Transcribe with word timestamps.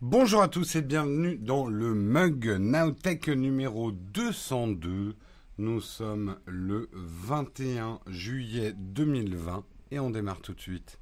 Bonjour 0.00 0.42
à 0.42 0.48
tous 0.48 0.76
et 0.76 0.82
bienvenue 0.82 1.38
dans 1.38 1.66
le 1.66 1.92
mug 1.92 2.46
Nowtech 2.60 3.26
numéro 3.26 3.90
202. 3.90 5.16
Nous 5.58 5.80
sommes 5.80 6.36
le 6.46 6.88
21 6.92 7.98
juillet 8.06 8.74
2020 8.76 9.64
et 9.90 9.98
on 9.98 10.10
démarre 10.10 10.40
tout 10.40 10.54
de 10.54 10.60
suite. 10.60 11.00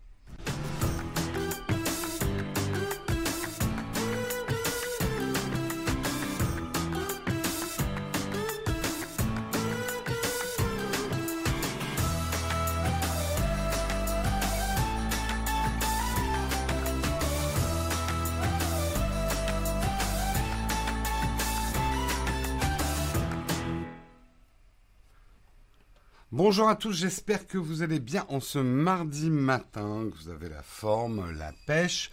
Bonjour 26.48 26.68
à 26.68 26.77
tous, 26.77 26.92
j'espère 26.92 27.48
que 27.48 27.59
vous 27.59 27.82
allez 27.82 27.98
bien 27.98 28.24
en 28.28 28.38
ce 28.38 28.60
mardi 28.60 29.30
matin, 29.30 30.09
que 30.09 30.16
vous 30.23 30.30
avez 30.30 30.48
la 30.48 30.62
forme, 30.62 31.32
la 31.36 31.50
pêche. 31.66 32.09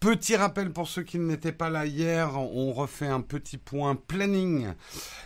Petit 0.00 0.36
rappel 0.36 0.70
pour 0.70 0.86
ceux 0.86 1.02
qui 1.02 1.18
n'étaient 1.18 1.50
pas 1.50 1.70
là 1.70 1.86
hier, 1.86 2.38
on 2.38 2.74
refait 2.74 3.06
un 3.06 3.22
petit 3.22 3.56
point 3.56 3.96
planning. 3.96 4.66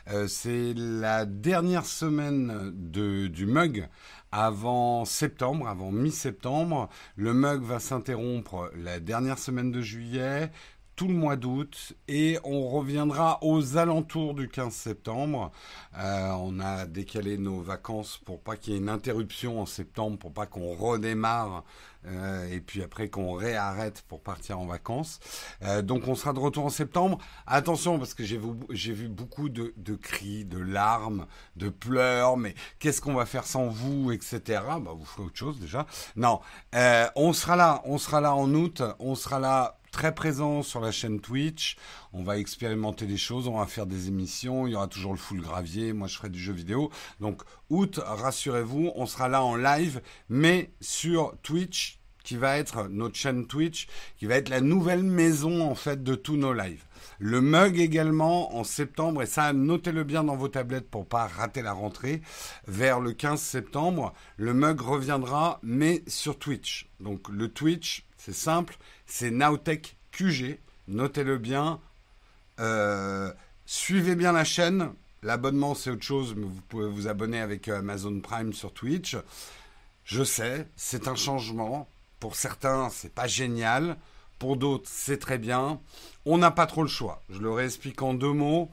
Euh, 0.09 0.29
c'est 0.29 0.73
la 0.77 1.25
dernière 1.25 1.85
semaine 1.85 2.71
du 2.73 3.47
mug 3.47 3.89
avant 4.31 5.05
septembre, 5.05 5.67
avant 5.67 5.91
mi-septembre. 5.91 6.89
Le 7.17 7.35
mug 7.35 7.61
va 7.63 7.81
s'interrompre 7.81 8.71
la 8.77 9.01
dernière 9.01 9.41
semaine 9.41 9.73
de 9.73 9.81
juillet 9.81 10.53
tout 10.97 11.09
le 11.09 11.15
mois 11.15 11.37
d'août 11.37 11.95
et 12.09 12.39
on 12.45 12.69
reviendra 12.69 13.39
aux 13.43 13.77
alentours 13.77 14.35
du 14.35 14.49
15 14.49 14.73
septembre. 14.73 15.51
Euh, 15.99 16.31
on 16.39 16.61
a 16.61 16.87
décalé 16.87 17.37
nos 17.37 17.61
vacances 17.61 18.21
pour 18.25 18.41
pas 18.41 18.57
qu'il 18.57 18.75
y 18.75 18.77
ait 18.77 18.81
une 18.81 18.89
interruption 18.89 19.61
en 19.61 19.67
septembre, 19.67 20.19
pour 20.19 20.33
pas 20.33 20.47
qu'on 20.47 20.75
redémarre 20.75 21.65
euh, 22.07 22.49
et 22.51 22.61
puis 22.61 22.83
après 22.83 23.09
qu'on 23.09 23.33
réarrête 23.33 24.05
pour 24.09 24.21
partir 24.21 24.61
en 24.61 24.67
vacances. 24.67 25.21
Euh, 25.63 25.83
donc 25.83 26.07
on 26.07 26.15
sera 26.15 26.33
de 26.33 26.39
retour 26.39 26.65
en 26.65 26.71
septembre. 26.71 27.19
Attention 27.47 27.99
parce 27.99 28.15
que 28.15 28.23
j'ai 28.23 28.37
vu, 28.37 29.09
beaucoup 29.09 29.49
de, 29.49 29.73
cris, 29.97 30.45
de 30.45 30.59
larmes, 30.59 31.27
de 31.57 31.71
pleurs. 31.71 32.37
Mais 32.37 32.55
qu'est-ce 32.79 33.01
qu'on 33.01 33.15
va 33.15 33.27
faire 33.27 33.47
sans 33.47 33.67
vous, 33.67 34.13
etc. 34.13 34.41
Bah 34.81 34.93
vous 34.97 35.05
ferez 35.05 35.25
autre 35.25 35.37
chose 35.37 35.59
déjà. 35.59 35.87
Non, 36.15 36.41
on 37.17 37.33
sera 37.33 37.57
là, 37.57 37.83
on 37.85 37.99
sera 37.99 38.21
là 38.21 38.35
en 38.35 38.53
août, 38.55 38.83
on 39.01 39.15
sera 39.15 39.41
là 39.41 39.79
très 39.95 40.13
présent 40.13 40.65
sur 40.65 40.81
la 40.81 40.91
chaîne 40.91 41.21
Twitch. 41.21 41.77
On 42.13 42.25
va 42.25 42.37
expérimenter 42.37 43.07
des 43.07 43.17
choses, 43.17 43.47
on 43.47 43.59
va 43.59 43.67
faire 43.67 43.87
des 43.87 44.09
émissions. 44.09 44.67
Il 44.67 44.73
y 44.73 44.77
aura 44.77 44.89
toujours 44.89 45.13
le 45.13 45.19
full 45.19 45.41
gravier. 45.41 45.93
Moi, 45.93 46.09
je 46.09 46.17
ferai 46.17 46.31
du 46.31 46.39
jeu 46.41 46.53
vidéo. 46.53 46.91
Donc, 47.21 47.43
août, 47.71 48.01
rassurez-vous, 48.05 48.91
on 48.97 49.07
sera 49.07 49.29
là 49.29 49.45
en 49.45 49.55
live, 49.55 50.03
mais 50.29 50.73
sur 50.81 51.37
Twitch, 51.45 52.01
qui 52.25 52.37
va 52.37 52.59
être 52.59 52.89
notre 52.89 53.15
chaîne 53.15 53.47
Twitch, 53.47 53.87
qui 54.17 54.27
va 54.27 54.35
être 54.35 54.49
la 54.49 54.61
nouvelle 54.61 55.05
maison 55.05 55.63
en 55.63 55.77
fait 55.77 56.03
de 56.03 56.17
tous 56.17 56.37
nos 56.37 56.53
lives. 56.53 56.83
Le 57.21 57.41
mug 57.41 57.79
également 57.79 58.57
en 58.57 58.65
septembre, 58.65 59.23
et 59.23 59.27
ça 59.27 59.53
notez-le 59.53 60.03
bien 60.03 60.25
dans 60.25 60.35
vos 60.35 60.49
tablettes 60.49 60.91
pour 60.91 61.07
pas 61.07 61.29
rater 61.29 61.63
la 61.63 61.73
rentrée, 61.73 62.21
vers 62.67 62.99
le 62.99 63.13
15 63.13 63.41
septembre, 63.41 64.13
le 64.39 64.55
mug 64.55 64.81
reviendra, 64.81 65.61
mais 65.63 66.03
sur 66.09 66.37
Twitch. 66.37 66.89
Donc 66.99 67.29
le 67.29 67.49
Twitch, 67.49 68.07
c'est 68.17 68.35
simple, 68.35 68.77
c'est 69.07 69.31
Nowtech 69.31 69.97
QG. 70.13 70.59
Notez-le 70.89 71.39
bien. 71.39 71.81
Euh, 72.61 73.33
suivez 73.67 74.15
bien 74.15 74.33
la 74.33 74.45
chaîne. 74.45 74.91
L'abonnement, 75.23 75.75
c'est 75.75 75.91
autre 75.91 76.03
chose, 76.03 76.35
mais 76.37 76.47
vous 76.47 76.61
pouvez 76.69 76.89
vous 76.89 77.09
abonner 77.09 77.41
avec 77.41 77.69
euh, 77.69 77.79
Amazon 77.79 78.21
Prime 78.21 78.53
sur 78.53 78.73
Twitch. 78.73 79.17
Je 80.05 80.23
sais, 80.23 80.69
c'est 80.77 81.09
un 81.09 81.15
changement. 81.15 81.89
Pour 82.21 82.37
certains, 82.37 82.91
c'est 82.91 83.15
pas 83.15 83.27
génial. 83.27 83.97
Pour 84.39 84.57
d'autres, 84.57 84.89
c'est 84.91 85.19
très 85.19 85.39
bien. 85.39 85.81
On 86.27 86.39
n'a 86.39 86.51
pas 86.51 86.67
trop 86.67 86.83
le 86.83 86.89
choix. 86.89 87.23
Je 87.31 87.39
le 87.39 87.51
réexplique 87.51 88.03
en 88.03 88.13
deux 88.13 88.33
mots. 88.33 88.71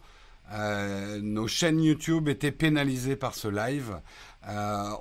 Euh, 0.51 1.21
nos 1.21 1.47
chaînes 1.47 1.81
YouTube 1.81 2.27
étaient 2.27 2.51
pénalisées 2.51 3.15
par 3.15 3.35
ce 3.35 3.47
live. 3.47 4.01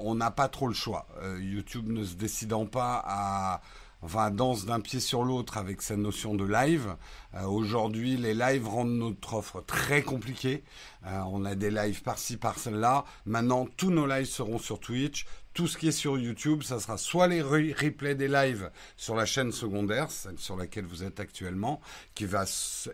On 0.00 0.14
n'a 0.14 0.30
pas 0.30 0.48
trop 0.48 0.68
le 0.68 0.74
choix. 0.74 1.08
YouTube 1.40 1.88
ne 1.88 2.04
se 2.04 2.14
décidant 2.14 2.66
pas 2.66 3.02
à 3.04 3.62
enfin 4.02 4.30
danse 4.30 4.66
d'un 4.66 4.80
pied 4.80 5.00
sur 5.00 5.24
l'autre 5.24 5.58
avec 5.58 5.82
sa 5.82 5.96
notion 5.96 6.34
de 6.34 6.44
live. 6.44 6.96
Euh, 7.34 7.44
Aujourd'hui, 7.44 8.16
les 8.16 8.34
lives 8.34 8.66
rendent 8.68 8.98
notre 8.98 9.34
offre 9.34 9.62
très 9.66 10.02
compliquée. 10.02 10.62
Euh, 11.06 11.20
on 11.28 11.44
a 11.44 11.54
des 11.54 11.70
lives 11.70 12.02
par-ci, 12.02 12.36
par-là. 12.36 13.04
Maintenant, 13.26 13.66
tous 13.76 13.90
nos 13.90 14.06
lives 14.06 14.26
seront 14.26 14.58
sur 14.58 14.80
Twitch. 14.80 15.26
Tout 15.52 15.66
ce 15.66 15.76
qui 15.76 15.88
est 15.88 15.92
sur 15.92 16.16
YouTube, 16.16 16.62
ça 16.62 16.78
sera 16.78 16.96
soit 16.96 17.26
les 17.26 17.42
re 17.42 17.74
replays 17.76 18.14
des 18.14 18.28
lives 18.28 18.70
sur 18.96 19.16
la 19.16 19.26
chaîne 19.26 19.50
secondaire, 19.50 20.10
celle 20.10 20.38
sur 20.38 20.56
laquelle 20.56 20.84
vous 20.84 21.02
êtes 21.02 21.18
actuellement, 21.18 21.80
qui 22.14 22.24
va 22.24 22.44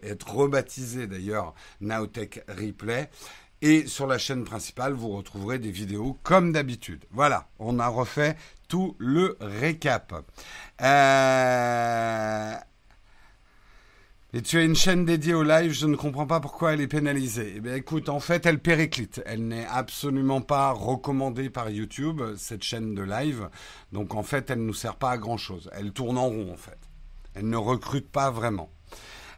être 0.02 0.34
rebaptisée 0.34 1.06
d'ailleurs 1.06 1.54
Nowtech 1.82 2.42
Replay. 2.48 3.10
Et 3.62 3.86
sur 3.86 4.06
la 4.06 4.18
chaîne 4.18 4.44
principale, 4.44 4.92
vous 4.92 5.16
retrouverez 5.16 5.58
des 5.58 5.70
vidéos 5.70 6.18
comme 6.22 6.52
d'habitude. 6.52 7.04
Voilà, 7.10 7.48
on 7.58 7.78
a 7.78 7.88
refait 7.88 8.36
tout 8.68 8.96
le 8.98 9.36
récap. 9.40 10.14
Euh... 10.82 12.54
Et 14.32 14.42
tu 14.42 14.58
as 14.58 14.64
une 14.64 14.76
chaîne 14.76 15.06
dédiée 15.06 15.32
au 15.32 15.42
live, 15.42 15.72
je 15.72 15.86
ne 15.86 15.96
comprends 15.96 16.26
pas 16.26 16.40
pourquoi 16.40 16.74
elle 16.74 16.82
est 16.82 16.88
pénalisée. 16.88 17.54
Eh 17.56 17.60
bien 17.60 17.74
écoute, 17.74 18.10
en 18.10 18.20
fait, 18.20 18.44
elle 18.44 18.58
périclite. 18.58 19.22
Elle 19.24 19.48
n'est 19.48 19.64
absolument 19.64 20.42
pas 20.42 20.72
recommandée 20.72 21.48
par 21.48 21.70
YouTube, 21.70 22.20
cette 22.36 22.62
chaîne 22.62 22.94
de 22.94 23.02
live. 23.02 23.48
Donc 23.92 24.14
en 24.14 24.22
fait, 24.22 24.50
elle 24.50 24.58
ne 24.58 24.66
nous 24.66 24.74
sert 24.74 24.96
pas 24.96 25.12
à 25.12 25.16
grand-chose. 25.16 25.70
Elle 25.72 25.92
tourne 25.92 26.18
en 26.18 26.26
rond, 26.26 26.52
en 26.52 26.56
fait. 26.56 26.78
Elle 27.34 27.48
ne 27.48 27.56
recrute 27.56 28.10
pas 28.10 28.30
vraiment. 28.30 28.68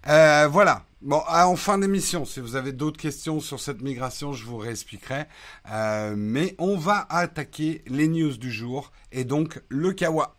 Euh, 0.07 0.49
voilà. 0.49 0.85
Bon, 1.01 1.23
en 1.29 1.55
fin 1.55 1.79
d'émission, 1.79 2.25
si 2.25 2.41
vous 2.41 2.57
avez 2.57 2.73
d'autres 2.73 3.01
questions 3.01 3.39
sur 3.41 3.61
cette 3.61 3.83
migration, 3.83 4.33
je 4.33 4.45
vous 4.45 4.57
réexpliquerai. 4.57 5.27
Euh, 5.71 6.15
mais 6.17 6.57
on 6.59 6.77
va 6.77 7.07
attaquer 7.09 7.83
les 7.87 8.09
news 8.09 8.37
du 8.37 8.51
jour 8.51 8.91
et 9.13 9.25
donc 9.25 9.61
le 9.69 9.93
Kawa. 9.93 10.35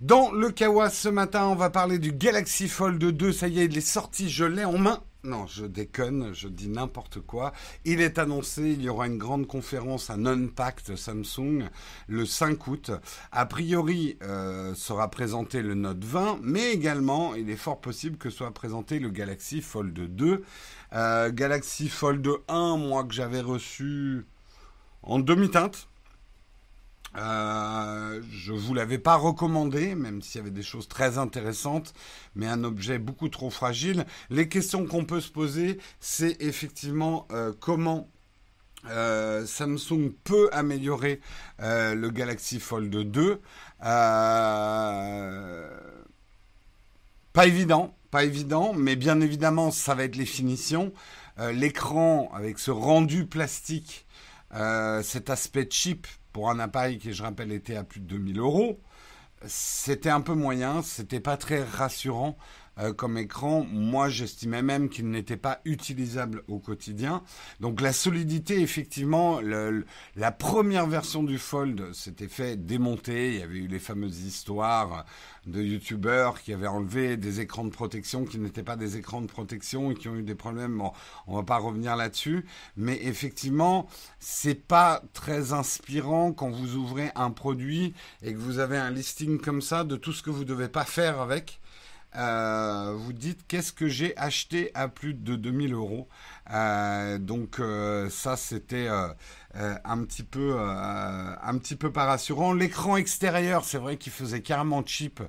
Dans 0.00 0.30
le 0.30 0.50
Kawa 0.50 0.88
ce 0.88 1.08
matin, 1.08 1.46
on 1.46 1.56
va 1.56 1.68
parler 1.68 1.98
du 1.98 2.12
Galaxy 2.12 2.68
Fold 2.68 3.02
2. 3.02 3.32
Ça 3.32 3.48
y 3.48 3.60
est, 3.60 3.64
il 3.64 3.76
est 3.76 4.28
je 4.28 4.44
l'ai 4.44 4.64
en 4.64 4.78
main. 4.78 5.02
Non, 5.24 5.46
je 5.46 5.66
déconne, 5.66 6.32
je 6.34 6.46
dis 6.46 6.68
n'importe 6.68 7.20
quoi. 7.20 7.52
Il 7.84 8.00
est 8.00 8.18
annoncé, 8.18 8.62
il 8.62 8.82
y 8.82 8.88
aura 8.88 9.08
une 9.08 9.18
grande 9.18 9.48
conférence, 9.48 10.08
un 10.08 10.24
Unpacked 10.24 10.96
Samsung 10.96 11.68
le 12.06 12.26
5 12.26 12.64
août. 12.68 12.92
A 13.32 13.44
priori, 13.46 14.18
euh, 14.22 14.74
sera 14.74 15.10
présenté 15.10 15.62
le 15.62 15.74
Note 15.74 16.04
20, 16.04 16.38
mais 16.42 16.70
également, 16.72 17.34
il 17.34 17.50
est 17.50 17.56
fort 17.56 17.80
possible 17.80 18.18
que 18.18 18.30
soit 18.30 18.52
présenté 18.52 19.00
le 19.00 19.10
Galaxy 19.10 19.62
Fold 19.62 19.94
2. 19.94 20.44
Euh, 20.92 21.30
Galaxy 21.32 21.88
Fold 21.88 22.28
1, 22.46 22.76
moi 22.76 23.02
que 23.02 23.14
j'avais 23.14 23.40
reçu 23.40 24.24
en 25.02 25.18
demi-teinte. 25.18 25.88
Euh, 27.16 28.20
je 28.30 28.52
vous 28.52 28.74
l'avais 28.74 28.98
pas 28.98 29.16
recommandé, 29.16 29.94
même 29.94 30.20
s'il 30.20 30.38
y 30.40 30.42
avait 30.42 30.50
des 30.50 30.62
choses 30.62 30.88
très 30.88 31.18
intéressantes, 31.18 31.94
mais 32.34 32.46
un 32.46 32.62
objet 32.64 32.98
beaucoup 32.98 33.28
trop 33.28 33.50
fragile. 33.50 34.04
Les 34.30 34.48
questions 34.48 34.86
qu'on 34.86 35.04
peut 35.04 35.20
se 35.20 35.30
poser, 35.30 35.78
c'est 36.00 36.36
effectivement 36.42 37.26
euh, 37.30 37.52
comment 37.58 38.08
euh, 38.88 39.46
Samsung 39.46 40.12
peut 40.24 40.48
améliorer 40.52 41.20
le 41.58 42.08
Galaxy 42.10 42.60
Fold 42.60 42.90
2. 42.90 43.40
Euh, 43.84 45.68
pas 47.32 47.46
évident, 47.46 47.94
pas 48.10 48.24
évident, 48.24 48.72
mais 48.74 48.96
bien 48.96 49.20
évidemment, 49.20 49.70
ça 49.70 49.94
va 49.94 50.04
être 50.04 50.16
les 50.16 50.26
finitions. 50.26 50.92
L'écran 51.52 52.30
avec 52.32 52.58
ce 52.58 52.70
rendu 52.70 53.26
plastique, 53.26 54.05
cet 55.02 55.30
aspect 55.30 55.68
cheap 55.70 56.06
pour 56.32 56.50
un 56.50 56.58
appareil 56.58 56.98
qui, 56.98 57.12
je 57.12 57.22
rappelle, 57.22 57.52
était 57.52 57.76
à 57.76 57.84
plus 57.84 58.00
de 58.00 58.06
2000 58.06 58.38
euros, 58.38 58.80
c'était 59.46 60.10
un 60.10 60.20
peu 60.20 60.34
moyen, 60.34 60.82
c'était 60.82 61.20
pas 61.20 61.36
très 61.36 61.62
rassurant 61.62 62.36
euh, 62.78 62.92
comme 62.92 63.16
écran. 63.18 63.66
Moi, 63.70 64.08
j'estimais 64.08 64.62
même 64.62 64.88
qu'il 64.88 65.08
n'était 65.08 65.36
pas 65.36 65.60
utilisable 65.64 66.42
au 66.48 66.58
quotidien. 66.58 67.22
Donc 67.60 67.80
la 67.80 67.92
solidité, 67.92 68.60
effectivement, 68.60 69.40
la 70.16 70.32
première 70.32 70.86
version 70.86 71.22
du 71.22 71.38
Fold 71.38 71.92
s'était 71.92 72.28
fait 72.28 72.56
démonter. 72.56 73.34
Il 73.34 73.40
y 73.40 73.42
avait 73.42 73.58
eu 73.58 73.66
les 73.66 73.78
fameuses 73.78 74.22
histoires 74.22 75.04
de 75.46 75.62
youtubeurs 75.62 76.40
qui 76.40 76.52
avaient 76.52 76.66
enlevé 76.66 77.16
des 77.16 77.40
écrans 77.40 77.64
de 77.64 77.70
protection 77.70 78.24
qui 78.24 78.38
n'étaient 78.38 78.62
pas 78.62 78.76
des 78.76 78.96
écrans 78.96 79.20
de 79.20 79.26
protection 79.26 79.90
et 79.90 79.94
qui 79.94 80.08
ont 80.08 80.16
eu 80.16 80.22
des 80.22 80.34
problèmes. 80.34 80.76
Bon, 80.76 80.92
on 81.26 81.36
va 81.36 81.44
pas 81.44 81.58
revenir 81.58 81.96
là-dessus, 81.96 82.44
mais 82.76 82.98
effectivement, 83.02 83.88
c'est 84.18 84.66
pas 84.66 85.02
très 85.12 85.52
inspirant 85.52 86.32
quand 86.32 86.50
vous 86.50 86.74
ouvrez 86.74 87.10
un 87.14 87.30
produit 87.30 87.94
et 88.22 88.32
que 88.32 88.38
vous 88.38 88.58
avez 88.58 88.76
un 88.76 88.90
listing 88.90 89.38
comme 89.38 89.62
ça 89.62 89.84
de 89.84 89.96
tout 89.96 90.12
ce 90.12 90.22
que 90.22 90.30
vous 90.30 90.44
devez 90.44 90.68
pas 90.68 90.84
faire 90.84 91.20
avec. 91.20 91.60
Euh, 92.16 92.94
vous 92.96 93.12
dites 93.12 93.46
qu'est-ce 93.46 93.72
que 93.72 93.88
j'ai 93.88 94.16
acheté 94.16 94.70
à 94.74 94.88
plus 94.88 95.14
de 95.14 95.36
2000 95.36 95.74
euros. 95.74 96.08
Euh, 96.52 97.18
donc 97.18 97.60
euh, 97.60 98.08
ça 98.08 98.36
c'était 98.36 98.88
un 98.88 100.04
petit 100.04 100.22
peu 100.22 100.58
un 100.58 101.58
petit 101.58 101.76
peu 101.76 101.92
pas 101.92 102.04
rassurant. 102.06 102.52
L'écran 102.52 102.96
extérieur, 102.96 103.64
c'est 103.64 103.78
vrai 103.78 103.96
qu'il 103.96 104.12
faisait 104.12 104.42
carrément 104.42 104.84
cheap 104.84 105.20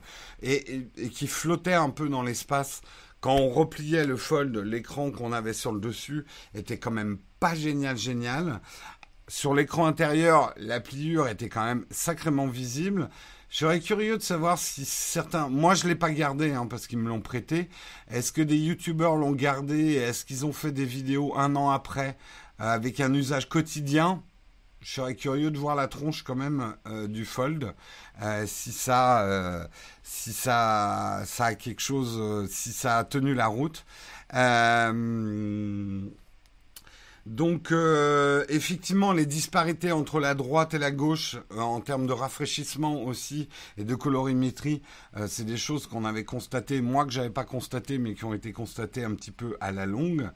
et, 0.41 0.87
et, 0.97 1.09
qui 1.09 1.27
flottait 1.27 1.73
un 1.73 1.89
peu 1.89 2.09
dans 2.09 2.23
l'espace. 2.23 2.81
Quand 3.19 3.35
on 3.35 3.49
repliait 3.49 4.05
le 4.05 4.15
fold, 4.15 4.55
l'écran 4.57 5.11
qu'on 5.11 5.33
avait 5.33 5.53
sur 5.53 5.71
le 5.71 5.79
dessus 5.79 6.25
était 6.53 6.77
quand 6.77 6.91
même 6.91 7.17
pas 7.39 7.55
génial 7.55 7.97
génial. 7.97 8.61
Sur 9.27 9.53
l'écran 9.53 9.87
intérieur, 9.87 10.53
la 10.55 10.79
pliure 10.79 11.27
était 11.27 11.49
quand 11.49 11.65
même 11.65 11.85
sacrément 11.91 12.47
visible. 12.47 13.09
Je 13.49 13.57
serais 13.59 13.79
curieux 13.79 14.17
de 14.17 14.23
savoir 14.23 14.57
si 14.57 14.83
certains, 14.83 15.47
moi 15.47 15.73
je 15.73 15.87
l'ai 15.87 15.95
pas 15.95 16.11
gardé 16.11 16.51
hein, 16.51 16.67
parce 16.67 16.85
qu'ils 16.85 16.97
me 16.99 17.07
l'ont 17.07 17.21
prêté. 17.21 17.69
Est-ce 18.11 18.33
que 18.33 18.41
des 18.41 18.57
youtubeurs 18.57 19.15
l'ont 19.15 19.31
gardé? 19.31 19.93
Est-ce 19.93 20.25
qu'ils 20.25 20.45
ont 20.45 20.51
fait 20.51 20.71
des 20.73 20.85
vidéos 20.85 21.33
un 21.37 21.55
an 21.55 21.69
après 21.69 22.17
euh, 22.59 22.65
avec 22.65 22.99
un 22.99 23.13
usage 23.13 23.47
quotidien? 23.47 24.21
Je 24.81 24.93
serais 24.93 25.15
curieux 25.15 25.49
de 25.49 25.57
voir 25.57 25.75
la 25.75 25.87
tronche 25.87 26.23
quand 26.23 26.35
même 26.35 26.75
euh, 26.87 27.07
du 27.07 27.25
Fold, 27.25 27.73
euh, 28.21 28.45
si 28.45 28.71
ça, 28.71 29.67
si 30.03 30.33
ça, 30.33 31.23
ça 31.25 31.45
a 31.45 31.55
quelque 31.55 31.81
chose, 31.81 32.49
si 32.49 32.71
ça 32.71 32.99
a 32.99 33.03
tenu 33.05 33.33
la 33.33 33.47
route. 33.47 33.85
Donc 37.27 37.73
euh, 37.73 38.45
effectivement, 38.47 39.11
les 39.11 39.25
disparités 39.25 39.91
entre 39.91 40.21
la 40.21 40.33
droite 40.33 40.73
et 40.73 40.77
la 40.79 40.91
gauche 40.91 41.35
euh, 41.51 41.59
en 41.59 41.81
termes 41.81 42.07
de 42.07 42.13
rafraîchissement 42.13 43.03
aussi 43.03 43.49
et 43.77 43.83
de 43.83 43.95
colorimétrie, 43.95 44.81
euh, 45.17 45.27
c'est 45.27 45.43
des 45.43 45.57
choses 45.57 45.87
qu'on 45.87 46.05
avait 46.05 46.23
constatées, 46.23 46.79
moi 46.79 47.05
que 47.05 47.11
j'avais 47.11 47.29
pas 47.29 47.43
constaté, 47.43 47.97
mais 47.97 48.13
qui 48.13 48.23
ont 48.23 48.33
été 48.33 48.53
constatées 48.53 49.03
un 49.03 49.13
petit 49.13 49.31
peu 49.31 49.57
à 49.59 49.73
la 49.73 49.85
longue. 49.85 50.29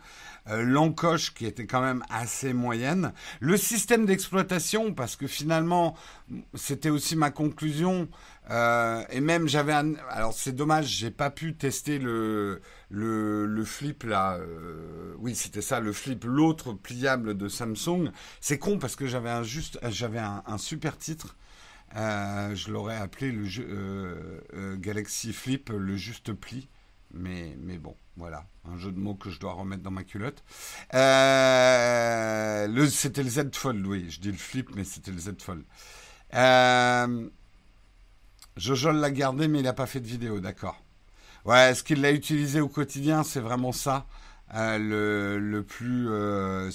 L'encoche 0.47 1.33
qui 1.33 1.45
était 1.45 1.67
quand 1.67 1.81
même 1.81 2.03
assez 2.09 2.53
moyenne. 2.53 3.13
Le 3.39 3.57
système 3.57 4.05
d'exploitation, 4.05 4.93
parce 4.93 5.15
que 5.15 5.27
finalement, 5.27 5.95
c'était 6.55 6.89
aussi 6.89 7.15
ma 7.15 7.29
conclusion. 7.31 8.09
Euh, 8.49 9.03
et 9.11 9.21
même 9.21 9.47
j'avais 9.47 9.73
un. 9.73 9.93
Alors 10.09 10.33
c'est 10.33 10.51
dommage, 10.51 10.87
j'ai 10.87 11.11
pas 11.11 11.29
pu 11.29 11.55
tester 11.55 11.99
le 11.99 12.61
le, 12.89 13.63
flip 13.65 14.03
là. 14.03 14.37
Euh, 14.37 15.13
oui, 15.19 15.35
c'était 15.35 15.61
ça, 15.61 15.79
le 15.79 15.93
flip, 15.93 16.25
l'autre 16.25 16.73
pliable 16.73 17.37
de 17.37 17.47
Samsung. 17.47 18.11
C'est 18.39 18.57
con 18.57 18.79
parce 18.79 18.95
que 18.95 19.07
j'avais 19.07 19.29
un 19.29 19.43
juste, 19.43 19.79
j'avais 19.89 20.19
un, 20.19 20.57
super 20.57 20.97
titre. 20.97 21.37
Euh, 21.95 22.55
je 22.55 22.71
l'aurais 22.71 22.97
appelé 22.97 23.31
le 23.31 24.75
Galaxy 24.77 25.33
Flip, 25.33 25.69
le 25.69 25.95
juste 25.95 26.33
pli. 26.33 26.67
Mais, 27.13 27.55
mais 27.59 27.77
bon, 27.77 27.95
voilà, 28.15 28.45
un 28.69 28.77
jeu 28.77 28.91
de 28.91 28.99
mots 28.99 29.15
que 29.15 29.29
je 29.29 29.39
dois 29.39 29.53
remettre 29.53 29.83
dans 29.83 29.91
ma 29.91 30.03
culotte. 30.03 30.43
le, 30.93 32.87
c'était 32.87 33.23
le 33.23 33.29
Z 33.29 33.53
Fold, 33.53 33.85
oui, 33.85 34.09
je 34.09 34.19
dis 34.19 34.31
le 34.31 34.37
flip, 34.37 34.69
mais 34.75 34.83
c'était 34.83 35.11
le 35.11 35.19
Z 35.19 35.33
Fold. 35.39 35.63
Euh, 36.33 37.29
l'a 38.57 39.11
gardé, 39.11 39.47
mais 39.47 39.59
il 39.59 39.63
n'a 39.63 39.73
pas 39.73 39.87
fait 39.87 39.99
de 39.99 40.07
vidéo, 40.07 40.39
d'accord. 40.39 40.81
Ouais, 41.45 41.71
est-ce 41.71 41.83
qu'il 41.83 42.01
l'a 42.01 42.11
utilisé 42.11 42.61
au 42.61 42.67
quotidien? 42.67 43.23
C'est 43.23 43.39
vraiment 43.39 43.71
ça, 43.71 44.05
euh, 44.53 44.77
le, 44.77 45.39
le, 45.39 45.63
plus... 45.63 46.07
Euh, 46.09 46.69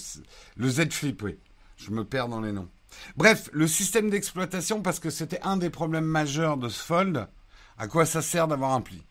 le 0.57 0.69
Z 0.69 0.91
Flip, 0.91 1.23
oui. 1.23 1.39
Je 1.77 1.91
me 1.91 2.05
perds 2.05 2.29
dans 2.29 2.41
les 2.41 2.53
noms. 2.53 2.69
Bref, 3.17 3.51
le 3.53 3.67
système 3.67 4.11
d'exploitation, 4.11 4.83
parce 4.83 4.99
que 4.99 5.11
c'était 5.11 5.41
un 5.43 5.57
des 5.57 5.71
problèmes 5.71 6.07
majeurs 6.07 6.57
de 6.57 6.69
ce 6.69 6.83
Fold, 6.83 7.29
à 7.79 7.87
quoi 7.87 8.07
ça 8.07 8.23
sert 8.23 8.49
d'avoir 8.49 8.73
un 8.73 8.81
pli? 8.81 9.05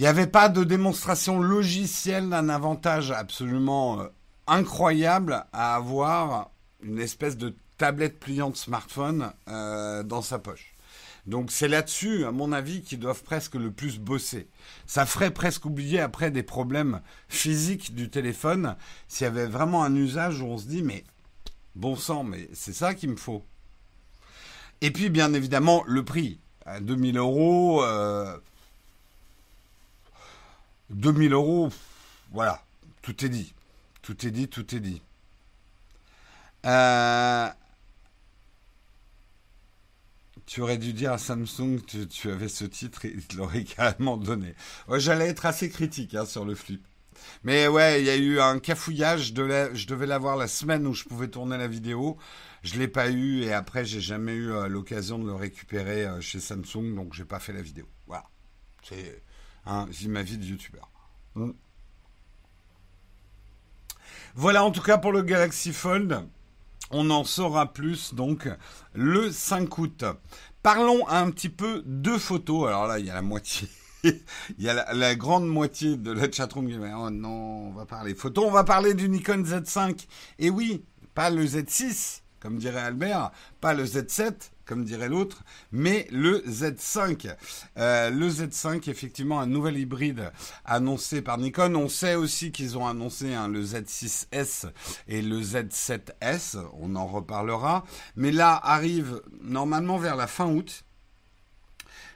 Il 0.00 0.04
n'y 0.04 0.08
avait 0.08 0.26
pas 0.26 0.48
de 0.48 0.64
démonstration 0.64 1.40
logicielle 1.40 2.30
d'un 2.30 2.48
avantage 2.48 3.10
absolument 3.10 4.00
euh, 4.00 4.06
incroyable 4.46 5.44
à 5.52 5.74
avoir 5.74 6.52
une 6.82 6.98
espèce 6.98 7.36
de 7.36 7.54
tablette 7.76 8.18
pliante 8.18 8.56
smartphone 8.56 9.30
euh, 9.48 10.02
dans 10.02 10.22
sa 10.22 10.38
poche. 10.38 10.74
Donc 11.26 11.50
c'est 11.50 11.68
là-dessus, 11.68 12.24
à 12.24 12.32
mon 12.32 12.50
avis, 12.52 12.80
qu'ils 12.80 12.98
doivent 12.98 13.22
presque 13.22 13.56
le 13.56 13.70
plus 13.70 13.98
bosser. 13.98 14.48
Ça 14.86 15.04
ferait 15.04 15.32
presque 15.32 15.66
oublier 15.66 16.00
après 16.00 16.30
des 16.30 16.42
problèmes 16.42 17.02
physiques 17.28 17.94
du 17.94 18.08
téléphone 18.08 18.76
s'il 19.06 19.26
y 19.26 19.28
avait 19.28 19.44
vraiment 19.44 19.84
un 19.84 19.94
usage 19.94 20.40
où 20.40 20.46
on 20.46 20.56
se 20.56 20.64
dit 20.64 20.82
mais 20.82 21.04
bon 21.74 21.94
sang, 21.94 22.24
mais 22.24 22.48
c'est 22.54 22.72
ça 22.72 22.94
qu'il 22.94 23.10
me 23.10 23.16
faut. 23.16 23.44
Et 24.80 24.92
puis 24.92 25.10
bien 25.10 25.34
évidemment 25.34 25.84
le 25.86 26.06
prix. 26.06 26.40
À 26.64 26.80
2000 26.80 27.18
euros, 27.18 27.82
2000 30.90 31.32
euh, 31.32 31.36
euros, 31.36 31.70
voilà, 32.32 32.62
tout 33.02 33.24
est 33.24 33.28
dit. 33.28 33.54
Tout 34.02 34.26
est 34.26 34.30
dit, 34.30 34.48
tout 34.48 34.74
est 34.74 34.80
dit. 34.80 35.02
Euh, 36.66 37.48
tu 40.46 40.60
aurais 40.60 40.78
dû 40.78 40.92
dire 40.92 41.12
à 41.12 41.18
Samsung 41.18 41.80
que 41.86 42.04
tu 42.04 42.30
avais 42.30 42.48
ce 42.48 42.64
titre 42.64 43.04
et 43.04 43.14
il 43.14 43.36
l'aurait 43.36 43.64
carrément 43.76 44.16
donné. 44.16 44.54
J'allais 44.96 45.28
être 45.28 45.46
assez 45.46 45.70
critique 45.70 46.14
hein, 46.14 46.26
sur 46.26 46.44
le 46.44 46.54
flip. 46.54 46.84
Mais 47.44 47.68
ouais, 47.68 48.00
il 48.00 48.06
y 48.06 48.10
a 48.10 48.16
eu 48.16 48.40
un 48.40 48.58
cafouillage. 48.58 49.32
Je 49.34 49.86
devais 49.86 50.06
l'avoir 50.06 50.36
la 50.36 50.48
semaine 50.48 50.86
où 50.86 50.94
je 50.94 51.04
pouvais 51.04 51.28
tourner 51.28 51.58
la 51.58 51.68
vidéo. 51.68 52.18
Je 52.62 52.78
l'ai 52.78 52.88
pas 52.88 53.10
eu 53.10 53.42
et 53.42 53.52
après 53.52 53.84
j'ai 53.84 54.00
jamais 54.00 54.34
eu 54.34 54.52
euh, 54.52 54.68
l'occasion 54.68 55.18
de 55.18 55.26
le 55.26 55.34
récupérer 55.34 56.04
euh, 56.04 56.20
chez 56.20 56.40
Samsung, 56.40 56.94
donc 56.94 57.14
j'ai 57.14 57.24
pas 57.24 57.38
fait 57.38 57.54
la 57.54 57.62
vidéo. 57.62 57.86
Voilà, 58.06 58.24
c'est 58.82 59.22
hein, 59.66 59.86
ma 60.08 60.22
vie 60.22 60.38
de 60.38 60.44
youtubeur. 60.44 60.88
Hmm. 61.34 61.52
Voilà 64.34 64.64
en 64.64 64.70
tout 64.70 64.82
cas 64.82 64.98
pour 64.98 65.12
le 65.12 65.22
Galaxy 65.22 65.72
Fold. 65.72 66.26
On 66.92 67.10
en 67.10 67.24
saura 67.24 67.72
plus 67.72 68.14
donc 68.14 68.48
le 68.94 69.30
5 69.30 69.78
août. 69.78 70.04
Parlons 70.62 71.06
un 71.08 71.30
petit 71.30 71.48
peu 71.48 71.82
de 71.86 72.18
photos. 72.18 72.68
Alors 72.68 72.86
là, 72.86 72.98
il 72.98 73.06
y 73.06 73.10
a 73.10 73.14
la 73.14 73.22
moitié. 73.22 73.68
il 74.04 74.20
y 74.58 74.68
a 74.68 74.92
la, 74.92 75.14
grande 75.14 75.46
moitié 75.46 75.96
de 75.96 76.10
la 76.10 76.30
chatroom 76.30 76.68
qui 76.68 76.76
oh 76.76 77.10
non, 77.10 77.68
on 77.68 77.72
va 77.72 77.86
parler 77.86 78.14
photos. 78.14 78.44
On 78.46 78.50
va 78.50 78.64
parler 78.64 78.94
du 78.94 79.08
Nikon 79.08 79.42
Z5. 79.42 80.06
Et 80.38 80.50
oui, 80.50 80.82
pas 81.14 81.30
le 81.30 81.44
Z6, 81.44 82.22
comme 82.40 82.58
dirait 82.58 82.80
Albert, 82.80 83.30
pas 83.60 83.74
le 83.74 83.84
Z7, 83.84 84.50
comme 84.70 84.84
dirait 84.84 85.08
l'autre, 85.08 85.42
mais 85.72 86.06
le 86.12 86.44
Z5. 86.46 87.34
Euh, 87.76 88.08
le 88.08 88.28
Z5, 88.28 88.88
effectivement, 88.88 89.40
un 89.40 89.48
nouvel 89.48 89.76
hybride 89.76 90.30
annoncé 90.64 91.22
par 91.22 91.38
Nikon. 91.38 91.74
On 91.74 91.88
sait 91.88 92.14
aussi 92.14 92.52
qu'ils 92.52 92.78
ont 92.78 92.86
annoncé 92.86 93.34
hein, 93.34 93.48
le 93.48 93.64
Z6S 93.64 94.70
et 95.08 95.22
le 95.22 95.40
Z7S. 95.40 96.56
On 96.80 96.94
en 96.94 97.08
reparlera. 97.08 97.84
Mais 98.14 98.30
là 98.30 98.60
arrive 98.62 99.20
normalement 99.42 99.98
vers 99.98 100.14
la 100.14 100.28
fin 100.28 100.46
août. 100.46 100.84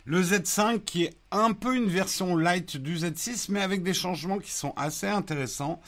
Le 0.05 0.23
Z5 0.23 0.85
qui 0.85 1.07
est 1.07 1.15
un 1.33 1.55
peu 1.55 1.75
une 1.75 1.89
version 1.89 2.37
light 2.37 2.77
du 2.77 2.99
Z6, 2.99 3.47
mais 3.49 3.63
avec 3.63 3.83
des 3.83 3.95
changements 3.95 4.39
qui 4.39 4.53
sont 4.53 4.75
assez 4.77 5.09
intéressants. 5.09 5.81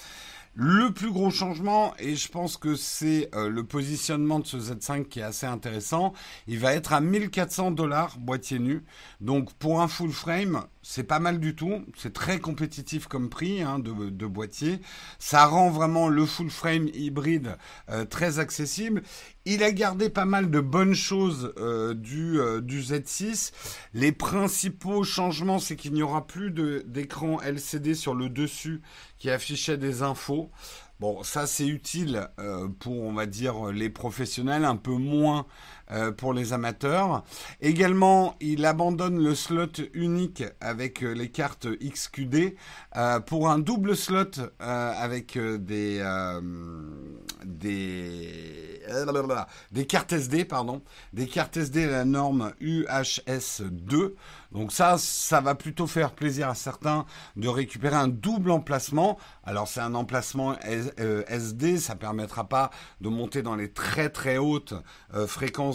Le 0.58 0.90
plus 0.90 1.12
gros 1.12 1.30
changement, 1.30 1.92
et 1.98 2.16
je 2.16 2.28
pense 2.28 2.56
que 2.56 2.76
c'est 2.76 3.28
euh, 3.34 3.50
le 3.50 3.62
positionnement 3.62 4.38
de 4.38 4.46
ce 4.46 4.56
Z5 4.56 5.04
qui 5.04 5.20
est 5.20 5.22
assez 5.22 5.44
intéressant, 5.44 6.14
il 6.46 6.58
va 6.58 6.72
être 6.72 6.94
à 6.94 7.02
1400 7.02 7.72
dollars 7.72 8.16
boîtier 8.18 8.58
nu. 8.58 8.82
Donc 9.20 9.52
pour 9.52 9.82
un 9.82 9.86
full 9.86 10.12
frame, 10.12 10.64
c'est 10.88 11.02
pas 11.02 11.18
mal 11.18 11.40
du 11.40 11.56
tout. 11.56 11.84
C'est 11.96 12.12
très 12.12 12.38
compétitif 12.38 13.08
comme 13.08 13.28
prix 13.28 13.60
hein, 13.60 13.80
de, 13.80 14.26
boîtier. 14.26 14.80
Ça 15.18 15.44
rend 15.44 15.68
vraiment 15.68 16.08
le 16.08 16.24
full 16.24 16.48
frame 16.48 16.88
hybride 16.94 17.56
euh, 17.90 18.04
très 18.04 18.38
accessible. 18.38 19.02
Il 19.46 19.64
a 19.64 19.72
gardé 19.72 20.10
pas 20.10 20.24
mal 20.24 20.48
de 20.48 20.60
bonnes 20.60 20.94
choses 20.94 21.52
euh, 21.58 21.92
du, 21.92 22.38
du 22.62 22.82
Z6. 22.82 23.52
Les 23.94 24.12
principaux 24.12 25.02
changements, 25.02 25.58
c'est 25.58 25.74
qu'il 25.74 25.92
n'y 25.92 26.04
aura 26.04 26.24
plus 26.24 26.52
d'écran 26.52 27.40
LCD 27.40 27.94
sur 27.94 28.14
le 28.14 28.28
dessus 28.28 28.80
qui 29.18 29.28
affichait 29.28 29.78
des 29.78 30.02
infos. 30.02 30.52
Bon, 30.98 31.22
ça 31.22 31.46
c'est 31.46 31.66
utile 31.66 32.30
euh, 32.38 32.68
pour, 32.68 33.02
on 33.02 33.12
va 33.12 33.26
dire, 33.26 33.66
les 33.66 33.90
professionnels, 33.90 34.64
un 34.64 34.76
peu 34.76 34.94
moins 34.94 35.46
euh, 35.90 36.12
pour 36.12 36.32
les 36.32 36.52
amateurs. 36.52 37.24
Également, 37.60 38.36
il 38.40 38.64
abandonne 38.64 39.22
le 39.22 39.34
slot 39.34 39.82
unique 39.94 40.44
avec 40.60 41.02
euh, 41.02 41.12
les 41.12 41.30
cartes 41.30 41.66
XQD 41.66 42.56
pour 43.26 43.50
un 43.50 43.58
double 43.58 43.94
slot 43.94 44.32
avec 44.58 45.38
des 45.38 46.02
des 49.72 49.86
cartes 49.86 50.12
SD, 50.12 50.44
pardon, 50.44 50.82
des 51.12 51.26
cartes 51.26 51.56
SD 51.56 51.84
à 51.84 51.90
la 51.90 52.04
norme 52.04 52.52
UHS2. 52.60 54.12
Donc 54.52 54.72
ça, 54.72 54.96
ça 54.98 55.40
va 55.40 55.54
plutôt 55.54 55.86
faire 55.86 56.12
plaisir 56.12 56.48
à 56.48 56.54
certains 56.54 57.04
de 57.36 57.48
récupérer 57.48 57.96
un 57.96 58.08
double 58.08 58.50
emplacement. 58.50 59.18
Alors 59.44 59.68
c'est 59.68 59.80
un 59.80 59.94
emplacement 59.94 60.58
SD, 60.60 61.74
euh, 61.74 61.78
ça 61.78 61.96
permettra 61.96 62.48
pas 62.48 62.70
de 63.00 63.08
monter 63.08 63.42
dans 63.42 63.56
les 63.56 63.70
très 63.70 64.08
très 64.08 64.38
hautes 64.38 64.74
euh, 65.14 65.26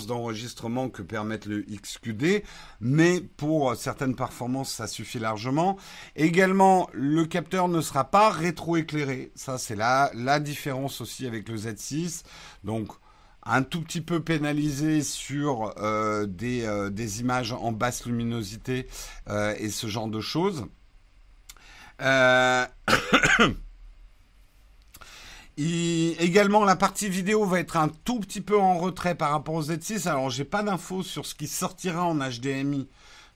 d'enregistrement 0.08 0.90
que 0.90 1.02
permettent 1.02 1.46
le 1.46 1.62
XQD, 1.62 2.44
mais 2.80 3.22
pour 3.22 3.76
certaines 3.76 4.16
performances, 4.16 4.72
ça 4.72 4.88
suffit 4.88 5.20
largement. 5.20 5.78
Également, 6.16 6.90
le 6.94 7.26
capteur 7.26 7.68
ne 7.68 7.82
sera 7.82 8.06
pas 8.06 8.30
rétroéclairé. 8.30 9.32
Ça, 9.36 9.58
c'est 9.58 9.76
la, 9.76 10.12
la 10.14 10.40
différence 10.40 11.02
aussi 11.02 11.26
avec 11.28 11.50
le 11.50 11.58
Z6. 11.58 12.24
Donc, 12.64 12.90
un 13.44 13.64
tout 13.64 13.82
petit 13.82 14.02
peu 14.02 14.22
pénalisé 14.22 15.02
sur 15.02 15.74
euh, 15.78 16.26
des, 16.28 16.90
des, 16.92 17.22
images 17.22 17.54
en 17.54 17.72
basse 17.72 18.06
luminosité 18.06 18.88
et 19.30 19.70
ce 19.70 19.88
genre 19.88 20.08
de 20.08 20.22
choses. 20.22 20.66
Également, 25.58 26.64
la 26.64 26.76
partie 26.76 27.10
vidéo 27.10 27.46
va 27.46 27.60
être 27.60 27.78
un 27.78 27.90
tout 27.90 28.20
petit 28.20 28.42
peu 28.42 28.58
en 28.58 28.78
retrait 28.78 29.16
par 29.16 29.32
rapport 29.32 29.56
au 29.56 29.64
Z6. 29.64 30.08
Alors, 30.08 30.30
j'ai 30.30 30.46
pas 30.46 30.64
d'infos 30.64 31.04
sur 31.04 31.26
ce 31.26 31.36
qui 31.36 31.48
sortira 31.48 32.06
en 32.06 32.16
HDMI 32.16 32.88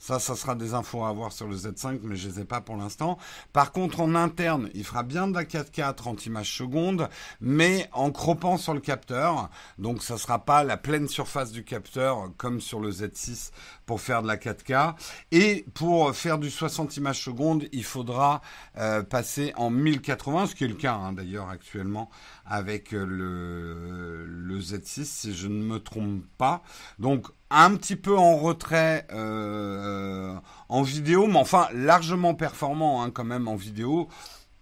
ça, 0.06 0.20
ça 0.20 0.36
sera 0.36 0.54
des 0.54 0.76
infos 0.76 1.04
à 1.04 1.10
avoir 1.10 1.32
sur 1.32 1.48
le 1.48 1.56
Z5, 1.56 2.02
mais 2.04 2.16
je 2.16 2.30
les 2.30 2.42
ai 2.42 2.46
pas 2.46 2.62
pour 2.62 2.78
l'instant. 2.78 3.18
Par 3.54 3.72
contre, 3.72 4.02
en 4.02 4.14
interne, 4.14 4.70
il 4.76 4.84
fera 4.84 5.02
bien 5.02 5.28
de 5.28 5.34
la 5.34 5.46
4K 5.46 5.84
à 5.84 5.94
30 5.94 6.28
images 6.28 6.56
secondes, 6.56 7.10
mais 7.42 7.90
en 7.92 8.12
croppant 8.12 8.58
sur 8.58 8.76
le 8.76 8.82
capteur. 8.82 9.50
Donc, 9.80 10.04
ça 10.04 10.20
sera 10.20 10.46
pas 10.46 10.64
la 10.64 10.78
pleine 10.78 11.08
surface 11.08 11.52
du 11.52 11.64
capteur 11.64 12.30
comme 12.38 12.62
sur 12.62 12.80
le 12.80 12.92
Z6 12.92 13.50
pour 13.88 14.00
faire 14.00 14.22
de 14.22 14.28
la 14.28 14.38
4K. 14.38 14.94
Et 15.32 15.66
pour 15.74 16.16
faire 16.16 16.38
du 16.38 16.52
60 16.52 16.98
images 16.98 17.24
secondes, 17.24 17.66
il 17.72 17.84
faudra 17.84 18.42
euh, 18.78 19.02
passer 19.02 19.54
en 19.58 19.72
1080, 19.72 20.46
ce 20.46 20.56
qui 20.56 20.66
est 20.66 20.68
le 20.68 20.76
cas 20.76 20.94
hein, 20.94 21.14
d'ailleurs 21.14 21.50
actuellement 21.50 22.12
avec 22.46 22.92
le, 22.92 24.26
le 24.26 24.60
Z6, 24.60 25.04
si 25.04 25.36
je 25.36 25.48
ne 25.48 25.64
me 25.64 25.80
trompe 25.80 26.24
pas. 26.38 26.62
Donc, 27.00 27.28
un 27.50 27.76
petit 27.76 27.96
peu 27.96 28.18
en 28.18 28.38
retrait 28.38 29.08
euh, 29.14 30.36
en 30.68 30.82
vidéo, 30.82 31.28
mais 31.28 31.38
enfin 31.38 31.68
largement 31.74 32.34
performant 32.34 33.04
hein, 33.04 33.12
quand 33.12 33.24
même 33.24 33.48
en 33.48 33.56
vidéo. 33.56 34.10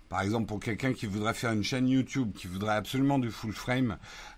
Par 0.09 0.21
exemple, 0.21 0.45
pour 0.45 0.59
quelqu'un 0.59 0.93
qui 0.93 1.07
voudrait 1.07 1.33
faire 1.33 1.53
une 1.53 1.63
chaîne 1.63 1.87
YouTube, 1.87 2.33
qui 2.33 2.45
voudrait 2.45 2.75
absolument 2.75 3.17
du 3.17 3.31
full 3.31 3.51
frame, 3.51 3.97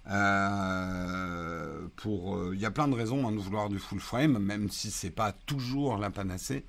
euh, 0.10 1.86
pour, 1.98 2.38
euh, 2.38 2.52
il 2.54 2.62
y 2.62 2.66
a 2.66 2.72
plein 2.72 2.88
de 2.88 2.96
raisons 2.96 3.28
hein, 3.28 3.34
de 3.34 3.40
vouloir 3.40 3.68
du 3.68 3.78
full 3.78 4.00
frame, 4.00 4.40
même 4.40 4.70
si 4.70 4.90
c'est 4.90 5.10
pas 5.10 5.34
toujours 5.34 5.98
la 5.98 6.12
panacée, 6.12 6.64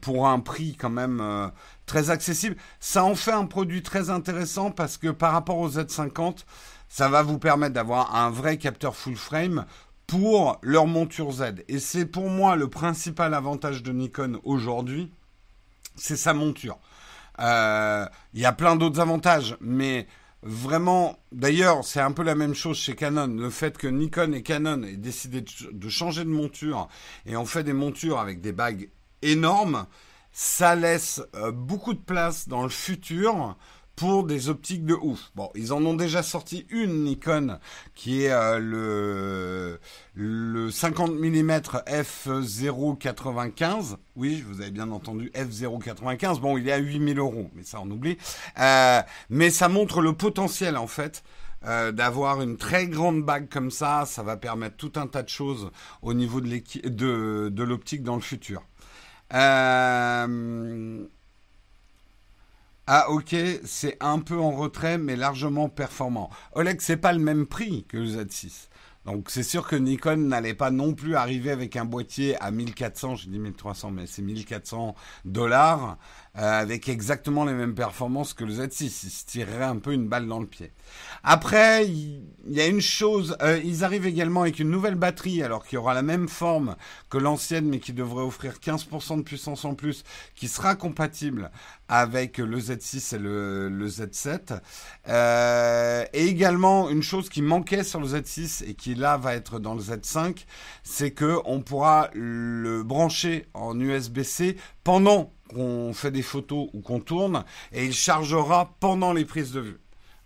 pour 0.00 0.26
un 0.26 0.40
prix 0.40 0.74
quand 0.74 0.90
même 0.90 1.52
très 1.86 2.10
accessible. 2.10 2.56
Ça 2.80 3.04
en 3.04 3.14
fait 3.14 3.32
un 3.32 3.46
produit 3.46 3.82
très 3.82 4.10
intéressant 4.10 4.70
parce 4.70 4.96
que 4.96 5.08
par 5.08 5.32
rapport 5.32 5.58
au 5.58 5.68
Z50, 5.68 6.44
ça 6.88 7.08
va 7.08 7.22
vous 7.22 7.38
permettre 7.38 7.74
d'avoir 7.74 8.14
un 8.14 8.30
vrai 8.30 8.58
capteur 8.58 8.94
full 8.94 9.16
frame 9.16 9.64
pour 10.06 10.58
leur 10.62 10.86
monture 10.86 11.32
Z. 11.32 11.64
Et 11.68 11.78
c'est 11.78 12.06
pour 12.06 12.28
moi 12.28 12.56
le 12.56 12.68
principal 12.68 13.34
avantage 13.34 13.82
de 13.82 13.92
Nikon 13.92 14.40
aujourd'hui, 14.44 15.10
c'est 15.96 16.16
sa 16.16 16.34
monture. 16.34 16.78
Euh, 17.38 18.06
il 18.34 18.40
y 18.40 18.44
a 18.44 18.52
plein 18.52 18.76
d'autres 18.76 19.00
avantages, 19.00 19.56
mais 19.60 20.06
vraiment, 20.42 21.18
d'ailleurs, 21.32 21.84
c'est 21.84 22.00
un 22.00 22.12
peu 22.12 22.22
la 22.22 22.34
même 22.34 22.54
chose 22.54 22.76
chez 22.76 22.94
Canon. 22.94 23.26
Le 23.26 23.50
fait 23.50 23.78
que 23.78 23.86
Nikon 23.86 24.32
et 24.32 24.42
Canon 24.42 24.82
aient 24.82 24.96
décidé 24.96 25.42
de 25.70 25.88
changer 25.88 26.24
de 26.24 26.30
monture 26.30 26.88
et 27.26 27.36
ont 27.36 27.46
fait 27.46 27.64
des 27.64 27.72
montures 27.72 28.18
avec 28.18 28.40
des 28.40 28.52
bagues 28.52 28.90
énormes, 29.22 29.86
ça 30.32 30.74
laisse 30.74 31.22
euh, 31.34 31.52
beaucoup 31.52 31.94
de 31.94 32.00
place 32.00 32.48
dans 32.48 32.62
le 32.62 32.70
futur 32.70 33.56
pour 33.94 34.24
des 34.24 34.48
optiques 34.48 34.86
de 34.86 34.94
ouf. 34.94 35.30
Bon, 35.34 35.50
ils 35.54 35.74
en 35.74 35.84
ont 35.84 35.92
déjà 35.92 36.22
sorti 36.22 36.64
une 36.70 37.04
Nikon 37.04 37.58
qui 37.94 38.24
est 38.24 38.32
euh, 38.32 38.58
le 38.58 39.78
le 40.14 40.70
50 40.70 41.12
mm 41.12 41.50
f095. 41.86 43.96
Oui, 44.16 44.42
vous 44.48 44.62
avez 44.62 44.70
bien 44.70 44.90
entendu 44.90 45.30
f095. 45.34 46.40
Bon, 46.40 46.56
il 46.56 46.66
est 46.68 46.72
à 46.72 46.78
8000 46.78 47.18
euros, 47.18 47.50
mais 47.54 47.64
ça 47.64 47.80
on 47.82 47.90
oublie. 47.90 48.16
Euh, 48.58 49.02
mais 49.28 49.50
ça 49.50 49.68
montre 49.68 50.00
le 50.00 50.14
potentiel 50.14 50.78
en 50.78 50.86
fait. 50.86 51.22
D'avoir 51.64 52.42
une 52.42 52.56
très 52.56 52.88
grande 52.88 53.22
bague 53.22 53.48
comme 53.48 53.70
ça, 53.70 54.04
ça 54.04 54.24
va 54.24 54.36
permettre 54.36 54.76
tout 54.76 54.90
un 54.96 55.06
tas 55.06 55.22
de 55.22 55.28
choses 55.28 55.70
au 56.02 56.12
niveau 56.12 56.40
de 56.40 57.62
l'optique 57.62 58.02
dans 58.02 58.16
le 58.16 58.20
futur. 58.20 58.64
Euh, 59.32 61.06
ah 62.86 63.10
ok, 63.10 63.34
c'est 63.64 63.96
un 64.00 64.18
peu 64.18 64.38
en 64.38 64.50
retrait 64.50 64.98
mais 64.98 65.16
largement 65.16 65.68
performant. 65.68 66.30
Oleg, 66.54 66.80
c'est 66.80 66.96
pas 66.96 67.12
le 67.12 67.20
même 67.20 67.46
prix 67.46 67.84
que 67.88 67.96
le 67.96 68.06
Z6. 68.06 68.68
Donc 69.04 69.30
c'est 69.30 69.42
sûr 69.42 69.66
que 69.66 69.74
Nikon 69.74 70.16
n'allait 70.16 70.54
pas 70.54 70.70
non 70.70 70.94
plus 70.94 71.16
arriver 71.16 71.50
avec 71.50 71.76
un 71.76 71.84
boîtier 71.84 72.40
à 72.40 72.52
1400, 72.52 73.16
je 73.16 73.28
dis 73.28 73.38
1300 73.38 73.90
mais 73.90 74.06
c'est 74.06 74.22
1400 74.22 74.94
dollars 75.24 75.98
euh, 76.38 76.60
avec 76.60 76.88
exactement 76.88 77.44
les 77.44 77.52
mêmes 77.52 77.74
performances 77.74 78.32
que 78.32 78.44
le 78.44 78.52
Z6. 78.52 78.84
Il 78.84 79.10
se 79.10 79.26
tirerait 79.26 79.64
un 79.64 79.78
peu 79.78 79.92
une 79.92 80.08
balle 80.08 80.28
dans 80.28 80.38
le 80.40 80.46
pied. 80.46 80.70
Après, 81.24 81.86
il 81.86 82.22
y, 82.48 82.60
a 82.60 82.66
une 82.66 82.80
chose, 82.80 83.36
euh, 83.42 83.60
ils 83.62 83.84
arrivent 83.84 84.06
également 84.06 84.42
avec 84.42 84.58
une 84.58 84.70
nouvelle 84.70 84.96
batterie, 84.96 85.42
alors 85.42 85.64
qui 85.64 85.76
aura 85.76 85.94
la 85.94 86.02
même 86.02 86.28
forme 86.28 86.74
que 87.10 87.18
l'ancienne, 87.18 87.66
mais 87.68 87.78
qui 87.78 87.92
devrait 87.92 88.24
offrir 88.24 88.54
15% 88.54 89.18
de 89.18 89.22
puissance 89.22 89.64
en 89.64 89.74
plus, 89.74 90.02
qui 90.34 90.48
sera 90.48 90.74
compatible 90.74 91.52
avec 91.88 92.38
le 92.38 92.58
Z6 92.58 93.14
et 93.14 93.18
le, 93.18 93.68
le 93.68 93.88
Z7. 93.88 94.60
Euh, 95.08 96.04
et 96.12 96.26
également, 96.26 96.90
une 96.90 97.02
chose 97.02 97.28
qui 97.28 97.42
manquait 97.42 97.84
sur 97.84 98.00
le 98.00 98.08
Z6 98.08 98.64
et 98.64 98.74
qui 98.74 98.96
là 98.96 99.16
va 99.16 99.34
être 99.36 99.60
dans 99.60 99.74
le 99.74 99.80
Z5, 99.80 100.44
c'est 100.82 101.12
que 101.12 101.38
on 101.44 101.60
pourra 101.60 102.10
le 102.14 102.82
brancher 102.82 103.46
en 103.54 103.78
USB-C 103.78 104.56
pendant 104.82 105.32
qu'on 105.54 105.92
fait 105.94 106.10
des 106.10 106.22
photos 106.22 106.68
ou 106.72 106.80
qu'on 106.80 107.00
tourne 107.00 107.44
et 107.72 107.84
il 107.84 107.92
chargera 107.92 108.74
pendant 108.80 109.12
les 109.12 109.24
prises 109.24 109.52
de 109.52 109.60
vue. 109.60 109.81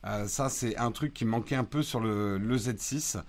Euh, 0.06 0.28
ça, 0.28 0.48
c'est 0.48 0.76
un 0.76 0.92
truc 0.92 1.12
qui 1.12 1.24
manquait 1.24 1.56
un 1.56 1.64
peu 1.64 1.82
sur 1.82 2.00
le, 2.00 2.38
Z6. 2.38 3.20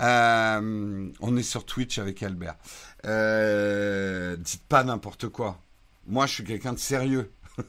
Euh, 0.00 1.10
on 1.20 1.36
est 1.36 1.42
sur 1.42 1.64
Twitch 1.64 1.98
avec 1.98 2.22
Albert. 2.22 2.56
Euh, 3.04 4.36
dites 4.36 4.64
pas 4.64 4.84
n'importe 4.84 5.28
quoi. 5.28 5.58
Moi, 6.06 6.26
je 6.26 6.34
suis 6.34 6.44
quelqu'un 6.44 6.74
de 6.74 6.78
sérieux. 6.78 7.32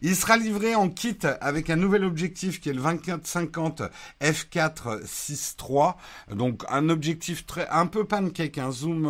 Il 0.00 0.16
sera 0.16 0.38
livré 0.38 0.74
en 0.74 0.88
kit 0.88 1.18
avec 1.42 1.68
un 1.68 1.76
nouvel 1.76 2.04
objectif 2.04 2.58
qui 2.58 2.70
est 2.70 2.72
le 2.72 2.80
2450 2.80 3.82
f4.6.3. 4.22 5.96
Donc 6.30 6.64
un 6.70 6.88
objectif 6.88 7.44
très 7.44 7.68
un 7.68 7.84
peu 7.86 8.04
pancake, 8.06 8.56
un 8.56 8.72
zoom 8.72 9.06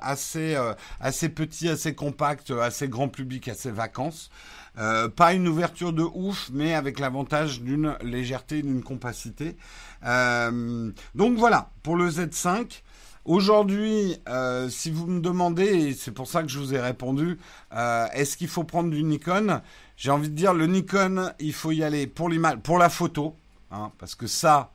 assez 0.00 0.56
assez 1.00 1.28
petit, 1.28 1.68
assez 1.68 1.96
compact, 1.96 2.52
assez 2.52 2.86
grand 2.88 3.08
public, 3.08 3.48
assez 3.48 3.72
vacances. 3.72 4.30
Euh, 4.80 5.08
pas 5.08 5.34
une 5.34 5.46
ouverture 5.46 5.92
de 5.92 6.02
ouf, 6.02 6.50
mais 6.52 6.74
avec 6.74 6.98
l'avantage 6.98 7.60
d'une 7.60 7.96
légèreté, 8.02 8.62
d'une 8.62 8.82
compacité. 8.82 9.56
donc 10.02 11.36
voilà, 11.36 11.70
pour 11.82 11.96
le 11.96 12.08
Z5. 12.08 12.82
Aujourd'hui, 13.26 14.16
euh, 14.28 14.70
si 14.70 14.90
vous 14.90 15.06
me 15.06 15.20
demandez, 15.20 15.64
et 15.64 15.92
c'est 15.92 16.10
pour 16.10 16.26
ça 16.26 16.42
que 16.42 16.48
je 16.48 16.58
vous 16.58 16.74
ai 16.74 16.80
répondu, 16.80 17.38
euh, 17.74 18.06
est-ce 18.14 18.36
qu'il 18.36 18.48
faut 18.48 18.64
prendre 18.64 18.90
du 18.90 19.02
Nikon? 19.04 19.60
J'ai 19.98 20.10
envie 20.10 20.30
de 20.30 20.34
dire, 20.34 20.54
le 20.54 20.66
Nikon, 20.66 21.32
il 21.38 21.52
faut 21.52 21.70
y 21.70 21.84
aller 21.84 22.06
pour 22.06 22.30
l'image, 22.30 22.56
pour 22.56 22.78
la 22.78 22.88
photo, 22.88 23.36
hein, 23.70 23.92
parce 23.98 24.14
que 24.14 24.26
ça, 24.26 24.72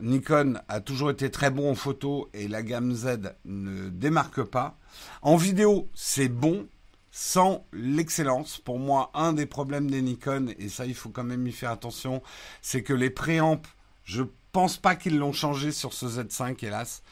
Nikon 0.00 0.60
a 0.68 0.80
toujours 0.80 1.10
été 1.10 1.30
très 1.32 1.50
bon 1.50 1.72
en 1.72 1.74
photo 1.74 2.28
et 2.32 2.46
la 2.46 2.62
gamme 2.62 2.94
Z 2.94 3.34
ne 3.44 3.88
démarque 3.88 4.44
pas. 4.44 4.76
En 5.20 5.34
vidéo, 5.34 5.88
c'est 5.92 6.28
bon, 6.28 6.68
sans 7.10 7.64
l'excellence. 7.72 8.58
Pour 8.58 8.78
moi, 8.78 9.10
un 9.14 9.32
des 9.32 9.46
problèmes 9.46 9.90
des 9.90 10.02
Nikon, 10.02 10.48
et 10.58 10.68
ça 10.68 10.86
il 10.86 10.94
faut 10.94 11.10
quand 11.10 11.24
même 11.24 11.46
y 11.46 11.52
faire 11.52 11.70
attention, 11.70 12.22
c'est 12.62 12.82
que 12.82 12.92
les 12.92 13.10
préamps, 13.10 13.60
je 14.04 14.22
pense 14.52 14.76
pas 14.76 14.96
qu'ils 14.96 15.18
l'ont 15.18 15.32
changé 15.32 15.72
sur 15.72 15.92
ce 15.92 16.06
Z5, 16.06 16.64
hélas. 16.64 17.02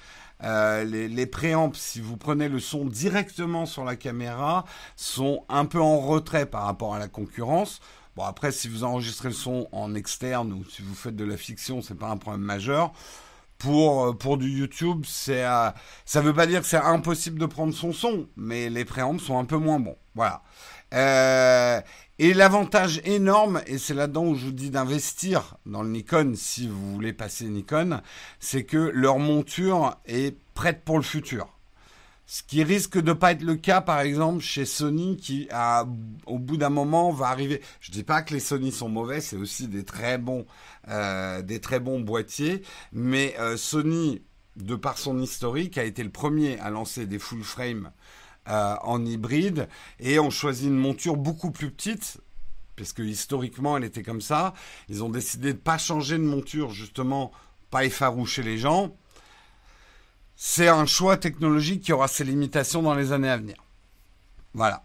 Euh, 0.45 0.85
les, 0.85 1.09
les 1.09 1.27
préamps, 1.27 1.73
si 1.75 2.01
vous 2.01 2.17
prenez 2.17 2.49
le 2.49 2.61
son 2.61 2.85
directement 2.85 3.67
sur 3.67 3.85
la 3.85 3.97
caméra, 3.97 4.65
sont 4.97 5.45
un 5.49 5.65
peu 5.65 5.81
en 5.81 5.99
retrait 5.99 6.47
par 6.47 6.65
rapport 6.65 6.95
à 6.95 6.99
la 6.99 7.09
concurrence. 7.09 7.81
Bon, 8.17 8.25
après, 8.25 8.51
si 8.51 8.69
vous 8.69 8.85
enregistrez 8.85 9.29
le 9.29 9.35
son 9.35 9.69
en 9.73 9.95
externe 9.95 10.53
ou 10.53 10.65
si 10.65 10.83
vous 10.83 10.95
faites 10.95 11.17
de 11.17 11.25
la 11.25 11.37
fiction, 11.37 11.83
c'est 11.83 11.95
pas 11.95 12.09
un 12.09 12.17
problème 12.17 12.43
majeur. 12.43 12.93
Pour, 13.59 14.05
euh, 14.05 14.13
pour 14.13 14.39
du 14.39 14.49
YouTube, 14.49 15.05
c'est, 15.07 15.45
euh, 15.45 15.71
ça 16.05 16.21
veut 16.21 16.33
pas 16.33 16.47
dire 16.47 16.61
que 16.61 16.67
c'est 16.67 16.77
impossible 16.77 17.39
de 17.41 17.47
prendre 17.47 17.75
son 17.75 17.93
son, 17.93 18.29
mais 18.37 18.71
les 18.71 18.85
préambles 18.85 19.21
sont 19.21 19.39
un 19.39 19.45
peu 19.45 19.57
moins 19.57 19.81
bons. 19.81 19.97
Voilà. 20.15 20.43
Euh, 20.95 21.81
et 22.21 22.35
l'avantage 22.35 23.01
énorme, 23.05 23.63
et 23.67 23.79
c'est 23.79 23.95
là-dedans 23.95 24.27
où 24.27 24.35
je 24.35 24.47
vous 24.47 24.53
dis 24.53 24.71
d'investir 24.71 25.57
dans 25.67 25.83
le 25.83 25.91
Nikon 25.91 26.33
si 26.37 26.67
vous 26.67 26.95
voulez 26.95 27.13
passer 27.13 27.45
Nikon, 27.45 28.01
c'est 28.41 28.65
que 28.65 28.91
leur 28.95 29.19
monture 29.19 29.97
est 30.07 30.37
prête 30.55 30.85
pour 30.85 30.97
le 30.97 31.05
futur. 31.05 31.58
Ce 32.31 32.43
qui 32.43 32.63
risque 32.63 32.99
de 32.99 33.15
pas 33.15 33.33
être 33.33 33.43
le 33.43 33.57
cas, 33.57 33.81
par 33.81 34.01
exemple, 34.01 34.43
chez 34.45 34.67
Sony, 34.67 35.17
qui, 35.17 35.49
au 36.27 36.39
bout 36.39 36.59
d'un 36.59 36.69
moment, 36.69 37.11
va 37.11 37.29
arriver. 37.29 37.63
Je 37.81 37.91
dis 37.91 38.03
pas 38.03 38.21
que 38.21 38.35
les 38.35 38.41
Sony 38.41 38.71
sont 38.71 38.91
mauvais, 38.91 39.23
c'est 39.23 39.37
aussi 39.37 39.67
des 39.67 39.83
très 39.83 40.19
bons, 40.19 40.45
euh, 40.89 41.41
des 41.41 41.59
très 41.59 41.81
bons 41.81 42.01
boîtiers, 42.01 42.61
mais 42.93 43.35
euh, 43.41 43.57
Sony, 43.57 44.21
de 44.57 44.77
par 44.77 44.99
son 44.99 45.23
historique, 45.23 45.79
a 45.79 45.85
été 45.85 46.05
le 46.05 46.11
premier 46.11 46.59
à 46.61 46.69
lancer 46.69 47.07
des 47.07 47.19
full 47.19 47.43
frame 47.43 47.93
euh, 48.51 48.75
en 48.83 49.07
hybride 49.07 49.67
et 49.99 50.19
ont 50.19 50.29
choisi 50.29 50.67
une 50.67 50.77
monture 50.77 51.17
beaucoup 51.17 51.51
plus 51.51 51.71
petite. 51.71 52.21
Parce 52.77 52.93
que 52.93 53.03
historiquement, 53.03 53.79
elle 53.79 53.85
était 53.85 54.03
comme 54.03 54.21
ça. 54.21 54.53
Ils 54.91 55.03
ont 55.03 55.09
décidé 55.09 55.55
de 55.55 55.59
pas 55.59 55.79
changer 55.79 56.19
de 56.19 56.25
monture, 56.25 56.73
justement, 56.73 57.33
pas 57.71 57.87
effaroucher 57.87 58.43
les 58.43 58.59
gens 58.59 58.95
c'est 60.41 60.69
un 60.69 60.87
choix 60.87 61.17
technologique 61.17 61.83
qui 61.83 61.93
aura 61.93 62.07
ses 62.07 62.23
limitations 62.23 62.81
dans 62.81 62.95
les 62.95 63.11
années 63.11 63.29
à 63.29 63.37
venir. 63.37 63.57
Voilà. 64.55 64.85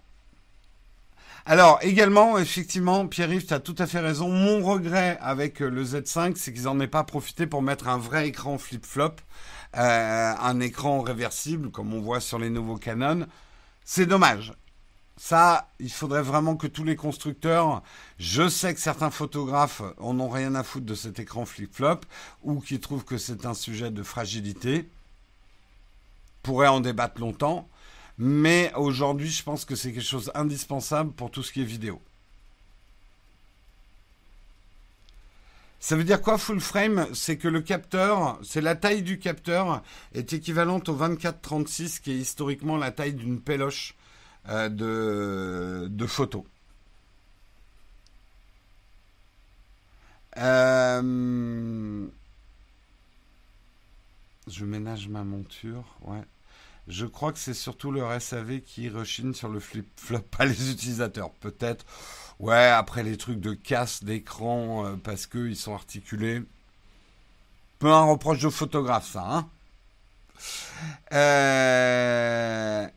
Alors 1.45 1.77
également, 1.83 2.39
effectivement, 2.39 3.07
Pierre-Yves, 3.07 3.45
tu 3.45 3.53
as 3.53 3.59
tout 3.59 3.75
à 3.77 3.85
fait 3.85 3.99
raison. 3.99 4.29
Mon 4.29 4.63
regret 4.63 5.19
avec 5.21 5.61
euh, 5.61 5.69
le 5.69 5.83
Z5, 5.83 6.37
c'est 6.37 6.53
qu'ils 6.53 6.63
n'en 6.63 6.79
aient 6.79 6.87
pas 6.87 7.03
profité 7.03 7.45
pour 7.45 7.61
mettre 7.61 7.87
un 7.87 7.99
vrai 7.99 8.29
écran 8.29 8.57
flip-flop, 8.57 9.17
euh, 9.77 10.33
un 10.39 10.59
écran 10.59 11.01
réversible, 11.01 11.69
comme 11.69 11.93
on 11.93 12.01
voit 12.01 12.19
sur 12.19 12.39
les 12.39 12.49
nouveaux 12.49 12.77
Canon. 12.77 13.27
C'est 13.85 14.07
dommage. 14.07 14.53
Ça, 15.17 15.69
il 15.79 15.91
faudrait 15.91 16.23
vraiment 16.23 16.55
que 16.55 16.65
tous 16.65 16.83
les 16.83 16.95
constructeurs, 16.95 17.83
je 18.17 18.49
sais 18.49 18.73
que 18.73 18.79
certains 18.79 19.11
photographes 19.11 19.83
en 19.99 20.19
ont 20.19 20.29
rien 20.29 20.55
à 20.55 20.63
foutre 20.63 20.87
de 20.87 20.95
cet 20.95 21.19
écran 21.19 21.45
flip-flop, 21.45 21.99
ou 22.41 22.59
qui 22.59 22.79
trouvent 22.79 23.05
que 23.05 23.19
c'est 23.19 23.45
un 23.45 23.53
sujet 23.53 23.91
de 23.91 24.01
fragilité 24.01 24.89
pourrait 26.43 26.67
en 26.67 26.81
débattre 26.81 27.19
longtemps, 27.19 27.67
mais 28.17 28.71
aujourd'hui, 28.75 29.29
je 29.29 29.43
pense 29.43 29.65
que 29.65 29.75
c'est 29.75 29.91
quelque 29.91 30.03
chose 30.03 30.31
d'indispensable 30.33 31.11
pour 31.13 31.31
tout 31.31 31.41
ce 31.43 31.51
qui 31.51 31.61
est 31.61 31.65
vidéo. 31.65 32.01
Ça 35.79 35.97
veut 35.97 36.05
dire 36.05 36.21
quoi 36.21 36.37
full 36.37 36.61
frame? 36.61 37.07
C'est 37.13 37.37
que 37.37 37.49
le 37.49 37.61
capteur, 37.61 38.39
c'est 38.41 38.61
la 38.61 38.75
taille 38.75 39.01
du 39.03 39.19
capteur 39.19 39.83
est 40.13 40.31
équivalente 40.31 40.87
au 40.87 40.95
24-36 40.95 41.99
qui 41.99 42.11
est 42.11 42.17
historiquement 42.17 42.77
la 42.77 42.91
taille 42.91 43.13
d'une 43.13 43.41
péloche 43.41 43.95
euh, 44.47 44.69
de, 44.69 45.87
de 45.89 46.05
photos. 46.05 46.43
Euh, 50.37 52.07
je 54.47 54.65
ménage 54.65 55.07
ma 55.09 55.23
monture, 55.23 55.83
ouais. 56.01 56.23
Je 56.87 57.05
crois 57.05 57.31
que 57.31 57.39
c'est 57.39 57.53
surtout 57.53 57.91
leur 57.91 58.21
SAV 58.21 58.61
qui 58.61 58.89
rechigne 58.89 59.33
sur 59.33 59.49
le 59.49 59.59
flip-flop, 59.59 60.19
pas 60.37 60.45
les 60.45 60.71
utilisateurs. 60.71 61.31
Peut-être, 61.31 61.85
ouais, 62.39 62.67
après 62.67 63.03
les 63.03 63.17
trucs 63.17 63.39
de 63.39 63.53
casse 63.53 64.03
d'écran 64.03 64.85
euh, 64.85 64.95
parce 64.95 65.27
qu'ils 65.27 65.55
sont 65.55 65.73
articulés. 65.73 66.43
Peu 67.79 67.91
un 67.91 68.03
reproche 68.03 68.39
de 68.39 68.49
photographe, 68.49 69.07
ça, 69.07 69.25
hein. 69.25 69.49
Euh, 71.13 72.87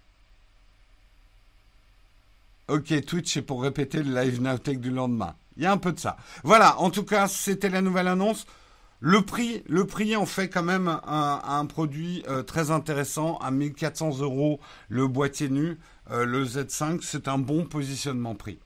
ok, 2.69 3.05
Twitch, 3.05 3.35
c'est 3.35 3.43
pour 3.43 3.63
répéter 3.63 4.03
le 4.03 4.15
live 4.15 4.41
Nowtech 4.41 4.81
du 4.81 4.91
lendemain. 4.91 5.37
Il 5.57 5.63
y 5.63 5.67
a 5.67 5.73
un 5.73 5.79
peu 5.79 5.93
de 5.93 6.01
ça. 6.01 6.17
Voilà, 6.43 6.79
en 6.79 6.91
tout 6.91 7.05
cas, 7.05 7.29
c'était 7.29 7.69
la 7.69 7.83
nouvelle 7.83 8.09
annonce. 8.09 8.47
Le 9.01 9.23
prix, 9.23 9.63
le 9.67 9.87
prix 9.87 10.17
en 10.17 10.27
fait 10.27 10.49
quand 10.49 10.63
même 10.63 10.89
un, 11.07 11.67
produit 11.67 12.23
euh, 12.29 12.43
très 12.43 12.71
intéressant 12.71 13.37
à 13.39 13.51
1400 13.51 14.21
euros 14.21 14.59
le 14.89 15.07
boîtier 15.07 15.49
nu. 15.49 15.79
Euh, 16.11 16.25
le 16.25 16.45
Z5, 16.45 17.01
c'est 17.03 17.29
un 17.29 17.39
bon 17.39 17.65
positionnement 17.65 18.35
prix. 18.35 18.59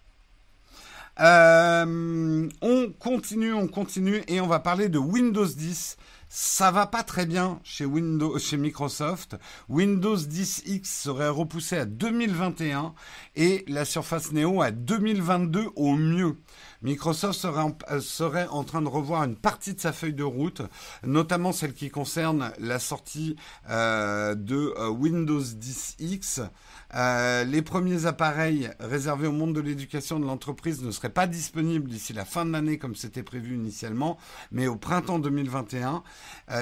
Euh, 1.19 2.49
on 2.63 2.93
continue, 2.99 3.53
on 3.53 3.67
continue 3.67 4.23
et 4.29 4.41
on 4.41 4.47
va 4.47 4.61
parler 4.61 4.89
de 4.89 4.99
Windows 4.99 5.47
10. 5.47 5.97
Ça 6.33 6.71
va 6.71 6.87
pas 6.87 7.03
très 7.03 7.27
bien 7.27 7.59
chez 7.65 7.85
Windows, 7.85 8.39
chez 8.39 8.57
Microsoft. 8.57 9.37
Windows 9.69 10.17
10X 10.17 10.85
serait 10.85 11.29
repoussé 11.29 11.77
à 11.77 11.85
2021 11.85 12.95
et 13.35 13.65
la 13.67 13.85
Surface 13.85 14.31
Neo 14.31 14.63
à 14.63 14.71
2022 14.71 15.71
au 15.75 15.97
mieux. 15.97 16.37
Microsoft 16.83 17.45
euh, 17.45 18.01
serait 18.01 18.47
en, 18.49 18.65
train 18.65 18.81
de 18.81 18.89
revoir 18.89 19.25
une 19.25 19.37
partie 19.37 19.75
de 19.75 19.81
sa 19.81 19.93
feuille 19.93 20.15
de 20.15 20.25
route, 20.25 20.63
notamment 21.05 21.53
celle 21.53 21.75
qui 21.75 21.91
concerne 21.91 22.53
la 22.59 22.79
sortie 22.79 23.37
euh, 23.69 24.35
de 24.35 24.73
euh, 24.79 24.89
Windows 24.89 25.43
10X. 25.43 26.49
Les 26.95 27.63
premiers 27.63 28.07
appareils 28.07 28.71
réservés 28.81 29.27
au 29.27 29.33
monde 29.33 29.55
de 29.55 29.61
l'éducation 29.61 30.19
de 30.19 30.27
l'entreprise 30.27 30.83
ne 30.83 30.91
seraient 30.91 31.09
pas 31.09 31.27
disponibles 31.27 31.89
d'ici 31.89 32.13
la 32.13 32.25
fin 32.25 32.45
de 32.45 32.53
l'année 32.53 32.79
comme 32.79 32.95
c'était 32.95 33.23
prévu 33.23 33.55
initialement, 33.55 34.19
mais 34.51 34.67
au 34.67 34.77
printemps 34.77 35.19
2021. 35.19 36.03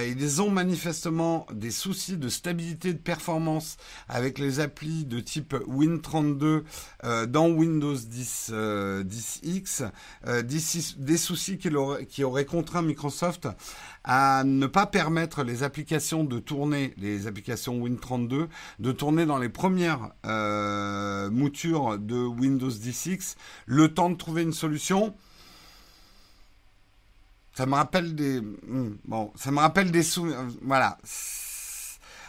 ils 0.00 0.42
ont 0.42 0.50
manifestement 0.50 1.46
des 1.52 1.70
soucis 1.70 2.16
de 2.16 2.28
stabilité 2.28 2.92
de 2.92 2.98
performance 2.98 3.76
avec 4.08 4.38
les 4.38 4.60
applis 4.60 5.04
de 5.04 5.20
type 5.20 5.54
Win32 5.54 6.62
dans 7.26 7.48
Windows 7.48 7.94
10, 7.94 8.52
10X. 8.52 9.88
Euh, 10.26 10.42
des, 10.42 11.16
soucis 11.16 11.58
qui, 11.58 12.24
auraient 12.24 12.44
contraint 12.44 12.82
Microsoft 12.82 13.48
à 14.08 14.42
ne 14.42 14.66
pas 14.66 14.86
permettre 14.86 15.44
les 15.44 15.62
applications 15.62 16.24
de 16.24 16.38
tourner, 16.38 16.94
les 16.96 17.26
applications 17.26 17.86
Win32, 17.86 18.48
de 18.78 18.92
tourner 18.92 19.26
dans 19.26 19.36
les 19.36 19.50
premières 19.50 20.12
euh, 20.24 21.30
moutures 21.30 21.98
de 21.98 22.16
Windows 22.16 22.70
10X, 22.70 23.36
le 23.66 23.92
temps 23.92 24.08
de 24.08 24.14
trouver 24.16 24.42
une 24.42 24.54
solution. 24.54 25.14
Ça 27.54 27.66
me 27.66 27.74
rappelle 27.74 28.14
des, 28.14 28.40
hmm, 28.40 28.96
bon, 29.04 29.30
ça 29.36 29.50
me 29.50 29.58
rappelle 29.58 29.90
des 29.90 30.02
voilà. 30.62 30.96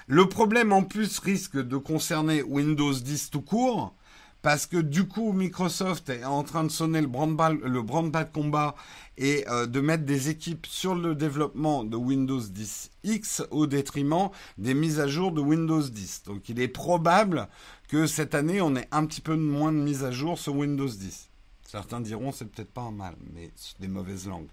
Le 0.08 0.28
problème 0.28 0.74
en 0.74 0.84
plus 0.84 1.20
risque 1.20 1.56
de 1.56 1.78
concerner 1.78 2.44
Windows 2.44 2.94
10 2.94 3.30
tout 3.30 3.42
court, 3.42 3.96
parce 4.42 4.65
que 4.65 4.78
du 4.78 5.08
coup 5.08 5.32
Microsoft 5.32 6.10
est 6.10 6.26
en 6.26 6.44
train 6.44 6.65
de 6.65 6.70
sonner 6.70 7.00
le 7.00 7.08
brand-bas 7.08 7.52
le 7.52 8.26
combat 8.26 8.76
et 9.19 9.47
euh, 9.49 9.67
de 9.67 9.82
mettre 9.82 10.05
des 10.05 10.29
équipes 10.29 10.65
sur 10.65 10.95
le 10.95 11.13
développement 11.13 11.84
de 11.84 11.97
Windows 11.97 12.39
10X 12.39 13.45
au 13.51 13.67
détriment 13.67 14.29
des 14.58 14.73
mises 14.73 14.99
à 15.01 15.08
jour 15.08 15.34
de 15.34 15.41
Windows 15.41 15.82
10. 15.82 16.23
Donc 16.25 16.47
il 16.47 16.60
est 16.60 16.69
probable 16.69 17.49
que 17.89 18.08
cette 18.08 18.34
année 18.34 18.62
on 18.62 18.75
ait 18.77 18.88
un 18.91 19.05
petit 19.05 19.21
peu 19.21 19.36
moins 19.36 19.73
de 19.73 19.77
mises 19.77 20.05
à 20.05 20.12
jour 20.12 20.39
sur 20.39 20.55
Windows 20.55 20.88
10. 20.88 21.29
Certains 21.65 21.99
diront 21.99 22.32
c'est 22.32 22.45
peut-être 22.45 22.71
pas 22.71 22.82
un 22.82 22.91
mal, 22.91 23.15
mais 23.34 23.51
c'est 23.55 23.79
des 23.82 23.89
mauvaises 23.89 24.25
langues. 24.25 24.47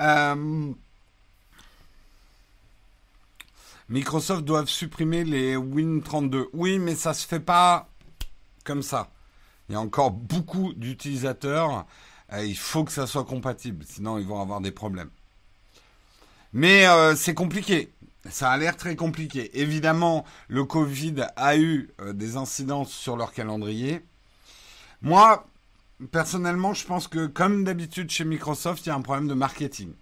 Euh, 0.00 0.72
Microsoft 3.88 4.44
doivent 4.44 4.68
supprimer 4.68 5.22
les 5.24 5.56
Win32. 5.56 6.46
Oui, 6.52 6.78
mais 6.80 6.96
ça 6.96 7.14
se 7.14 7.26
fait 7.26 7.40
pas 7.40 7.88
comme 8.64 8.82
ça. 8.82 9.10
Il 9.68 9.72
y 9.72 9.76
a 9.76 9.80
encore 9.80 10.10
beaucoup 10.10 10.72
d'utilisateurs. 10.74 11.86
Euh, 12.32 12.44
il 12.44 12.56
faut 12.56 12.84
que 12.84 12.92
ça 12.92 13.06
soit 13.06 13.24
compatible, 13.24 13.84
sinon 13.88 14.18
ils 14.18 14.26
vont 14.26 14.40
avoir 14.40 14.60
des 14.60 14.70
problèmes. 14.70 15.10
Mais 16.52 16.86
euh, 16.86 17.14
c'est 17.14 17.34
compliqué. 17.34 17.92
Ça 18.30 18.50
a 18.50 18.56
l'air 18.56 18.76
très 18.76 18.96
compliqué. 18.96 19.60
Évidemment, 19.60 20.24
le 20.48 20.64
Covid 20.64 21.26
a 21.36 21.56
eu 21.56 21.90
euh, 22.00 22.12
des 22.12 22.36
incidences 22.36 22.90
sur 22.90 23.16
leur 23.16 23.32
calendrier. 23.32 24.02
Moi, 25.02 25.46
personnellement, 26.10 26.74
je 26.74 26.86
pense 26.86 27.08
que 27.08 27.26
comme 27.26 27.64
d'habitude 27.64 28.10
chez 28.10 28.24
Microsoft, 28.24 28.84
il 28.86 28.88
y 28.88 28.92
a 28.92 28.94
un 28.94 29.02
problème 29.02 29.28
de 29.28 29.34
marketing. 29.34 29.92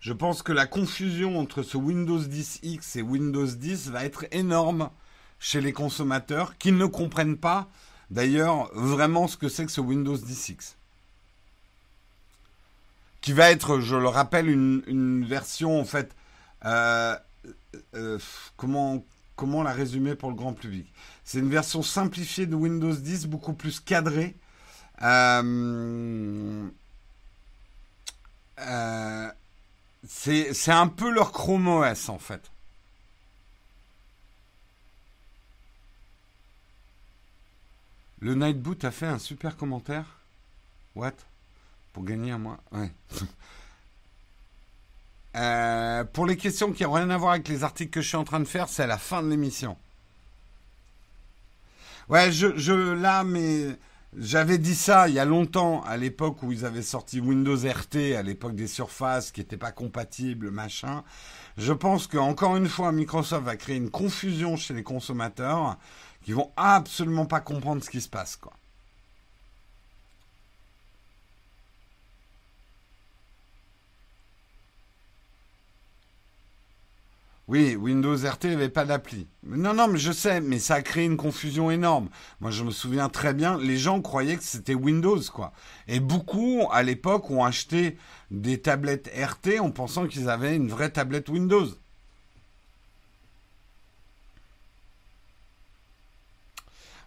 Je 0.00 0.12
pense 0.12 0.42
que 0.42 0.52
la 0.52 0.66
confusion 0.66 1.38
entre 1.38 1.62
ce 1.62 1.76
Windows 1.76 2.20
10X 2.20 2.98
et 2.98 3.02
Windows 3.02 3.46
10 3.46 3.90
va 3.90 4.04
être 4.04 4.26
énorme 4.30 4.90
chez 5.38 5.60
les 5.60 5.72
consommateurs 5.72 6.56
qui 6.58 6.72
ne 6.72 6.86
comprennent 6.86 7.38
pas 7.38 7.68
d'ailleurs 8.10 8.70
vraiment 8.74 9.28
ce 9.28 9.36
que 9.36 9.48
c'est 9.48 9.66
que 9.66 9.72
ce 9.72 9.80
Windows 9.80 10.16
10X. 10.16 10.74
Qui 13.20 13.32
va 13.32 13.50
être, 13.50 13.80
je 13.80 13.96
le 13.96 14.08
rappelle, 14.08 14.48
une, 14.48 15.24
version 15.24 15.80
en 15.80 15.84
fait, 15.84 16.14
euh, 16.64 17.16
euh, 17.94 18.18
comment, 18.56 19.62
la 19.62 19.72
résumer 19.72 20.14
pour 20.14 20.30
le 20.30 20.36
grand 20.36 20.52
public. 20.52 20.86
C'est 21.24 21.40
une 21.40 21.50
version 21.50 21.82
simplifiée 21.82 22.46
de 22.46 22.54
Windows 22.54 22.94
10, 22.94 23.26
beaucoup 23.26 23.52
plus 23.52 23.80
cadrée. 23.80 24.36
Euh, 25.02 26.68
c'est 30.08 30.70
un 30.70 30.88
peu 30.88 31.10
leur 31.10 31.32
Chrome 31.32 31.68
OS 31.68 32.08
en 32.08 32.18
fait. 32.18 32.50
Le 38.26 38.34
Nightboot 38.34 38.84
a 38.84 38.90
fait 38.90 39.06
un 39.06 39.20
super 39.20 39.56
commentaire. 39.56 40.04
What? 40.96 41.12
Pour 41.92 42.02
gagner 42.02 42.32
un 42.32 42.38
mois 42.38 42.58
Ouais. 42.72 42.90
Euh, 45.36 46.02
pour 46.02 46.24
les 46.24 46.38
questions 46.38 46.72
qui 46.72 46.82
n'ont 46.82 46.92
rien 46.92 47.10
à 47.10 47.18
voir 47.18 47.32
avec 47.32 47.46
les 47.48 47.62
articles 47.62 47.90
que 47.90 48.00
je 48.00 48.08
suis 48.08 48.16
en 48.16 48.24
train 48.24 48.40
de 48.40 48.46
faire, 48.46 48.70
c'est 48.70 48.84
à 48.84 48.86
la 48.86 48.96
fin 48.96 49.22
de 49.22 49.28
l'émission. 49.28 49.76
Ouais, 52.08 52.32
je, 52.32 52.56
je 52.56 52.72
là, 52.72 53.22
mais 53.22 53.76
j'avais 54.16 54.56
dit 54.56 54.74
ça 54.74 55.10
il 55.10 55.14
y 55.14 55.18
a 55.18 55.26
longtemps, 55.26 55.82
à 55.82 55.98
l'époque 55.98 56.42
où 56.42 56.52
ils 56.52 56.64
avaient 56.64 56.80
sorti 56.80 57.20
Windows 57.20 57.54
RT, 57.54 58.16
à 58.16 58.22
l'époque 58.22 58.54
des 58.54 58.66
surfaces 58.66 59.30
qui 59.30 59.40
n'étaient 59.40 59.58
pas 59.58 59.72
compatibles, 59.72 60.50
machin. 60.50 61.04
Je 61.58 61.74
pense 61.74 62.06
qu'encore 62.06 62.56
une 62.56 62.68
fois, 62.68 62.90
Microsoft 62.90 63.44
va 63.44 63.56
créer 63.56 63.76
une 63.76 63.90
confusion 63.90 64.56
chez 64.56 64.72
les 64.72 64.82
consommateurs 64.82 65.76
qui 66.26 66.32
vont 66.32 66.50
absolument 66.56 67.24
pas 67.24 67.40
comprendre 67.40 67.84
ce 67.84 67.88
qui 67.88 68.00
se 68.00 68.08
passe, 68.08 68.34
quoi. 68.34 68.52
Oui, 77.46 77.76
Windows 77.76 78.16
RT 78.16 78.46
n'avait 78.46 78.68
pas 78.68 78.84
d'appli. 78.84 79.28
Non, 79.44 79.72
non, 79.72 79.86
mais 79.86 80.00
je 80.00 80.10
sais, 80.10 80.40
mais 80.40 80.58
ça 80.58 80.74
a 80.74 80.82
créé 80.82 81.04
une 81.04 81.16
confusion 81.16 81.70
énorme. 81.70 82.08
Moi, 82.40 82.50
je 82.50 82.64
me 82.64 82.72
souviens 82.72 83.08
très 83.08 83.32
bien, 83.32 83.56
les 83.56 83.76
gens 83.78 84.02
croyaient 84.02 84.36
que 84.36 84.42
c'était 84.42 84.74
Windows, 84.74 85.20
quoi. 85.32 85.52
Et 85.86 86.00
beaucoup, 86.00 86.66
à 86.72 86.82
l'époque, 86.82 87.30
ont 87.30 87.44
acheté 87.44 87.98
des 88.32 88.60
tablettes 88.60 89.12
RT 89.16 89.60
en 89.60 89.70
pensant 89.70 90.08
qu'ils 90.08 90.28
avaient 90.28 90.56
une 90.56 90.70
vraie 90.70 90.90
tablette 90.90 91.28
Windows. 91.28 91.68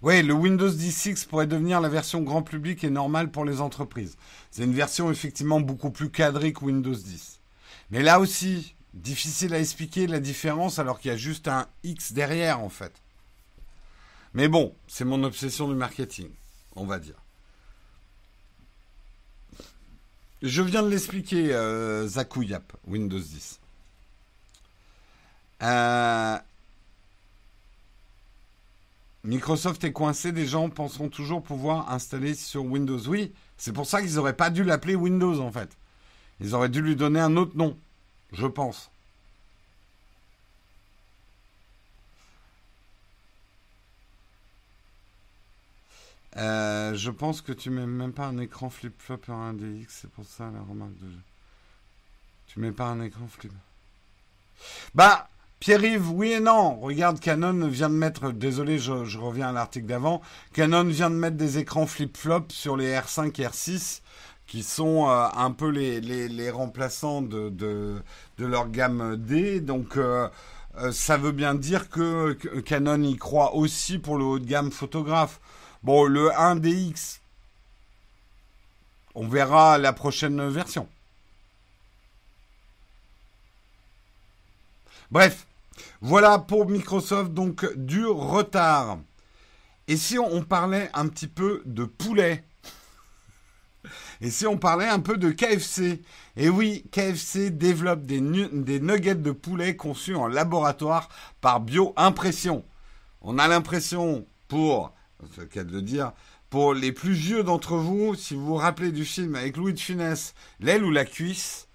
Oui, 0.01 0.23
le 0.23 0.33
Windows 0.33 0.69
10X 0.69 1.27
pourrait 1.27 1.47
devenir 1.47 1.81
la 1.81 1.89
version 1.89 2.21
grand 2.21 2.41
public 2.41 2.83
et 2.85 2.89
normale 2.89 3.31
pour 3.31 3.43
les 3.43 3.59
entreprises. 3.59 4.15
C'est 4.49 4.63
une 4.63 4.73
version 4.73 5.11
effectivement 5.11 5.59
beaucoup 5.59 5.91
plus 5.91 6.09
cadrée 6.09 6.53
que 6.53 6.63
Windows 6.63 6.95
10. 6.95 7.41
Mais 7.91 8.01
là 8.01 8.21
aussi, 8.21 8.75
difficile 8.93 9.53
à 9.53 9.59
expliquer 9.59 10.07
la 10.07 10.21
différence 10.21 10.79
alors 10.79 10.99
qu'il 10.99 11.11
y 11.11 11.13
a 11.13 11.17
juste 11.17 11.49
un 11.49 11.67
X 11.83 12.13
derrière 12.13 12.61
en 12.61 12.69
fait. 12.69 12.93
Mais 14.33 14.47
bon, 14.47 14.73
c'est 14.87 15.05
mon 15.05 15.23
obsession 15.23 15.67
du 15.67 15.75
marketing, 15.75 16.29
on 16.75 16.85
va 16.85 16.99
dire. 16.99 17.21
Je 20.41 20.61
viens 20.61 20.83
de 20.83 20.89
l'expliquer, 20.89 21.53
euh, 21.53 22.07
Yap, 22.37 22.71
Windows 22.87 23.19
10. 23.19 23.59
Euh, 25.61 26.37
Microsoft 29.23 29.83
est 29.83 29.91
coincé, 29.91 30.31
des 30.31 30.47
gens 30.47 30.69
penseront 30.69 31.09
toujours 31.09 31.43
pouvoir 31.43 31.91
installer 31.91 32.35
sur 32.35 32.63
Windows. 32.63 32.99
Oui, 33.07 33.33
c'est 33.57 33.73
pour 33.73 33.85
ça 33.85 34.01
qu'ils 34.01 34.15
n'auraient 34.15 34.35
pas 34.35 34.49
dû 34.49 34.63
l'appeler 34.63 34.95
Windows 34.95 35.39
en 35.41 35.51
fait. 35.51 35.77
Ils 36.39 36.55
auraient 36.55 36.69
dû 36.69 36.81
lui 36.81 36.95
donner 36.95 37.19
un 37.19 37.35
autre 37.35 37.57
nom. 37.57 37.77
Je 38.31 38.47
pense. 38.47 38.89
Euh, 46.37 46.93
je 46.95 47.11
pense 47.11 47.41
que 47.41 47.51
tu 47.51 47.69
mets 47.69 47.85
même 47.85 48.13
pas 48.13 48.27
un 48.27 48.37
écran 48.37 48.69
flip-flop 48.69 49.19
sur 49.25 49.33
un 49.33 49.53
DX, 49.53 49.87
c'est 49.89 50.11
pour 50.11 50.25
ça 50.25 50.49
la 50.51 50.61
remarque 50.61 50.97
de 50.99 51.09
jeu. 51.09 51.21
Tu 52.47 52.59
mets 52.59 52.71
pas 52.71 52.85
un 52.85 53.01
écran 53.01 53.27
flip. 53.27 53.51
Bah, 54.95 55.27
Pierre-Yves, 55.59 56.09
oui 56.11 56.31
et 56.31 56.39
non. 56.39 56.79
Regarde, 56.79 57.19
Canon 57.19 57.67
vient 57.67 57.89
de 57.89 57.95
mettre, 57.95 58.31
désolé, 58.31 58.79
je, 58.79 59.17
reviens 59.17 59.49
à 59.49 59.51
l'article 59.51 59.87
d'avant, 59.87 60.21
Canon 60.53 60.85
vient 60.85 61.09
de 61.09 61.15
mettre 61.15 61.35
des 61.35 61.57
écrans 61.57 61.85
flip-flop 61.85 62.45
sur 62.49 62.77
les 62.77 62.93
R5 62.93 63.41
et 63.41 63.45
R6 63.45 64.01
qui 64.47 64.63
sont 64.63 65.07
euh, 65.09 65.27
un 65.35 65.51
peu 65.51 65.69
les, 65.69 66.01
les, 66.01 66.49
remplaçants 66.49 67.21
de, 67.21 67.49
de, 67.49 68.01
leur 68.39 68.69
gamme 68.69 69.15
D. 69.15 69.59
Donc 69.59 69.95
euh, 69.95 70.27
euh, 70.77 70.91
ça 70.91 71.17
veut 71.17 71.31
bien 71.31 71.53
dire 71.53 71.89
que, 71.89 72.33
Canon 72.61 73.03
y 73.03 73.15
croit 73.15 73.53
aussi 73.55 73.99
pour 73.99 74.17
le 74.17 74.23
haut 74.23 74.39
de 74.39 74.45
gamme 74.45 74.71
photographe. 74.71 75.39
Bon, 75.83 76.05
le 76.05 76.29
1DX, 76.29 77.19
on 79.13 79.27
verra 79.27 79.77
la 79.77 79.93
prochaine 79.93 80.49
version. 80.49 80.87
Bref, 85.11 85.45
voilà 86.01 86.39
pour 86.39 86.69
Microsoft, 86.69 87.33
donc 87.33 87.65
du 87.75 88.05
retard. 88.05 88.99
Et 89.87 89.97
si 89.97 90.19
on 90.19 90.43
parlait 90.43 90.89
un 90.93 91.07
petit 91.07 91.27
peu 91.27 91.61
de 91.65 91.83
poulet? 91.83 92.43
Et 94.21 94.29
si 94.29 94.45
on 94.45 94.57
parlait 94.57 94.87
un 94.87 94.99
peu 94.99 95.17
de 95.17 95.29
KFC 95.29 96.01
Et 96.35 96.49
oui, 96.49 96.85
KFC 96.91 97.49
développe 97.49 98.05
des, 98.05 98.21
nuggets 98.21 99.15
de 99.15 99.31
poulet 99.31 99.75
conçus 99.75 100.15
en 100.15 100.27
laboratoire 100.27 101.09
par 101.41 101.61
bio-impression. 101.61 102.65
On 103.21 103.37
a 103.37 103.47
l'impression, 103.47 104.25
pour, 104.47 104.93
de 105.55 105.79
dire, 105.79 106.11
pour 106.49 106.73
les 106.73 106.91
plus 106.91 107.13
vieux 107.13 107.43
d'entre 107.43 107.77
vous, 107.77 108.15
si 108.15 108.35
vous 108.35 108.45
vous 108.45 108.55
rappelez 108.55 108.91
du 108.91 109.05
film 109.05 109.35
avec 109.35 109.57
Louis 109.57 109.73
de 109.73 109.79
Funès, 109.79 110.33
L'aile 110.59 110.83
ou 110.83 110.91
la 110.91 111.05
cuisse, 111.05 111.68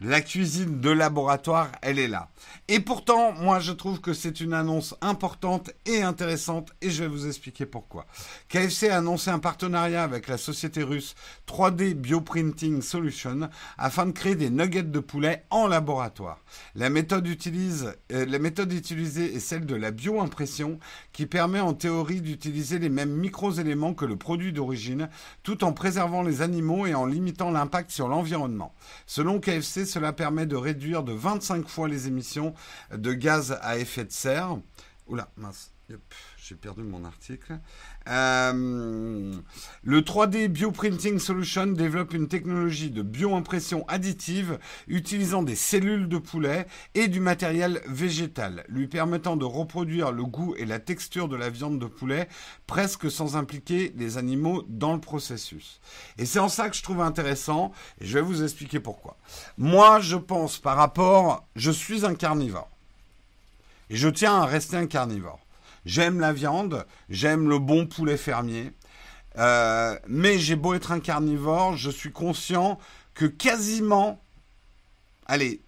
la 0.00 0.20
cuisine 0.20 0.80
de 0.80 0.90
laboratoire, 0.90 1.70
elle 1.80 1.98
est 1.98 2.08
là. 2.08 2.28
Et 2.66 2.80
pourtant, 2.80 3.32
moi, 3.32 3.60
je 3.60 3.70
trouve 3.70 4.00
que 4.00 4.12
c'est 4.12 4.40
une 4.40 4.52
annonce 4.52 4.96
importante 5.00 5.70
et 5.86 6.02
intéressante, 6.02 6.72
et 6.82 6.90
je 6.90 7.04
vais 7.04 7.08
vous 7.08 7.26
expliquer 7.26 7.64
pourquoi. 7.64 8.06
KFC 8.48 8.88
a 8.88 8.98
annoncé 8.98 9.30
un 9.30 9.38
partenariat 9.38 10.02
avec 10.02 10.26
la 10.26 10.36
société 10.36 10.82
russe 10.82 11.14
3D 11.46 11.94
Bioprinting 11.94 12.82
Solution 12.82 13.48
afin 13.78 14.06
de 14.06 14.10
créer 14.10 14.34
des 14.34 14.50
nuggets 14.50 14.82
de 14.82 14.98
poulet 14.98 15.44
en 15.50 15.68
laboratoire. 15.68 16.40
La 16.74 16.90
méthode, 16.90 17.26
euh, 17.28 18.26
la 18.26 18.38
méthode 18.38 18.72
utilisée 18.72 19.34
est 19.34 19.40
celle 19.40 19.64
de 19.64 19.76
la 19.76 19.92
bioimpression, 19.92 20.80
qui 21.12 21.26
permet 21.26 21.60
en 21.60 21.72
théorie 21.72 22.20
d'utiliser 22.20 22.80
les 22.80 22.88
mêmes 22.88 23.14
micro-éléments 23.14 23.94
que 23.94 24.04
le 24.04 24.16
produit 24.16 24.52
d'origine, 24.52 25.08
tout 25.44 25.62
en 25.62 25.72
préservant 25.72 26.22
les 26.22 26.42
animaux 26.42 26.86
et 26.86 26.94
en 26.94 27.06
limitant 27.06 27.52
l'impact 27.52 27.92
sur 27.92 28.08
l'environnement. 28.08 28.74
Selon 29.06 29.38
KFC, 29.38 29.83
cela 29.84 30.12
permet 30.12 30.46
de 30.46 30.56
réduire 30.56 31.02
de 31.02 31.12
25 31.12 31.68
fois 31.68 31.88
les 31.88 32.08
émissions 32.08 32.54
de 32.92 33.12
gaz 33.12 33.58
à 33.62 33.78
effet 33.78 34.04
de 34.04 34.12
serre. 34.12 34.58
Oula, 35.06 35.30
mince, 35.36 35.72
j'ai 36.38 36.54
perdu 36.54 36.82
mon 36.82 37.04
article. 37.04 37.58
Euh, 38.08 39.32
le 39.82 40.00
3D 40.02 40.48
Bioprinting 40.48 41.18
Solution 41.18 41.66
développe 41.66 42.12
une 42.12 42.28
technologie 42.28 42.90
de 42.90 43.02
bioimpression 43.02 43.86
additive 43.88 44.58
utilisant 44.88 45.42
des 45.42 45.54
cellules 45.54 46.08
de 46.08 46.18
poulet 46.18 46.66
et 46.94 47.08
du 47.08 47.20
matériel 47.20 47.80
végétal, 47.86 48.64
lui 48.68 48.88
permettant 48.88 49.36
de 49.36 49.44
reproduire 49.44 50.12
le 50.12 50.24
goût 50.24 50.54
et 50.56 50.66
la 50.66 50.78
texture 50.78 51.28
de 51.28 51.36
la 51.36 51.48
viande 51.48 51.78
de 51.78 51.86
poulet 51.86 52.28
presque 52.66 53.10
sans 53.10 53.36
impliquer 53.36 53.94
les 53.96 54.18
animaux 54.18 54.64
dans 54.68 54.92
le 54.92 55.00
processus. 55.00 55.80
Et 56.18 56.26
c'est 56.26 56.38
en 56.38 56.48
ça 56.48 56.68
que 56.68 56.76
je 56.76 56.82
trouve 56.82 57.00
intéressant, 57.00 57.72
et 58.00 58.06
je 58.06 58.14
vais 58.14 58.24
vous 58.24 58.42
expliquer 58.42 58.80
pourquoi. 58.80 59.16
Moi, 59.56 60.00
je 60.00 60.16
pense 60.16 60.58
par 60.58 60.76
rapport, 60.76 61.46
je 61.56 61.70
suis 61.70 62.04
un 62.04 62.14
carnivore. 62.14 62.68
Et 63.90 63.96
je 63.96 64.08
tiens 64.08 64.36
à 64.36 64.46
rester 64.46 64.76
un 64.76 64.86
carnivore. 64.86 65.43
J'aime 65.84 66.20
la 66.20 66.32
viande, 66.32 66.86
j'aime 67.08 67.48
le 67.48 67.58
bon 67.58 67.86
poulet 67.86 68.16
fermier. 68.16 68.72
Euh, 69.36 69.98
mais 70.06 70.38
j'ai 70.38 70.56
beau 70.56 70.74
être 70.74 70.92
un 70.92 71.00
carnivore, 71.00 71.76
je 71.76 71.90
suis 71.90 72.12
conscient 72.12 72.78
que 73.14 73.24
quasiment, 73.26 74.22
allez, 75.26 75.60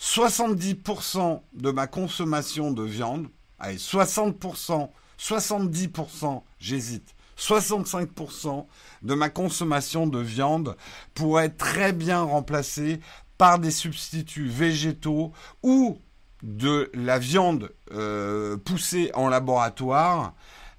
70% 0.00 1.40
de 1.52 1.70
ma 1.70 1.86
consommation 1.86 2.70
de 2.70 2.82
viande, 2.82 3.28
allez, 3.58 3.76
60%, 3.76 4.88
70%, 5.18 6.42
j'hésite, 6.58 7.14
65% 7.38 8.66
de 9.02 9.14
ma 9.14 9.28
consommation 9.28 10.06
de 10.06 10.18
viande 10.18 10.76
pourrait 11.14 11.50
très 11.50 11.92
bien 11.92 12.22
remplacer 12.22 13.00
par 13.36 13.58
des 13.58 13.70
substituts 13.70 14.48
végétaux 14.48 15.32
ou 15.62 15.98
de 16.46 16.90
la 16.94 17.18
viande 17.18 17.72
euh, 17.92 18.56
poussée 18.56 19.10
en 19.14 19.28
laboratoire, 19.28 20.32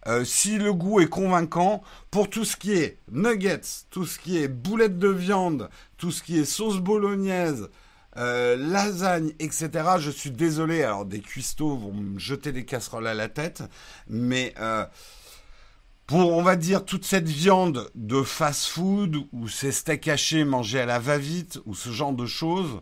euh, 0.08 0.24
si 0.24 0.58
le 0.58 0.74
goût 0.74 1.02
est 1.02 1.10
convaincant, 1.10 1.84
pour 2.10 2.30
tout 2.30 2.46
ce 2.46 2.56
qui 2.56 2.72
est 2.72 2.98
nuggets, 3.12 3.60
tout 3.92 4.06
ce 4.06 4.18
qui 4.18 4.38
est 4.38 4.48
boulettes 4.48 4.98
de 4.98 5.10
viande, 5.10 5.70
tout 5.98 6.12
ce 6.12 6.24
qui 6.24 6.40
est 6.40 6.46
sauce 6.46 6.78
bolognaise, 6.78 7.70
euh, 8.16 8.56
lasagne, 8.56 9.34
etc. 9.40 9.70
Je 10.00 10.10
suis 10.10 10.32
désolé. 10.32 10.84
Alors 10.84 11.06
des 11.06 11.20
cuistots 11.20 11.76
vont 11.76 11.94
me 11.94 12.18
jeter 12.18 12.54
des 12.54 12.64
casseroles 12.64 13.08
à 13.08 13.14
la 13.14 13.28
tête, 13.28 13.62
mais 14.08 14.54
pour, 16.08 16.34
on 16.34 16.42
va 16.42 16.56
dire, 16.56 16.86
toute 16.86 17.04
cette 17.04 17.28
viande 17.28 17.92
de 17.94 18.24
fast-food 18.24 19.18
ou 19.34 19.50
ces 19.50 19.74
steaks 19.74 20.08
hachés 20.08 20.46
mangés 20.46 20.80
à 20.80 20.86
la 20.86 21.00
va-vite 21.00 21.60
ou 21.66 21.76
ce 21.76 21.90
genre 21.90 22.14
de 22.14 22.26
choses, 22.26 22.80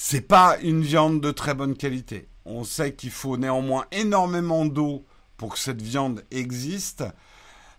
c'est 0.00 0.20
pas 0.20 0.58
une 0.62 0.80
viande 0.80 1.20
de 1.20 1.32
très 1.32 1.54
bonne 1.54 1.76
qualité. 1.76 2.28
On 2.44 2.62
sait 2.62 2.94
qu'il 2.94 3.10
faut 3.10 3.36
néanmoins 3.36 3.84
énormément 3.90 4.64
d'eau 4.64 5.04
pour 5.36 5.54
que 5.54 5.58
cette 5.58 5.82
viande 5.82 6.24
existe. 6.30 7.02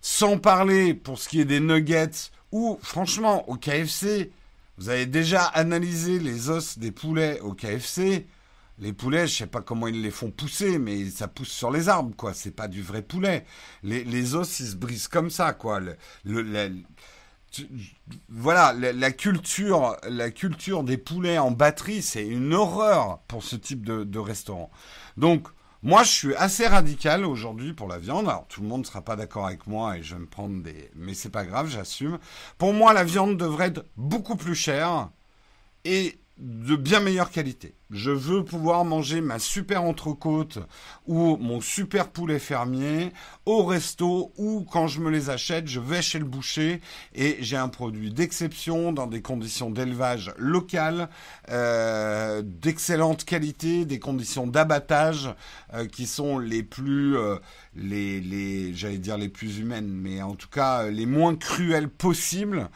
Sans 0.01 0.37
parler 0.37 0.93
pour 0.93 1.17
ce 1.17 1.29
qui 1.29 1.39
est 1.39 1.45
des 1.45 1.61
nuggets 1.61 2.29
ou 2.51 2.77
franchement 2.81 3.49
au 3.49 3.55
KFC, 3.55 4.31
vous 4.77 4.89
avez 4.89 5.05
déjà 5.05 5.45
analysé 5.45 6.19
les 6.19 6.49
os 6.49 6.77
des 6.77 6.91
poulets 6.91 7.39
au 7.39 7.53
KFC. 7.53 8.27
Les 8.79 8.91
poulets, 8.91 9.25
je 9.25 9.37
sais 9.37 9.47
pas 9.47 9.61
comment 9.61 9.87
ils 9.87 10.01
les 10.01 10.11
font 10.11 10.29
pousser, 10.29 10.77
mais 10.77 11.09
ça 11.09 11.29
pousse 11.29 11.47
sur 11.47 11.71
les 11.71 11.87
arbres, 11.87 12.15
quoi. 12.17 12.33
C'est 12.33 12.51
pas 12.51 12.67
du 12.67 12.81
vrai 12.81 13.01
poulet. 13.01 13.45
Les, 13.81 14.35
os, 14.35 14.59
ils 14.59 14.67
se 14.67 14.75
brisent 14.75 15.07
comme 15.07 15.29
ça, 15.29 15.53
quoi. 15.53 15.79
Voilà, 18.29 18.73
la, 18.73 19.11
culture, 19.11 19.97
la 20.07 20.31
culture 20.31 20.83
des 20.83 20.97
poulets 20.97 21.37
en 21.37 21.51
batterie, 21.51 22.01
c'est 22.01 22.25
une 22.25 22.53
horreur 22.53 23.19
pour 23.27 23.43
ce 23.43 23.55
type 23.55 23.85
de, 23.85 24.19
restaurant. 24.19 24.69
Donc, 25.17 25.47
moi, 25.81 26.03
je 26.03 26.09
suis 26.09 26.35
assez 26.35 26.67
radical 26.67 27.25
aujourd'hui 27.25 27.73
pour 27.73 27.87
la 27.87 27.97
viande. 27.97 28.27
Alors, 28.27 28.45
tout 28.47 28.61
le 28.61 28.67
monde 28.67 28.81
ne 28.81 28.85
sera 28.85 29.01
pas 29.01 29.15
d'accord 29.15 29.47
avec 29.47 29.65
moi 29.65 29.97
et 29.97 30.03
je 30.03 30.15
vais 30.15 30.21
me 30.21 30.27
prendre 30.27 30.61
des... 30.61 30.91
Mais 30.95 31.13
c'est 31.13 31.29
pas 31.29 31.45
grave, 31.45 31.69
j'assume. 31.69 32.19
Pour 32.57 32.73
moi, 32.73 32.93
la 32.93 33.05
viande 33.05 33.37
devrait 33.37 33.67
être 33.67 33.85
beaucoup 33.95 34.35
plus 34.35 34.55
chère 34.55 35.09
et 35.85 36.19
de 36.39 36.77
bien 36.77 37.01
meilleure 37.01 37.31
qualité. 37.31 37.75
Je 37.91 38.11
veux 38.11 38.45
pouvoir 38.45 38.85
manger 38.85 39.19
ma 39.19 39.39
super 39.39 39.83
entrecôte 39.83 40.59
ou 41.05 41.35
mon 41.37 41.59
super 41.59 42.09
poulet 42.09 42.39
fermier 42.39 43.11
au 43.45 43.65
resto 43.65 44.31
ou 44.37 44.65
quand 44.71 44.87
je 44.87 45.01
me 45.01 45.09
les 45.09 45.29
achète, 45.29 45.67
je 45.67 45.81
vais 45.81 46.01
chez 46.01 46.19
le 46.19 46.25
boucher 46.25 46.81
et 47.13 47.37
j'ai 47.41 47.57
un 47.57 47.67
produit 47.67 48.11
d'exception 48.11 48.93
dans 48.93 49.07
des 49.07 49.21
conditions 49.21 49.69
d'élevage 49.69 50.31
locales, 50.37 51.09
euh, 51.49 52.41
d'excellente 52.45 53.25
qualité, 53.25 53.83
des 53.85 53.99
conditions 53.99 54.47
d'abattage 54.47 55.33
euh, 55.73 55.87
qui 55.87 56.07
sont 56.07 56.39
les 56.39 56.63
plus, 56.63 57.17
euh, 57.17 57.35
j'allais 57.75 58.97
dire 58.97 59.17
les 59.17 59.29
plus 59.29 59.59
humaines, 59.59 59.89
mais 59.89 60.21
en 60.21 60.35
tout 60.35 60.49
cas 60.49 60.87
les 60.89 61.05
moins 61.05 61.35
cruelles 61.35 61.89
possibles. 61.89 62.69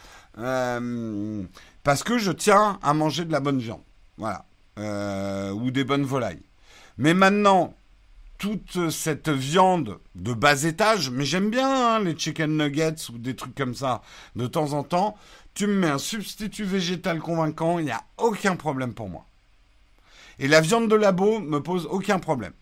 Parce 1.83 2.03
que 2.03 2.17
je 2.17 2.31
tiens 2.31 2.79
à 2.81 2.93
manger 2.93 3.25
de 3.25 3.31
la 3.31 3.39
bonne 3.39 3.59
viande. 3.59 3.83
Voilà. 4.17 4.45
Euh, 4.79 5.51
ou 5.51 5.69
des 5.71 5.83
bonnes 5.83 6.05
volailles. 6.05 6.41
Mais 6.97 7.13
maintenant, 7.13 7.73
toute 8.37 8.89
cette 8.89 9.29
viande 9.29 9.99
de 10.15 10.33
bas 10.33 10.63
étage, 10.63 11.09
mais 11.09 11.25
j'aime 11.25 11.49
bien 11.49 11.95
hein, 11.95 11.99
les 11.99 12.17
chicken 12.17 12.57
nuggets 12.57 13.09
ou 13.13 13.17
des 13.17 13.35
trucs 13.35 13.55
comme 13.55 13.75
ça 13.75 14.01
de 14.35 14.47
temps 14.47 14.73
en 14.73 14.83
temps, 14.83 15.17
tu 15.53 15.67
me 15.67 15.73
mets 15.73 15.89
un 15.89 15.97
substitut 15.97 16.63
végétal 16.63 17.19
convaincant, 17.19 17.79
il 17.79 17.85
n'y 17.85 17.91
a 17.91 18.03
aucun 18.17 18.55
problème 18.55 18.93
pour 18.93 19.09
moi. 19.09 19.25
Et 20.39 20.47
la 20.47 20.61
viande 20.61 20.89
de 20.89 20.95
labo 20.95 21.39
me 21.39 21.61
pose 21.61 21.85
aucun 21.85 22.19
problème, 22.19 22.53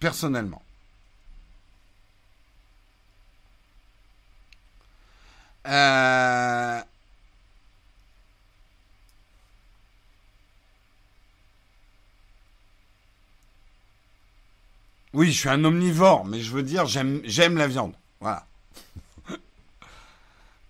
personnellement. 0.00 0.62
Euh, 5.66 6.80
Oui, 15.14 15.30
je 15.30 15.38
suis 15.38 15.48
un 15.48 15.64
omnivore, 15.64 16.24
mais 16.24 16.40
je 16.40 16.50
veux 16.50 16.64
dire, 16.64 16.86
j'aime 16.86 17.56
la 17.56 17.68
viande. 17.68 17.94
Voilà. 18.20 18.46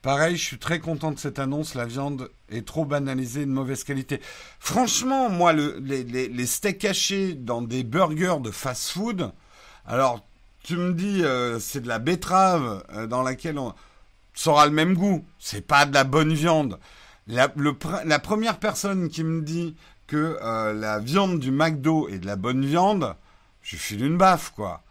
Pareil, 0.03 0.37
je 0.37 0.45
suis 0.45 0.59
très 0.59 0.81
content 0.81 1.13
de 1.13 1.19
cette 1.19 1.39
annonce. 1.39 1.75
La 1.75 1.87
viande 1.87 2.31
est 2.51 2.67
trop 2.67 2.85
banalisée 2.85 3.47
de 3.47 3.51
mauvaise 3.51 3.85
qualité. 3.85 4.21
Franchement, 4.61 5.31
moi, 5.31 5.55
les, 5.55 6.47
steaks 6.47 6.79
cachés 6.79 7.33
dans 7.33 7.63
des 7.63 7.85
burgers 7.85 8.37
de 8.43 8.51
fast-food, 8.51 9.33
alors 9.87 10.21
tu 10.63 10.77
me 10.77 10.93
dis, 10.93 11.25
euh, 11.25 11.59
c'est 11.59 11.81
de 11.81 11.89
la 11.89 11.99
betterave 11.99 12.85
euh, 12.93 13.07
dans 13.07 13.23
laquelle 13.23 13.59
on 13.59 13.73
ça 14.35 14.51
aura 14.51 14.67
le 14.67 14.73
même 14.73 14.93
goût. 14.93 15.25
C'est 15.39 15.67
pas 15.67 15.87
de 15.87 15.95
la 15.95 16.05
bonne 16.05 16.35
viande. 16.35 16.79
La, 17.27 17.49
première 17.49 18.59
personne 18.59 19.09
qui 19.09 19.25
me 19.25 19.41
dit 19.41 19.75
que 20.07 20.37
euh, 20.43 20.75
la 20.75 20.99
viande 20.99 21.39
du 21.39 21.51
McDo 21.51 22.09
est 22.09 22.19
de 22.19 22.27
la 22.27 22.37
bonne 22.37 22.67
viande, 22.67 23.15
je 23.65 23.77
file 23.77 24.05
une 24.05 24.17
baffe, 24.19 24.51
quoi. 24.51 24.85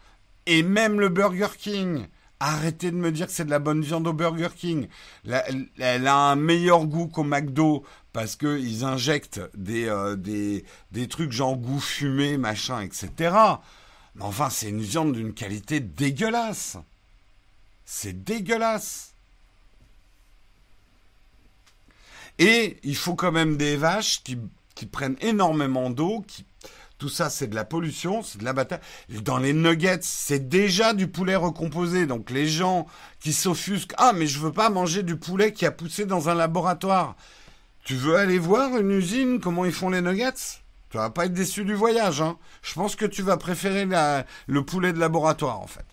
Et 0.46 0.62
même 0.62 1.00
le 1.00 1.08
Burger 1.08 1.48
King, 1.56 2.06
arrêtez 2.40 2.90
de 2.90 2.96
me 2.96 3.10
dire 3.10 3.26
que 3.26 3.32
c'est 3.32 3.46
de 3.46 3.50
la 3.50 3.60
bonne 3.60 3.80
viande 3.80 4.06
au 4.06 4.12
Burger 4.12 4.50
King. 4.54 4.88
Elle, 5.26 6.06
a 6.06 6.16
un 6.16 6.36
meilleur 6.36 6.84
goût 6.84 7.06
qu'au 7.06 7.24
McDo 7.24 7.84
parce 8.12 8.36
qu'ils 8.36 8.84
injectent 8.84 9.40
des, 9.54 9.86
euh, 9.86 10.16
des 10.16 11.08
trucs 11.08 11.32
genre 11.32 11.56
goût 11.56 11.80
fumé, 11.80 12.36
machin, 12.36 12.82
etc. 12.82 13.10
Mais 14.16 14.24
enfin, 14.24 14.50
c'est 14.50 14.68
une 14.68 14.82
viande 14.82 15.12
d'une 15.12 15.32
qualité 15.32 15.80
dégueulasse. 15.80 16.76
C'est 17.86 18.24
dégueulasse. 18.24 19.14
Et 22.38 22.78
il 22.82 22.96
faut 22.96 23.14
quand 23.14 23.32
même 23.32 23.56
des 23.56 23.76
vaches 23.76 24.22
qui, 24.22 24.38
qui 24.74 24.86
prennent 24.86 25.16
énormément 25.20 25.90
d'eau, 25.90 26.24
qui 26.26 26.44
tout 27.04 27.10
ça, 27.10 27.28
c'est 27.28 27.48
de 27.48 27.54
la 27.54 27.66
pollution, 27.66 28.22
c'est 28.22 28.38
de 28.38 28.44
l'abattage. 28.44 28.80
Dans 29.10 29.36
les 29.36 29.52
nuggets, 29.52 29.98
c'est 30.00 30.48
déjà 30.48 30.94
du 30.94 31.06
poulet 31.06 31.36
recomposé. 31.36 32.06
Donc 32.06 32.30
les 32.30 32.48
gens 32.48 32.86
qui 33.20 33.34
s'offusquent, 33.34 33.92
ah 33.98 34.14
mais 34.14 34.26
je 34.26 34.38
veux 34.38 34.52
pas 34.52 34.70
manger 34.70 35.02
du 35.02 35.16
poulet 35.16 35.52
qui 35.52 35.66
a 35.66 35.70
poussé 35.70 36.06
dans 36.06 36.30
un 36.30 36.34
laboratoire. 36.34 37.14
Tu 37.84 37.94
veux 37.94 38.16
aller 38.16 38.38
voir 38.38 38.78
une 38.78 38.90
usine 38.90 39.38
comment 39.38 39.66
ils 39.66 39.72
font 39.74 39.90
les 39.90 40.00
nuggets? 40.00 40.62
Tu 40.88 40.96
vas 40.96 41.10
pas 41.10 41.26
être 41.26 41.34
déçu 41.34 41.66
du 41.66 41.74
voyage. 41.74 42.22
Hein. 42.22 42.38
Je 42.62 42.72
pense 42.72 42.96
que 42.96 43.04
tu 43.04 43.20
vas 43.20 43.36
préférer 43.36 43.86
le 44.46 44.64
poulet 44.64 44.94
de 44.94 44.98
laboratoire 44.98 45.60
en 45.60 45.66
fait. 45.66 45.84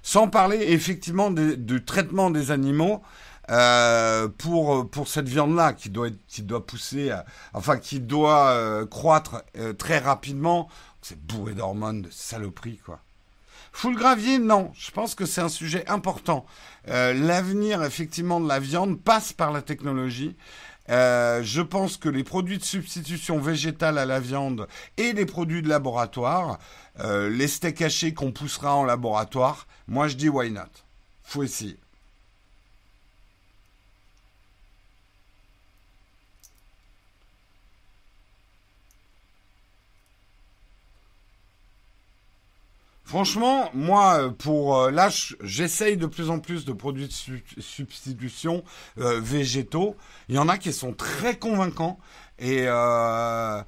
Sans 0.00 0.26
parler 0.26 0.56
effectivement 0.72 1.30
du 1.30 1.84
traitement 1.84 2.30
des 2.30 2.50
animaux. 2.50 3.02
Euh, 3.50 4.28
pour 4.28 4.88
pour 4.88 5.08
cette 5.08 5.28
viande 5.28 5.56
là 5.56 5.72
qui 5.72 5.90
doit 5.90 6.10
qui 6.28 6.42
doit 6.42 6.64
pousser 6.64 7.12
enfin 7.52 7.78
qui 7.78 7.98
doit 7.98 8.50
euh, 8.50 8.86
croître 8.86 9.42
euh, 9.58 9.72
très 9.72 9.98
rapidement 9.98 10.68
c'est 11.02 11.18
bourré 11.18 11.54
d'hormones 11.54 12.02
de 12.02 12.10
saloperie 12.10 12.78
quoi 12.84 13.00
Full 13.72 13.96
gravier 13.96 14.38
non 14.38 14.70
je 14.74 14.92
pense 14.92 15.16
que 15.16 15.26
c'est 15.26 15.40
un 15.40 15.48
sujet 15.48 15.84
important 15.88 16.46
l'avenir 16.86 17.82
effectivement 17.82 18.38
de 18.38 18.46
la 18.46 18.60
viande 18.60 19.00
passe 19.00 19.32
par 19.32 19.50
la 19.50 19.62
technologie 19.62 20.36
je 20.88 21.60
pense 21.60 21.96
que 21.96 22.08
les 22.08 22.24
produits 22.24 22.58
de 22.58 22.64
substitution 22.64 23.40
végétale 23.40 23.98
à 23.98 24.06
la 24.06 24.20
viande 24.20 24.68
et 24.96 25.12
les 25.12 25.26
produits 25.26 25.62
de 25.62 25.68
laboratoire, 25.68 26.58
les 27.04 27.46
steaks 27.46 27.82
hachés 27.82 28.12
qu'on 28.12 28.32
poussera 28.32 28.74
en 28.74 28.84
laboratoire, 28.84 29.68
moi 29.86 30.08
je 30.08 30.16
dis 30.16 30.28
why 30.28 30.50
not? 30.50 30.62
Faut 31.22 31.44
essayer. 31.44 31.78
Franchement, 43.10 43.70
moi, 43.74 44.32
pour 44.38 44.78
euh, 44.78 44.92
là, 44.92 45.08
j'essaye 45.42 45.96
de 45.96 46.06
plus 46.06 46.30
en 46.30 46.38
plus 46.38 46.64
de 46.64 46.72
produits 46.72 47.08
de 47.08 47.60
substitution 47.60 48.62
euh, 49.00 49.18
végétaux. 49.18 49.96
Il 50.28 50.36
y 50.36 50.38
en 50.38 50.48
a 50.48 50.56
qui 50.58 50.72
sont 50.72 50.92
très 50.92 51.36
convaincants 51.36 51.98
et 52.38 52.66
euh, 52.68 53.64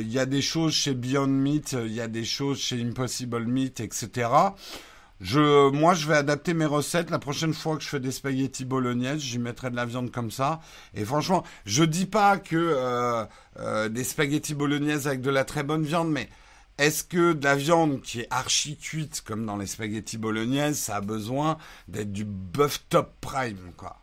il 0.00 0.10
y 0.10 0.18
a 0.18 0.24
des 0.24 0.40
choses 0.40 0.72
chez 0.72 0.94
Beyond 0.94 1.26
Meat, 1.26 1.76
il 1.84 1.92
y 1.92 2.00
a 2.00 2.08
des 2.08 2.24
choses 2.24 2.60
chez 2.60 2.80
Impossible 2.80 3.44
Meat, 3.44 3.80
etc. 3.80 4.30
Je, 5.20 5.68
moi, 5.68 5.92
je 5.92 6.08
vais 6.08 6.16
adapter 6.16 6.54
mes 6.54 6.64
recettes. 6.64 7.10
La 7.10 7.18
prochaine 7.18 7.52
fois 7.52 7.76
que 7.76 7.82
je 7.82 7.88
fais 7.90 8.00
des 8.00 8.10
spaghettis 8.10 8.64
bolognaises, 8.64 9.20
j'y 9.20 9.38
mettrai 9.38 9.70
de 9.70 9.76
la 9.76 9.84
viande 9.84 10.10
comme 10.10 10.30
ça. 10.30 10.60
Et 10.94 11.04
franchement, 11.04 11.44
je 11.66 11.84
dis 11.84 12.06
pas 12.06 12.38
que 12.38 13.28
des 13.88 14.04
spaghettis 14.04 14.54
bolognaises 14.54 15.06
avec 15.06 15.20
de 15.20 15.30
la 15.30 15.44
très 15.44 15.62
bonne 15.62 15.82
viande, 15.82 16.10
mais 16.10 16.30
est-ce 16.78 17.04
que 17.04 17.32
de 17.32 17.44
la 17.44 17.56
viande 17.56 18.00
qui 18.00 18.20
est 18.20 18.26
archi 18.30 18.76
cuite, 18.76 19.22
comme 19.22 19.46
dans 19.46 19.56
les 19.56 19.66
spaghettis 19.66 20.18
bolognaises, 20.18 20.78
ça 20.78 20.96
a 20.96 21.00
besoin 21.00 21.58
d'être 21.88 22.12
du 22.12 22.24
bœuf 22.24 22.84
top 22.88 23.14
prime, 23.20 23.72
quoi? 23.76 23.98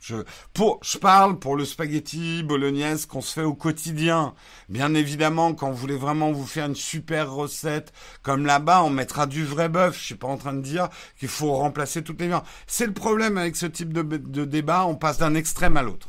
Je, 0.00 0.16
pour, 0.54 0.80
je 0.82 0.96
parle 0.96 1.38
pour 1.38 1.56
le 1.56 1.66
spaghetti 1.66 2.42
bolognaise 2.42 3.04
qu'on 3.04 3.20
se 3.20 3.34
fait 3.34 3.44
au 3.44 3.52
quotidien. 3.52 4.34
Bien 4.70 4.94
évidemment, 4.94 5.52
quand 5.52 5.70
vous 5.70 5.76
voulez 5.76 5.96
vraiment 5.96 6.32
vous 6.32 6.46
faire 6.46 6.66
une 6.66 6.74
super 6.74 7.30
recette, 7.30 7.92
comme 8.22 8.46
là-bas, 8.46 8.82
on 8.82 8.88
mettra 8.88 9.26
du 9.26 9.44
vrai 9.44 9.68
bœuf. 9.68 9.98
Je 9.98 10.04
suis 10.04 10.14
pas 10.14 10.28
en 10.28 10.38
train 10.38 10.54
de 10.54 10.62
dire 10.62 10.88
qu'il 11.18 11.28
faut 11.28 11.52
remplacer 11.52 12.02
toutes 12.02 12.20
les 12.20 12.28
viandes. 12.28 12.44
C'est 12.66 12.86
le 12.86 12.94
problème 12.94 13.36
avec 13.36 13.56
ce 13.56 13.66
type 13.66 13.92
de, 13.92 14.00
de 14.02 14.46
débat. 14.46 14.86
On 14.86 14.96
passe 14.96 15.18
d'un 15.18 15.34
extrême 15.34 15.76
à 15.76 15.82
l'autre. 15.82 16.08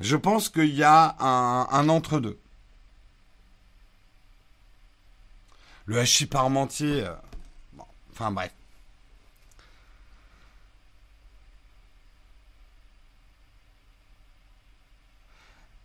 Je 0.00 0.16
pense 0.16 0.48
qu'il 0.48 0.74
y 0.74 0.82
a 0.82 1.16
un, 1.20 1.88
entre-deux. 1.90 2.38
Le 5.86 5.98
hachis 5.98 6.26
parmentier. 6.26 7.04
Euh, 7.04 7.14
enfin 8.12 8.30
bref. 8.30 8.52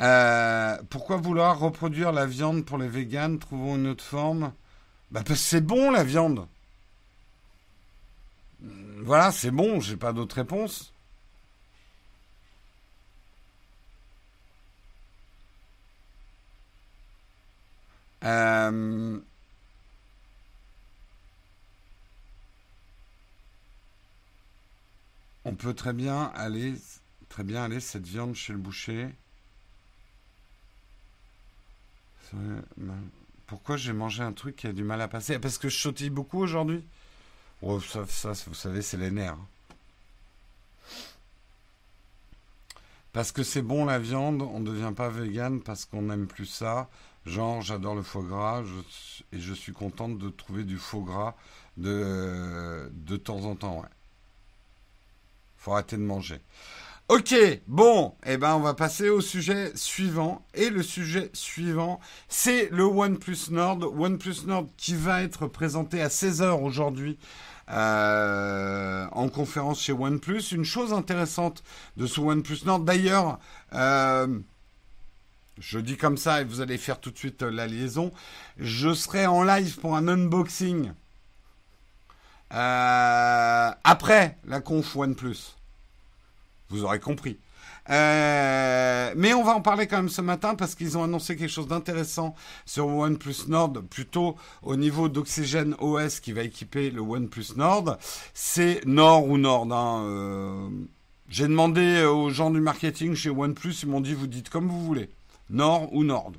Euh, 0.01 0.77
pourquoi 0.89 1.17
vouloir 1.17 1.59
reproduire 1.59 2.11
la 2.11 2.25
viande 2.25 2.65
pour 2.65 2.77
les 2.77 2.87
véganes? 2.89 3.39
Trouvons 3.39 3.75
une 3.75 3.87
autre 3.87 4.03
forme. 4.03 4.53
Bah 5.11 5.21
parce 5.25 5.39
que 5.39 5.45
c'est 5.45 5.61
bon 5.61 5.91
la 5.91 6.03
viande. 6.03 6.47
Voilà, 9.03 9.31
c'est 9.31 9.51
bon, 9.51 9.79
j'ai 9.79 9.97
pas 9.97 10.13
d'autre 10.13 10.35
réponse. 10.35 10.91
Euh, 18.23 19.19
on 25.45 25.53
peut 25.53 25.73
très 25.73 25.93
bien 25.93 26.31
aller, 26.35 26.73
très 27.29 27.43
bien 27.43 27.63
aller 27.63 27.79
cette 27.79 28.05
viande 28.05 28.35
chez 28.35 28.51
le 28.51 28.59
boucher. 28.59 29.09
Pourquoi 33.45 33.77
j'ai 33.77 33.93
mangé 33.93 34.23
un 34.23 34.33
truc 34.33 34.55
qui 34.55 34.67
a 34.67 34.73
du 34.73 34.83
mal 34.83 34.99
à 35.01 35.07
passer? 35.07 35.39
Parce 35.39 35.57
que 35.57 35.69
je 35.69 35.77
sautille 35.77 36.09
beaucoup 36.09 36.39
aujourd'hui 36.39 36.83
oh, 37.61 37.79
ça, 37.79 38.01
vous 38.47 38.53
savez, 38.53 38.81
c'est 38.81 38.97
les 38.97 39.11
nerfs. 39.11 39.37
Parce 43.13 43.31
que 43.31 43.43
c'est 43.43 43.61
bon 43.61 43.85
la 43.85 43.99
viande, 43.99 44.41
on 44.41 44.59
ne 44.59 44.65
devient 44.65 44.93
pas 44.93 45.09
vegan 45.09 45.61
parce 45.61 45.85
qu'on 45.85 46.01
n'aime 46.03 46.27
plus 46.27 46.47
ça. 46.47 46.89
Genre, 47.25 47.61
j'adore 47.61 47.95
le 47.95 48.03
foie 48.03 48.23
gras 48.23 48.63
et 49.31 49.39
je 49.39 49.53
suis 49.53 49.71
contente 49.71 50.17
de 50.17 50.29
trouver 50.29 50.63
du 50.63 50.77
foie 50.77 51.01
gras 51.01 51.35
de, 51.77 52.91
de 52.91 53.17
temps 53.17 53.45
en 53.45 53.55
temps. 53.55 53.85
Faut 55.65 55.73
arrêter 55.73 55.97
de 55.97 56.03
manger. 56.03 56.41
Ok, 57.09 57.33
bon, 57.65 58.13
eh 58.23 58.37
ben 58.37 58.53
on 58.53 58.59
va 58.59 58.75
passer 58.75 59.09
au 59.09 59.19
sujet 59.19 59.71
suivant. 59.73 60.45
Et 60.53 60.69
le 60.69 60.83
sujet 60.83 61.31
suivant, 61.33 61.99
c'est 62.29 62.69
le 62.71 62.83
OnePlus 62.83 63.49
Nord. 63.49 63.79
OnePlus 63.99 64.45
Nord 64.45 64.67
qui 64.77 64.93
va 64.93 65.23
être 65.23 65.47
présenté 65.47 66.03
à 66.03 66.09
16h 66.09 66.61
aujourd'hui 66.61 67.17
euh, 67.71 69.07
en 69.11 69.27
conférence 69.27 69.81
chez 69.81 69.91
OnePlus. 69.91 70.51
Une 70.51 70.65
chose 70.65 70.93
intéressante 70.93 71.63
de 71.97 72.05
ce 72.05 72.21
OnePlus 72.21 72.59
Nord, 72.65 72.81
d'ailleurs, 72.81 73.39
euh, 73.73 74.39
je 75.57 75.79
dis 75.79 75.97
comme 75.97 76.17
ça 76.17 76.41
et 76.41 76.43
vous 76.43 76.61
allez 76.61 76.77
faire 76.77 76.99
tout 76.99 77.09
de 77.09 77.17
suite 77.17 77.41
la 77.41 77.65
liaison, 77.65 78.11
je 78.59 78.93
serai 78.93 79.25
en 79.25 79.41
live 79.41 79.79
pour 79.79 79.95
un 79.95 80.07
unboxing 80.07 80.91
euh, 82.53 83.71
après 83.83 84.37
la 84.45 84.61
conf 84.61 84.95
OnePlus. 84.95 85.55
Vous 86.69 86.83
aurez 86.83 86.99
compris. 86.99 87.37
Euh, 87.89 89.13
mais 89.15 89.33
on 89.33 89.43
va 89.43 89.55
en 89.55 89.61
parler 89.61 89.85
quand 89.85 89.97
même 89.97 90.09
ce 90.09 90.21
matin 90.21 90.55
parce 90.55 90.73
qu'ils 90.73 90.97
ont 90.97 91.03
annoncé 91.03 91.35
quelque 91.35 91.51
chose 91.51 91.67
d'intéressant 91.67 92.33
sur 92.65 92.87
OnePlus 92.87 93.47
Nord, 93.47 93.73
plutôt 93.89 94.35
au 94.63 94.75
niveau 94.75 95.07
d'Oxygen 95.07 95.75
OS 95.79 96.19
qui 96.19 96.33
va 96.33 96.41
équiper 96.41 96.89
le 96.89 97.01
OnePlus 97.01 97.55
Nord. 97.55 97.97
C'est 98.33 98.83
Nord 98.85 99.27
ou 99.27 99.37
Nord. 99.37 99.71
Hein, 99.71 100.03
euh, 100.05 100.69
J'ai 101.29 101.47
demandé 101.47 102.03
aux 102.03 102.29
gens 102.31 102.49
du 102.49 102.59
marketing 102.59 103.13
chez 103.13 103.29
OnePlus, 103.29 103.75
ils 103.83 103.89
m'ont 103.89 104.01
dit 104.01 104.15
vous 104.15 104.27
dites 104.27 104.49
comme 104.49 104.67
vous 104.67 104.83
voulez, 104.83 105.09
Nord 105.51 105.93
ou 105.93 106.03
Nord. 106.03 106.31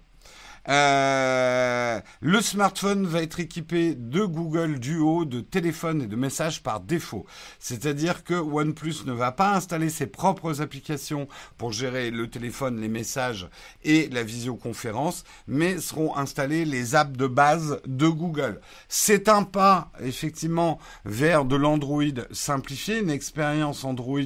Euh, 0.69 2.01
le 2.21 2.41
smartphone 2.41 3.07
va 3.07 3.23
être 3.23 3.41
équipé 3.41 3.95
de 3.95 4.25
Google 4.25 4.79
Duo, 4.79 5.25
de 5.25 5.41
téléphone 5.41 6.03
et 6.03 6.07
de 6.07 6.17
messages 6.17 6.63
par 6.63 6.81
défaut. 6.81 7.27
C'est-à-dire 7.59 8.25
que 8.25 8.35
OnePlus 8.35 9.05
ne 9.07 9.13
va 9.13 9.33
pas 9.33 9.55
installer 9.55 9.91
ses 9.91 10.07
propres 10.07 10.61
applications 10.61 11.29
pour 11.57 11.73
gérer 11.73 12.11
le 12.11 12.29
téléphone, 12.29 12.81
les 12.81 12.89
messages 12.89 13.49
et 13.85 14.09
la 14.09 14.23
visioconférence, 14.23 15.25
mais 15.47 15.79
seront 15.79 16.17
installées 16.17 16.65
les 16.65 16.95
apps 16.95 17.17
de 17.17 17.27
base 17.27 17.81
de 17.87 18.09
Google. 18.09 18.61
C'est 18.89 19.29
un 19.29 19.45
pas, 19.45 19.91
effectivement, 20.01 20.79
vers 21.05 21.45
de 21.45 21.57
l'Android 21.57 22.03
simplifié, 22.33 22.99
une 22.99 23.11
expérience 23.11 23.85
Android 23.85 24.21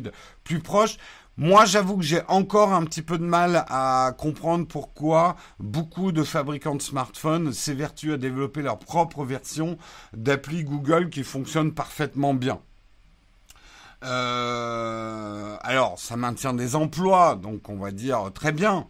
plus 0.45 0.61
proche. 0.61 0.97
Moi, 1.41 1.65
j'avoue 1.65 1.97
que 1.97 2.05
j'ai 2.05 2.21
encore 2.29 2.75
un 2.75 2.85
petit 2.85 3.01
peu 3.01 3.17
de 3.17 3.25
mal 3.25 3.65
à 3.71 4.13
comprendre 4.19 4.67
pourquoi 4.67 5.37
beaucoup 5.59 6.13
de 6.13 6.23
fabricants 6.23 6.75
de 6.75 6.83
smartphones 6.83 7.55
s'évertuent 7.55 8.13
à 8.13 8.19
développer 8.19 8.61
leur 8.61 8.79
propre 8.79 9.25
version 9.25 9.79
d'appli 10.13 10.65
Google 10.65 11.09
qui 11.09 11.25
fonctionne 11.25 11.73
parfaitement 11.73 12.35
bien. 12.35 12.61
Euh, 14.05 15.57
alors, 15.63 15.99
ça 15.99 16.19
maintient 16.19 16.53
des 16.53 16.77
emplois, 16.77 17.37
donc 17.37 17.71
on 17.71 17.79
va 17.79 17.91
dire 17.91 18.31
très 18.35 18.53
bien. 18.53 18.87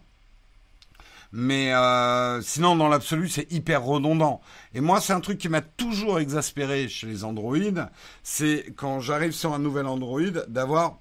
Mais 1.31 1.73
euh, 1.73 2.41
sinon, 2.41 2.75
dans 2.75 2.89
l'absolu, 2.89 3.29
c'est 3.29 3.49
hyper 3.49 3.81
redondant. 3.81 4.41
Et 4.73 4.81
moi, 4.81 4.99
c'est 4.99 5.13
un 5.13 5.21
truc 5.21 5.37
qui 5.37 5.47
m'a 5.47 5.61
toujours 5.61 6.19
exaspéré 6.19 6.89
chez 6.89 7.07
les 7.07 7.23
Android. 7.23 7.55
C'est 8.23 8.73
quand 8.75 8.99
j'arrive 8.99 9.31
sur 9.31 9.53
un 9.53 9.59
nouvel 9.59 9.87
Android, 9.87 10.31
d'avoir 10.49 10.97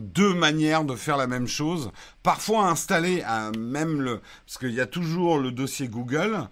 deux 0.00 0.34
manières 0.34 0.84
de 0.84 0.96
faire 0.96 1.16
la 1.16 1.26
même 1.26 1.46
chose. 1.46 1.90
Parfois 2.22 2.68
installer 2.68 3.22
à 3.22 3.50
même 3.52 4.00
le, 4.00 4.20
parce 4.46 4.58
qu'il 4.58 4.74
y 4.74 4.80
a 4.80 4.86
toujours 4.86 5.38
le 5.38 5.52
dossier 5.52 5.88
Google. 5.88 6.48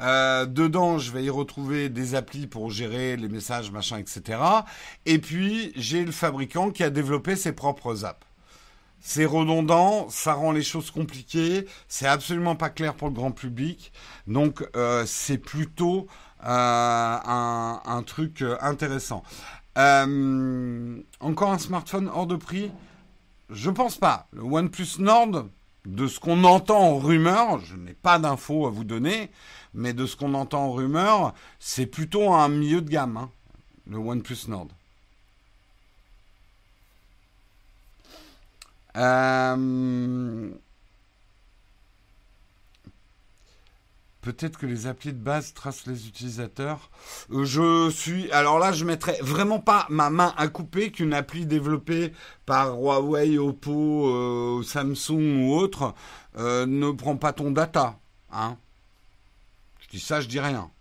Euh, 0.00 0.46
dedans, 0.46 0.98
je 0.98 1.10
vais 1.10 1.24
y 1.24 1.30
retrouver 1.30 1.88
des 1.88 2.14
applis 2.14 2.46
pour 2.46 2.70
gérer 2.70 3.16
les 3.16 3.28
messages, 3.28 3.70
machin, 3.70 3.98
etc. 3.98 4.38
Et 5.06 5.18
puis, 5.18 5.72
j'ai 5.74 6.04
le 6.04 6.12
fabricant 6.12 6.70
qui 6.70 6.82
a 6.82 6.90
développé 6.90 7.36
ses 7.36 7.52
propres 7.52 8.04
apps. 8.04 8.26
C'est 9.00 9.24
redondant, 9.24 10.08
ça 10.10 10.34
rend 10.34 10.52
les 10.52 10.62
choses 10.62 10.90
compliquées, 10.90 11.66
c'est 11.86 12.08
absolument 12.08 12.56
pas 12.56 12.70
clair 12.70 12.94
pour 12.94 13.08
le 13.08 13.14
grand 13.14 13.30
public. 13.30 13.92
Donc, 14.26 14.66
euh, 14.74 15.04
c'est 15.06 15.38
plutôt 15.38 16.08
euh, 16.44 16.48
un, 16.48 18.02
truc 18.04 18.44
intéressant. 18.60 19.22
Euh, 19.76 21.02
encore 21.20 21.52
un 21.52 21.58
smartphone 21.58 22.08
hors 22.08 22.26
de 22.26 22.36
prix 22.36 22.70
Je 23.50 23.70
pense 23.70 23.98
pas. 23.98 24.26
Le 24.32 24.42
OnePlus 24.42 24.98
Nord, 24.98 25.46
de 25.84 26.06
ce 26.06 26.18
qu'on 26.18 26.44
entend 26.44 26.80
en 26.80 26.98
rumeur, 26.98 27.60
je 27.60 27.76
n'ai 27.76 27.94
pas 27.94 28.18
d'infos 28.18 28.66
à 28.66 28.70
vous 28.70 28.84
donner, 28.84 29.30
mais 29.74 29.92
de 29.92 30.06
ce 30.06 30.16
qu'on 30.16 30.34
entend 30.34 30.66
en 30.66 30.72
rumeur, 30.72 31.34
c'est 31.60 31.86
plutôt 31.86 32.32
un 32.32 32.48
milieu 32.48 32.80
de 32.80 32.90
gamme, 32.90 33.16
hein, 33.16 33.30
le 33.88 33.98
OnePlus 33.98 34.48
Nord. 34.48 34.68
Euh, 38.96 40.50
Peut-être 44.26 44.58
que 44.58 44.66
les 44.66 44.88
applis 44.88 45.12
de 45.12 45.22
base 45.22 45.54
tracent 45.54 45.86
les 45.86 46.08
utilisateurs. 46.08 46.90
Euh, 47.30 47.44
je 47.44 47.88
suis. 47.90 48.28
Alors 48.32 48.58
là, 48.58 48.72
je 48.72 48.84
mettrais 48.84 49.18
vraiment 49.22 49.60
pas 49.60 49.86
ma 49.88 50.10
main 50.10 50.34
à 50.36 50.48
couper 50.48 50.90
qu'une 50.90 51.14
appli 51.14 51.46
développée 51.46 52.12
par 52.44 52.76
Huawei, 52.76 53.38
Oppo, 53.38 54.08
euh, 54.08 54.64
Samsung 54.64 55.44
ou 55.44 55.54
autre 55.54 55.94
euh, 56.38 56.66
ne 56.66 56.90
prend 56.90 57.16
pas 57.16 57.32
ton 57.32 57.52
data. 57.52 58.00
Hein 58.32 58.56
je 59.78 59.90
dis 59.90 60.00
ça, 60.00 60.20
je 60.20 60.26
dis 60.26 60.40
rien. 60.40 60.72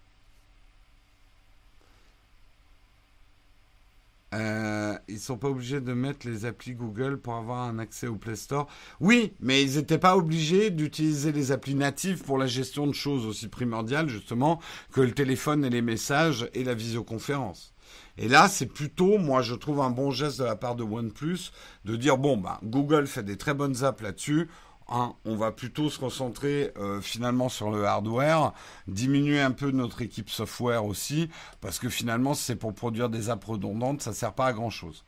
Euh, 4.35 4.97
ils 5.07 5.19
sont 5.19 5.37
pas 5.37 5.47
obligés 5.47 5.79
de 5.79 5.93
mettre 5.93 6.27
les 6.27 6.45
applis 6.45 6.73
Google 6.73 7.17
pour 7.17 7.35
avoir 7.35 7.63
un 7.63 7.79
accès 7.79 8.07
au 8.07 8.15
Play 8.15 8.35
Store. 8.35 8.67
Oui, 8.99 9.33
mais 9.39 9.63
ils 9.63 9.77
n'étaient 9.77 9.97
pas 9.97 10.17
obligés 10.17 10.71
d'utiliser 10.71 11.31
les 11.31 11.51
applis 11.51 11.75
natives 11.75 12.21
pour 12.23 12.37
la 12.37 12.47
gestion 12.47 12.85
de 12.85 12.93
choses 12.93 13.25
aussi 13.25 13.47
primordiales 13.47 14.09
justement 14.09 14.59
que 14.91 15.01
le 15.01 15.13
téléphone 15.13 15.63
et 15.63 15.69
les 15.69 15.81
messages 15.81 16.49
et 16.53 16.63
la 16.65 16.73
visioconférence. 16.73 17.73
Et 18.17 18.27
là, 18.27 18.47
c'est 18.49 18.65
plutôt, 18.65 19.17
moi, 19.17 19.41
je 19.41 19.55
trouve 19.55 19.79
un 19.81 19.89
bon 19.89 20.11
geste 20.11 20.39
de 20.39 20.45
la 20.45 20.55
part 20.55 20.75
de 20.75 20.83
OnePlus 20.83 21.51
de 21.85 21.95
dire 21.95 22.17
bon, 22.17 22.35
bah, 22.37 22.59
Google 22.63 23.07
fait 23.07 23.23
des 23.23 23.37
très 23.37 23.53
bonnes 23.53 23.83
apps 23.83 24.01
là-dessus. 24.01 24.49
Hein, 24.87 25.13
on 25.25 25.35
va 25.35 25.51
plutôt 25.51 25.89
se 25.89 25.97
concentrer 25.97 26.71
euh, 26.77 27.01
finalement 27.01 27.49
sur 27.49 27.71
le 27.71 27.85
hardware, 27.85 28.53
diminuer 28.87 29.41
un 29.41 29.51
peu 29.51 29.71
notre 29.71 30.03
équipe 30.03 30.29
software 30.29 30.85
aussi, 30.85 31.29
parce 31.59 31.79
que 31.79 31.89
finalement, 31.89 32.35
c'est 32.35 32.55
pour 32.55 32.75
produire 32.75 33.09
des 33.09 33.31
apps 33.31 33.45
redondantes, 33.45 34.01
ça 34.01 34.11
ne 34.11 34.15
sert 34.15 34.33
pas 34.33 34.45
à 34.45 34.53
grand 34.53 34.69
chose. 34.69 35.03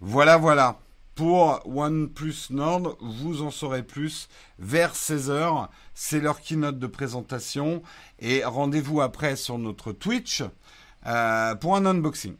Voilà, 0.00 0.36
voilà. 0.36 0.78
Pour 1.16 1.60
OnePlus 1.66 2.46
Nord, 2.50 2.96
vous 3.00 3.42
en 3.42 3.50
saurez 3.50 3.82
plus 3.82 4.28
vers 4.58 4.94
16h. 4.94 5.68
C'est 5.92 6.20
leur 6.20 6.40
keynote 6.40 6.78
de 6.78 6.86
présentation. 6.86 7.82
Et 8.20 8.42
rendez-vous 8.42 9.02
après 9.02 9.36
sur 9.36 9.58
notre 9.58 9.92
Twitch 9.92 10.42
euh, 11.06 11.54
pour 11.56 11.76
un 11.76 11.84
unboxing. 11.84 12.36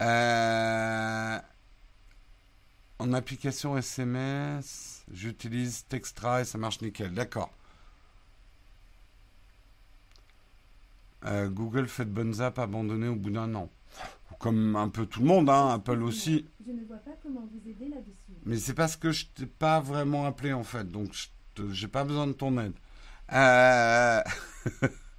Euh, 0.00 1.38
en 2.98 3.12
application 3.12 3.76
SMS, 3.76 5.04
j'utilise 5.12 5.84
Textra 5.88 6.40
et 6.40 6.44
ça 6.44 6.58
marche 6.58 6.80
nickel. 6.80 7.12
D'accord. 7.12 7.50
Euh, 11.26 11.48
Google 11.48 11.86
fait 11.86 12.06
de 12.06 12.10
bonnes 12.10 12.40
apps 12.40 12.58
abandonnées 12.58 13.08
au 13.08 13.16
bout 13.16 13.30
d'un 13.30 13.54
an. 13.54 13.68
Comme 14.38 14.74
un 14.76 14.88
peu 14.88 15.04
tout 15.04 15.20
le 15.20 15.26
monde, 15.26 15.50
hein, 15.50 15.74
Apple 15.74 16.02
aussi. 16.02 16.46
Je 16.64 16.72
ne 16.72 16.82
vois 16.86 16.96
pas 16.96 17.10
comment 17.22 17.46
vous 17.52 17.68
aider 17.68 17.88
là-dessus. 17.88 18.32
Mais 18.46 18.56
c'est 18.56 18.72
parce 18.72 18.96
que 18.96 19.12
je 19.12 19.26
t'ai 19.26 19.44
pas 19.44 19.80
vraiment 19.80 20.24
appelé 20.24 20.54
en 20.54 20.64
fait, 20.64 20.90
donc 20.90 21.12
je 21.12 21.28
j'ai 21.72 21.88
pas 21.88 22.04
besoin 22.04 22.26
de 22.26 22.32
ton 22.32 22.58
aide. 22.58 22.72
Euh... 23.32 24.22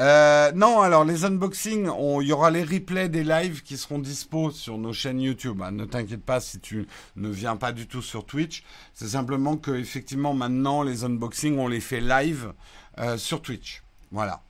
Euh, 0.00 0.50
non, 0.52 0.80
alors 0.80 1.04
les 1.04 1.24
unboxings, 1.24 1.88
il 2.20 2.26
y 2.26 2.32
aura 2.32 2.50
les 2.50 2.64
replays 2.64 3.08
des 3.08 3.22
lives 3.22 3.62
qui 3.62 3.76
seront 3.76 4.00
dispo 4.00 4.50
sur 4.50 4.76
nos 4.76 4.92
chaînes 4.92 5.20
YouTube. 5.20 5.62
Hein. 5.62 5.70
Ne 5.70 5.84
t'inquiète 5.84 6.24
pas 6.24 6.40
si 6.40 6.58
tu 6.58 6.88
ne 7.16 7.28
viens 7.28 7.56
pas 7.56 7.72
du 7.72 7.86
tout 7.86 8.02
sur 8.02 8.26
Twitch. 8.26 8.64
C'est 8.92 9.08
simplement 9.08 9.56
que 9.56 9.70
effectivement 9.70 10.34
maintenant 10.34 10.82
les 10.82 11.04
unboxings 11.04 11.58
on 11.58 11.68
les 11.68 11.80
fait 11.80 12.00
live 12.00 12.52
euh, 12.98 13.16
sur 13.18 13.40
Twitch. 13.40 13.82
Voilà. 14.10 14.42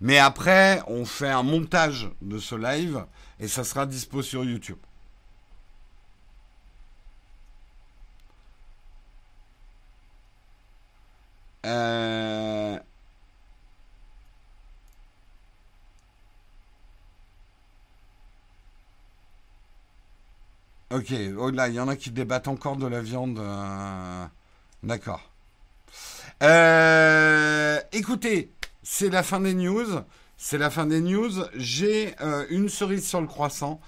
Mais 0.00 0.18
après, 0.18 0.80
on 0.86 1.04
fait 1.04 1.28
un 1.28 1.42
montage 1.42 2.10
de 2.22 2.38
ce 2.38 2.54
live 2.54 3.04
et 3.40 3.48
ça 3.48 3.64
sera 3.64 3.84
dispo 3.86 4.22
sur 4.22 4.44
YouTube. 4.44 4.78
Euh... 11.66 12.78
Ok, 20.90 21.12
oh 21.36 21.50
là, 21.50 21.68
il 21.68 21.74
y 21.74 21.80
en 21.80 21.88
a 21.88 21.96
qui 21.96 22.10
débattent 22.10 22.48
encore 22.48 22.76
de 22.76 22.86
la 22.86 23.02
viande. 23.02 23.38
Euh, 23.38 24.24
d'accord. 24.82 25.30
Euh, 26.42 27.78
écoutez, 27.92 28.54
c'est 28.82 29.10
la 29.10 29.22
fin 29.22 29.40
des 29.40 29.52
news. 29.52 30.00
C'est 30.38 30.56
la 30.56 30.70
fin 30.70 30.86
des 30.86 31.02
news. 31.02 31.30
J'ai 31.54 32.14
euh, 32.22 32.46
une 32.48 32.70
cerise 32.70 33.06
sur 33.06 33.20
le 33.20 33.26
croissant. 33.26 33.80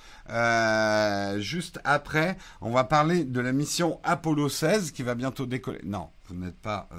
juste 1.38 1.80
après, 1.84 2.36
on 2.60 2.70
va 2.70 2.84
parler 2.84 3.24
de 3.24 3.40
la 3.40 3.52
mission 3.52 3.98
Apollo 4.02 4.50
16 4.50 4.90
qui 4.90 5.02
va 5.02 5.14
bientôt 5.14 5.46
décoller. 5.46 5.80
Non, 5.84 6.10
vous 6.26 6.34
n'êtes 6.34 6.58
pas... 6.58 6.90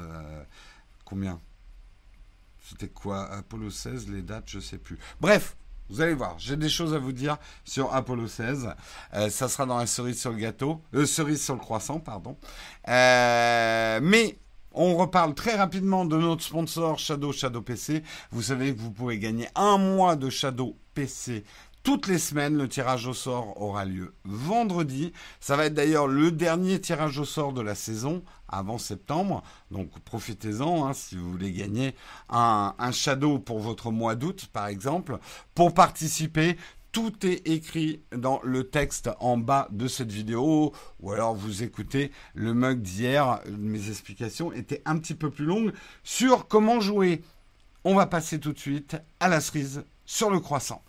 combien? 1.06 1.39
C'était 2.68 2.88
quoi 2.88 3.30
Apollo 3.32 3.70
16, 3.70 4.10
les 4.10 4.24
dates, 4.24 4.45
je 4.47 4.60
sais 4.60 4.78
plus. 4.80 4.97
Bref, 5.20 5.56
vous 5.92 6.00
allez 6.00 6.14
voir, 6.14 6.36
j'ai 6.39 6.56
des 6.56 6.70
choses 6.70 6.94
à 6.94 7.00
vous 7.00 7.12
dire 7.12 7.38
sur 7.66 7.94
Apollo 7.94 8.28
16. 8.28 8.70
Euh, 9.14 9.30
ça 9.30 9.50
sera 9.50 9.66
dans 9.66 9.78
la 9.78 9.86
cerise 9.86 10.20
sur 10.20 10.32
le 10.32 10.38
gâteau, 10.38 10.82
euh, 10.96 11.06
cerise 11.06 11.44
sur 11.44 11.54
le 11.54 11.60
croissant, 11.60 12.00
pardon. 12.00 12.38
Euh, 12.88 14.00
mais 14.02 14.38
on 14.72 14.96
reparle 14.96 15.34
très 15.34 15.56
rapidement 15.56 16.06
de 16.06 16.16
notre 16.18 16.44
sponsor 16.44 16.98
Shadow 16.98 17.34
Shadow 17.34 17.62
PC. 17.62 18.04
Vous 18.32 18.42
savez 18.42 18.74
que 18.74 18.80
vous 18.80 18.92
pouvez 18.92 19.20
gagner 19.20 19.50
un 19.54 19.78
mois 19.78 20.16
de 20.16 20.30
Shadow 20.30 20.78
PC 20.94 21.44
toutes 21.84 22.07
les 22.07 22.17
semaines. 22.17 22.57
Le 22.57 22.67
tirage 22.67 23.07
au 23.07 23.13
sort 23.13 23.61
aura 23.61 23.86
lieu 23.86 24.13
vendredi. 24.23 25.13
Ça 25.39 25.55
va 25.55 25.65
être 25.65 25.73
d'ailleurs 25.73 26.07
le 26.07 26.32
dernier 26.32 26.79
tirage 26.79 27.19
au 27.19 27.25
sort 27.25 27.53
de 27.53 27.61
la 27.61 27.75
saison 27.75 28.23
avant 28.47 28.77
septembre. 28.77 29.43
Donc 29.71 29.89
profitez-en 30.01 30.86
hein, 30.86 30.93
si 30.93 31.15
vous 31.15 31.32
voulez 31.32 31.51
gagner 31.51 31.95
un, 32.29 32.75
un 32.77 32.91
shadow 32.91 33.39
pour 33.39 33.59
votre 33.59 33.91
mois 33.91 34.15
d'août, 34.15 34.49
par 34.51 34.67
exemple. 34.67 35.19
Pour 35.55 35.73
participer, 35.73 36.57
tout 36.91 37.25
est 37.25 37.47
écrit 37.47 38.01
dans 38.11 38.41
le 38.43 38.69
texte 38.69 39.09
en 39.19 39.38
bas 39.38 39.67
de 39.71 39.88
cette 39.88 40.11
vidéo, 40.11 40.73
ou 40.99 41.11
alors 41.11 41.34
vous 41.34 41.63
écoutez 41.63 42.11
le 42.34 42.53
mug 42.53 42.82
d'hier. 42.82 43.39
Mes 43.57 43.89
explications 43.89 44.51
étaient 44.51 44.82
un 44.86 44.97
petit 44.97 45.15
peu 45.15 45.29
plus 45.29 45.45
longues 45.45 45.71
sur 46.03 46.47
comment 46.47 46.82
jouer. 46.82 47.23
On 47.86 47.95
va 47.95 48.07
passer 48.07 48.39
tout 48.39 48.51
de 48.51 48.59
suite 48.59 48.97
à 49.19 49.29
la 49.29 49.39
cerise 49.39 49.86
sur 50.05 50.29
le 50.29 50.39
croissant. 50.39 50.84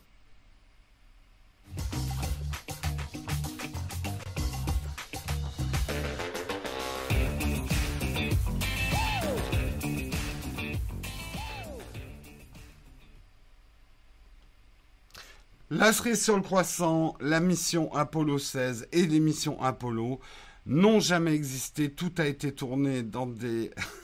La 15.75 15.93
cerise 15.93 16.23
sur 16.23 16.37
le 16.37 16.43
croissant, 16.43 17.17
la 17.19 17.41
mission 17.41 17.93
Apollo 17.95 18.39
16 18.39 18.89
et 18.93 19.07
les 19.07 19.21
missions 19.21 19.61
Apollo 19.63 20.21
n'ont 20.67 21.01
jamais 21.01 21.35
existé. 21.35 21.91
Tout 21.91 22.13
a 22.19 22.27
été 22.27 22.53
tourné 22.55 23.03
dans 23.03 23.27
des 23.27 23.71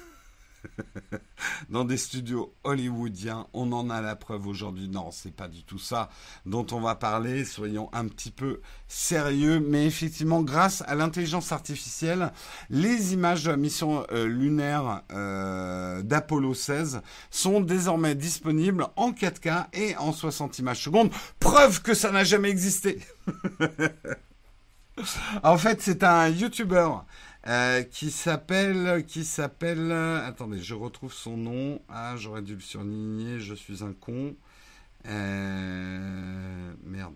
dans 1.70 1.84
des 1.84 1.96
studios 1.96 2.54
hollywoodiens. 2.64 3.46
On 3.52 3.72
en 3.72 3.90
a 3.90 4.00
la 4.00 4.16
preuve 4.16 4.46
aujourd'hui. 4.46 4.88
Non, 4.88 5.10
c'est 5.10 5.34
pas 5.34 5.48
du 5.48 5.62
tout 5.64 5.78
ça 5.78 6.08
dont 6.46 6.66
on 6.72 6.80
va 6.80 6.94
parler. 6.94 7.44
Soyons 7.44 7.88
un 7.92 8.06
petit 8.06 8.30
peu 8.30 8.60
sérieux. 8.86 9.60
Mais 9.60 9.86
effectivement, 9.86 10.42
grâce 10.42 10.82
à 10.86 10.94
l'intelligence 10.94 11.52
artificielle, 11.52 12.32
les 12.70 13.12
images 13.12 13.44
de 13.44 13.50
la 13.50 13.56
mission 13.56 14.06
euh, 14.12 14.26
lunaire 14.26 15.02
euh, 15.12 16.02
d'Apollo 16.02 16.54
16 16.54 17.00
sont 17.30 17.60
désormais 17.60 18.14
disponibles 18.14 18.86
en 18.96 19.12
4K 19.12 19.66
et 19.72 19.96
en 19.96 20.12
60 20.12 20.58
images 20.58 20.82
secondes. 20.82 21.10
Preuve 21.40 21.82
que 21.82 21.94
ça 21.94 22.10
n'a 22.10 22.24
jamais 22.24 22.50
existé. 22.50 23.00
en 25.42 25.58
fait, 25.58 25.80
c'est 25.80 26.02
un 26.02 26.28
YouTuber 26.28 26.88
euh, 27.46 27.82
qui 27.82 28.10
s'appelle, 28.10 29.04
qui 29.06 29.24
s'appelle, 29.24 29.92
attendez, 29.92 30.60
je 30.60 30.74
retrouve 30.74 31.12
son 31.12 31.36
nom. 31.36 31.80
Ah, 31.88 32.14
j'aurais 32.16 32.42
dû 32.42 32.54
le 32.54 32.60
surligner, 32.60 33.40
je 33.40 33.54
suis 33.54 33.84
un 33.84 33.92
con. 33.92 34.34
Euh, 35.06 36.72
merde. 36.82 37.14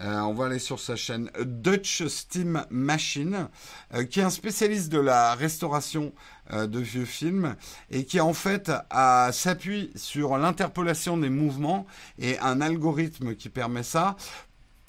Euh, 0.00 0.20
on 0.20 0.32
va 0.32 0.46
aller 0.46 0.58
sur 0.58 0.80
sa 0.80 0.96
chaîne 0.96 1.30
Dutch 1.44 2.06
Steam 2.06 2.64
Machine, 2.70 3.48
qui 4.10 4.20
est 4.20 4.22
un 4.22 4.30
spécialiste 4.30 4.88
de 4.88 4.98
la 4.98 5.34
restauration 5.34 6.14
de 6.50 6.78
vieux 6.78 7.04
films 7.04 7.54
et 7.90 8.06
qui 8.06 8.18
en 8.18 8.32
fait 8.32 8.72
s'appuie 9.30 9.92
sur 9.94 10.38
l'interpolation 10.38 11.18
des 11.18 11.28
mouvements 11.28 11.86
et 12.18 12.38
un 12.38 12.62
algorithme 12.62 13.34
qui 13.34 13.50
permet 13.50 13.82
ça 13.82 14.16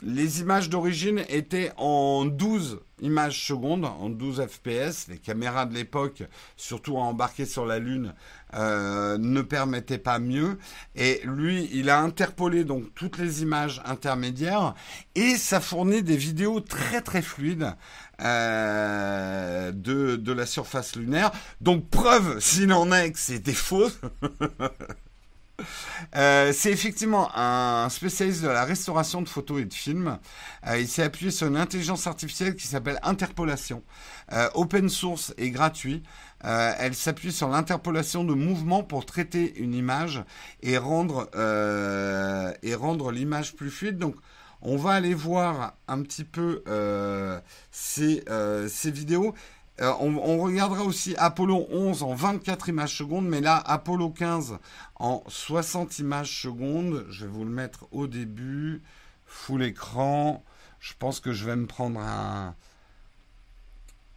les 0.03 0.41
images 0.41 0.69
d'origine 0.69 1.23
étaient 1.29 1.71
en 1.77 2.25
12 2.25 2.79
images 3.01 3.45
secondes, 3.45 3.85
en 3.85 4.09
12 4.09 4.45
fps. 4.47 5.07
Les 5.07 5.17
caméras 5.17 5.65
de 5.65 5.73
l'époque, 5.73 6.23
surtout 6.55 6.97
à 6.97 7.01
embarquer 7.01 7.45
sur 7.45 7.65
la 7.65 7.79
Lune, 7.79 8.13
euh, 8.55 9.17
ne 9.17 9.41
permettaient 9.41 9.97
pas 9.97 10.19
mieux. 10.19 10.57
Et 10.95 11.21
lui, 11.25 11.69
il 11.73 11.89
a 11.89 11.99
interpolé 11.99 12.63
donc 12.63 12.93
toutes 12.95 13.17
les 13.17 13.41
images 13.41 13.81
intermédiaires 13.85 14.73
et 15.15 15.35
ça 15.35 15.59
fournit 15.59 16.03
des 16.03 16.17
vidéos 16.17 16.59
très 16.59 17.01
très 17.01 17.21
fluides 17.21 17.75
euh, 18.21 19.71
de, 19.71 20.15
de 20.15 20.31
la 20.31 20.45
surface 20.45 20.95
lunaire. 20.95 21.31
Donc 21.59 21.89
preuve, 21.89 22.39
s'il 22.39 22.73
en 22.73 22.91
est, 22.91 23.11
que 23.11 23.19
c'était 23.19 23.53
faux. 23.53 23.89
Euh, 26.16 26.51
c'est 26.53 26.72
effectivement 26.72 27.30
un 27.36 27.89
spécialiste 27.89 28.41
de 28.41 28.47
la 28.47 28.66
restauration 28.66 29.22
de 29.22 29.30
photos 29.30 29.62
et 29.62 29.66
de 29.66 29.74
films. 29.74 30.18
Euh, 30.68 30.80
il 30.80 30.88
s'est 30.88 31.03
appuyé 31.03 31.32
sur 31.32 31.47
une 31.47 31.57
intelligence 31.57 32.07
artificielle 32.07 32.55
qui 32.55 32.68
s'appelle 32.68 32.99
interpolation. 33.03 33.84
Euh, 34.32 34.49
open 34.53 34.89
source 34.89 35.34
et 35.38 35.51
gratuit. 35.51 36.03
elle 36.43 36.95
s'appuie 36.95 37.32
sur 37.32 37.49
l'interpolation 37.49 38.24
de 38.24 38.34
mouvements 38.34 38.84
pour 38.84 39.05
traiter 39.05 39.53
une 39.59 39.76
image 39.76 40.24
et 40.64 40.78
rendre 40.78 41.30
et 42.64 42.76
rendre 42.76 43.12
l'image 43.12 43.55
plus 43.55 43.70
fluide. 43.70 43.97
Donc 43.97 44.16
on 44.62 44.78
va 44.78 44.91
aller 44.91 45.14
voir 45.14 45.76
un 45.88 46.01
petit 46.01 46.24
peu 46.24 46.64
ces, 47.72 48.24
ces 48.68 48.91
vidéos. 48.91 49.36
Euh, 49.80 49.91
on, 49.99 50.38
regardera 50.39 50.84
aussi 50.84 51.15
Apollo 51.17 51.67
11 51.72 52.03
en 52.03 52.13
24 52.13 52.69
images 52.69 52.95
secondes, 52.95 53.28
mais 53.28 53.41
là, 53.41 53.57
Apollo 53.57 54.09
15 54.09 54.59
en 54.95 55.24
60 55.28 55.99
images 55.99 56.41
secondes. 56.41 57.05
Je 57.09 57.26
vais 57.26 57.32
vous 57.32 57.45
le 57.45 57.49
mettre 57.49 57.88
au 57.91 58.07
début, 58.07 58.84
full 59.26 59.63
écran. 59.63 60.43
Je 60.80 60.93
pense 60.99 61.19
que 61.19 61.32
je 61.32 61.45
vais 61.45 61.55
me 61.55 61.67
prendre 61.67 61.99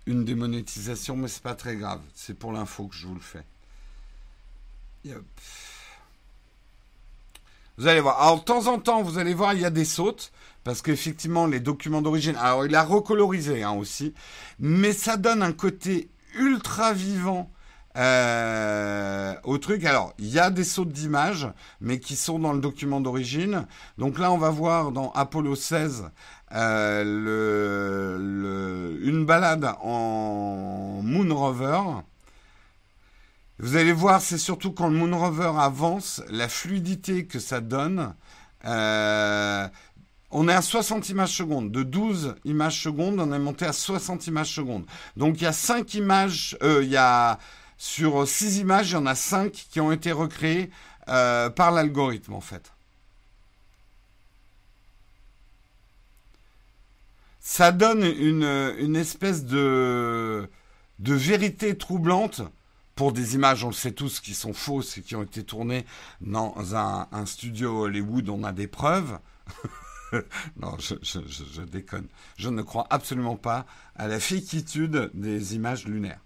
une 0.07 0.25
démonétisation, 0.25 1.17
mais 1.17 1.29
c'est 1.29 1.43
pas 1.43 1.55
très 1.55 1.77
grave. 1.77 2.01
C'est 2.15 2.39
pour 2.39 2.53
l'info 2.53 2.89
que 2.89 2.97
je 2.97 3.07
vous 3.07 3.15
le 3.15 3.21
fais. 3.21 3.45
Vous 7.77 7.87
allez 7.87 8.01
voir. 8.01 8.21
Alors, 8.21 8.41
de 8.41 8.45
temps 8.45 8.67
en 8.67 8.79
temps, 8.79 9.03
vous 9.03 9.19
allez 9.19 9.35
voir, 9.35 9.55
il 9.55 9.61
y 9.61 9.65
a 9.65 9.71
des 9.71 9.85
sautes 9.85 10.33
parce 10.65 10.83
qu'effectivement, 10.83 11.47
les 11.47 11.61
documents 11.61 12.03
d'origine, 12.03 12.37
alors 12.37 12.67
il 12.67 12.75
a 12.75 12.83
recolorisé 12.83 13.62
hein, 13.62 13.73
aussi, 13.73 14.15
mais 14.59 14.93
ça 14.93 15.17
donne 15.17 15.43
un 15.43 15.53
côté 15.53 16.11
ultra 16.35 16.93
vivant 16.93 17.51
euh, 17.97 19.35
au 19.45 19.59
truc. 19.59 19.85
Alors, 19.85 20.15
il 20.19 20.27
y 20.27 20.41
a 20.41 20.51
des 20.51 20.65
sautes 20.65 20.91
d'images, 20.91 21.47
mais 21.81 22.01
qui 22.01 22.17
sont 22.17 22.39
dans 22.41 22.53
le 22.53 22.61
document 22.61 23.01
d'origine. 23.01 23.67
Donc 23.99 24.19
là, 24.19 24.33
on 24.33 24.39
va 24.39 24.51
voir 24.51 24.91
dans 24.91 25.12
Apollo 25.12 25.55
16 25.55 26.11
euh, 26.53 28.19
une 29.03 29.25
balade 29.25 29.75
en 29.83 31.01
Moon 31.03 31.35
Rover. 31.35 31.81
Vous 33.61 33.77
allez 33.77 33.93
voir, 33.93 34.21
c'est 34.21 34.39
surtout 34.39 34.73
quand 34.73 34.89
le 34.89 34.97
Moon 34.97 35.17
Rover 35.17 35.53
avance, 35.57 36.21
la 36.29 36.49
fluidité 36.49 37.27
que 37.27 37.39
ça 37.39 37.61
donne. 37.61 38.15
Euh, 38.65 39.69
on 40.35 40.49
est 40.49 40.53
à 40.53 40.62
60 40.62 41.09
images 41.11 41.35
secondes. 41.37 41.70
De 41.70 41.85
12 41.85 42.35
images 42.45 42.82
secondes, 42.82 43.20
on 43.20 43.32
est 43.32 43.39
monté 43.39 43.64
à 43.64 43.72
60 43.72 44.26
images 44.26 44.53
secondes. 44.53 44.85
Donc 45.16 45.37
il 45.41 45.45
y 45.45 45.47
a 45.47 45.53
5 45.53 45.95
images, 45.95 46.59
euh, 46.62 46.82
il 46.82 46.91
y 46.91 46.97
a 46.97 47.39
sur 47.78 48.26
6 48.26 48.59
images, 48.59 48.91
il 48.91 48.95
y 48.95 48.97
en 48.97 49.07
a 49.07 49.14
5 49.14 49.53
qui 49.53 49.80
ont 49.80 49.93
été 49.93 50.11
recréées 50.11 50.70
euh, 51.09 51.51
par 51.51 51.70
l'algorithme 51.70 52.35
en 52.35 52.41
fait. 52.41 52.72
Ça 57.39 57.70
donne 57.70 58.03
une, 58.05 58.97
espèce 58.97 59.45
de, 59.45 60.49
vérité 60.99 61.76
troublante 61.76 62.43
pour 62.97 63.12
des 63.12 63.35
images, 63.35 63.62
on 63.62 63.68
le 63.68 63.74
sait 63.74 63.93
tous, 63.93 64.18
qui 64.18 64.35
sont 64.35 64.55
fausses 64.55 64.99
et 64.99 65.03
qui 65.03 65.14
ont 65.14 65.22
été 65.22 65.45
tournées 65.45 65.85
dans 66.22 66.74
un 66.74 67.26
studio 67.26 67.82
Hollywood, 67.82 68.28
on 68.30 68.43
a 68.43 68.53
des 68.53 68.66
preuves. 68.66 69.18
non, 70.61 70.77
je, 70.79 71.62
déconne. 71.62 72.07
Je 72.37 72.49
ne 72.49 72.62
crois 72.62 72.87
absolument 72.91 73.37
pas 73.37 73.67
à 73.97 74.09
la 74.09 74.21
fiquitude 74.21 75.11
des 75.15 75.55
images 75.55 75.87
lunaires. 75.87 76.21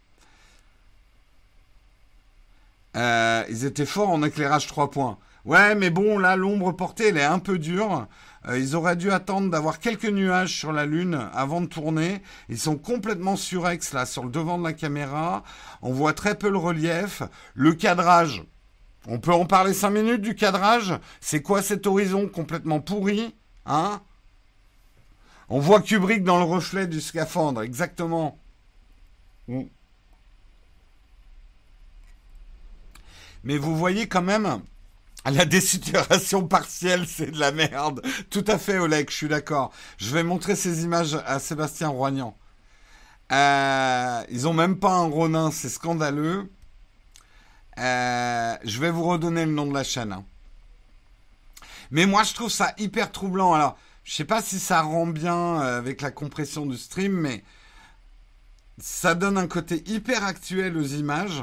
Euh, 2.97 3.45
ils 3.49 3.65
étaient 3.65 3.87
forts 3.87 4.11
en 4.11 4.23
éclairage 4.23 4.67
3 4.67 4.91
points. 4.91 5.19
Ouais, 5.45 5.75
mais 5.75 5.91
bon, 5.91 6.19
là, 6.19 6.37
l'ombre 6.37 6.73
portée, 6.73 7.09
elle 7.09 7.17
est 7.17 7.25
un 7.25 7.39
peu 7.39 7.59
dure. 7.59 8.07
Euh, 8.49 8.59
ils 8.59 8.75
auraient 8.77 8.97
dû 8.97 9.11
attendre 9.11 9.51
d'avoir 9.51 9.79
quelques 9.79 10.09
nuages 10.09 10.57
sur 10.57 10.73
la 10.73 10.85
Lune 10.85 11.29
avant 11.33 11.61
de 11.61 11.67
tourner. 11.67 12.23
Ils 12.49 12.59
sont 12.59 12.77
complètement 12.77 13.37
surex, 13.37 13.93
là, 13.93 14.05
sur 14.05 14.25
le 14.25 14.31
devant 14.31 14.59
de 14.59 14.65
la 14.65 14.73
caméra. 14.73 15.45
On 15.81 15.93
voit 15.93 16.13
très 16.13 16.35
peu 16.35 16.51
le 16.51 16.59
relief. 16.59 17.23
Le 17.55 17.73
cadrage, 17.73 18.43
on 19.07 19.19
peut 19.19 19.33
en 19.33 19.47
parler 19.47 19.73
5 19.73 19.91
minutes 19.91 20.21
du 20.21 20.35
cadrage. 20.35 20.95
C'est 21.21 21.43
quoi 21.43 21.63
cet 21.63 21.87
horizon 21.87 22.29
complètement 22.29 22.81
pourri? 22.81 23.35
Hein? 23.69 24.01
On 25.49 25.61
voit 25.61 25.81
Kubrick 25.81 26.25
dans 26.25 26.39
le 26.39 26.45
reflet 26.45 26.87
du 26.87 27.01
scaphandre, 27.01 27.63
exactement. 27.63 28.39
Mm. 29.47 29.63
Mais 33.45 33.57
vous 33.57 33.77
voyez 33.77 34.09
quand 34.09 34.23
même, 34.23 34.61
la 35.25 35.45
désaturation 35.45 36.47
partielle, 36.47 37.07
c'est 37.09 37.31
de 37.31 37.39
la 37.39 37.53
merde. 37.53 38.03
Tout 38.31 38.45
à 38.47 38.59
fait, 38.59 38.79
Oleg, 38.79 39.11
je 39.11 39.17
suis 39.17 39.29
d'accord. 39.29 39.73
Je 39.99 40.13
vais 40.15 40.23
montrer 40.23 40.57
ces 40.57 40.85
images 40.85 41.15
à 41.27 41.39
Sébastien 41.39 41.89
Roignan. 41.89 42.37
Euh, 43.31 44.23
ils 44.31 44.49
ont 44.49 44.55
même 44.55 44.79
pas 44.79 44.93
un 44.93 45.09
Ronin, 45.09 45.51
c'est 45.51 45.69
scandaleux. 45.69 46.51
Euh, 47.79 48.57
je 48.65 48.81
vais 48.81 48.91
vous 48.91 49.05
redonner 49.05 49.45
le 49.45 49.53
nom 49.53 49.67
de 49.67 49.75
la 49.75 49.85
chaîne. 49.85 50.13
Hein. 50.13 50.25
Mais 51.91 52.07
moi, 52.07 52.23
je 52.23 52.35
trouve 52.35 52.51
ça 52.51 52.75
hyper 52.79 53.13
troublant. 53.13 53.55
Alors, 53.55 53.79
je 54.05 54.15
sais 54.15 54.25
pas 54.25 54.43
si 54.43 54.59
ça 54.59 54.83
rend 54.83 55.07
bien 55.07 55.61
euh, 55.61 55.79
avec 55.79 56.01
la 56.01 56.11
compression 56.11 56.67
du 56.67 56.77
stream, 56.77 57.13
mais 57.13 57.45
ça 58.79 59.15
donne 59.15 59.39
un 59.39 59.47
côté 59.47 59.83
hyper 59.87 60.25
actuel 60.25 60.77
aux 60.77 60.87
images 60.87 61.43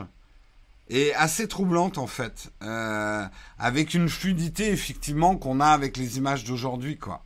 et 0.88 1.14
assez 1.16 1.48
troublante 1.48 1.98
en 1.98 2.08
fait, 2.08 2.52
euh, 2.62 3.26
avec 3.58 3.94
une 3.94 4.08
fluidité 4.08 4.72
effectivement 4.72 5.36
qu'on 5.36 5.60
a 5.60 5.68
avec 5.68 5.98
les 5.98 6.18
images 6.18 6.44
d'aujourd'hui, 6.44 6.98
quoi. 6.98 7.24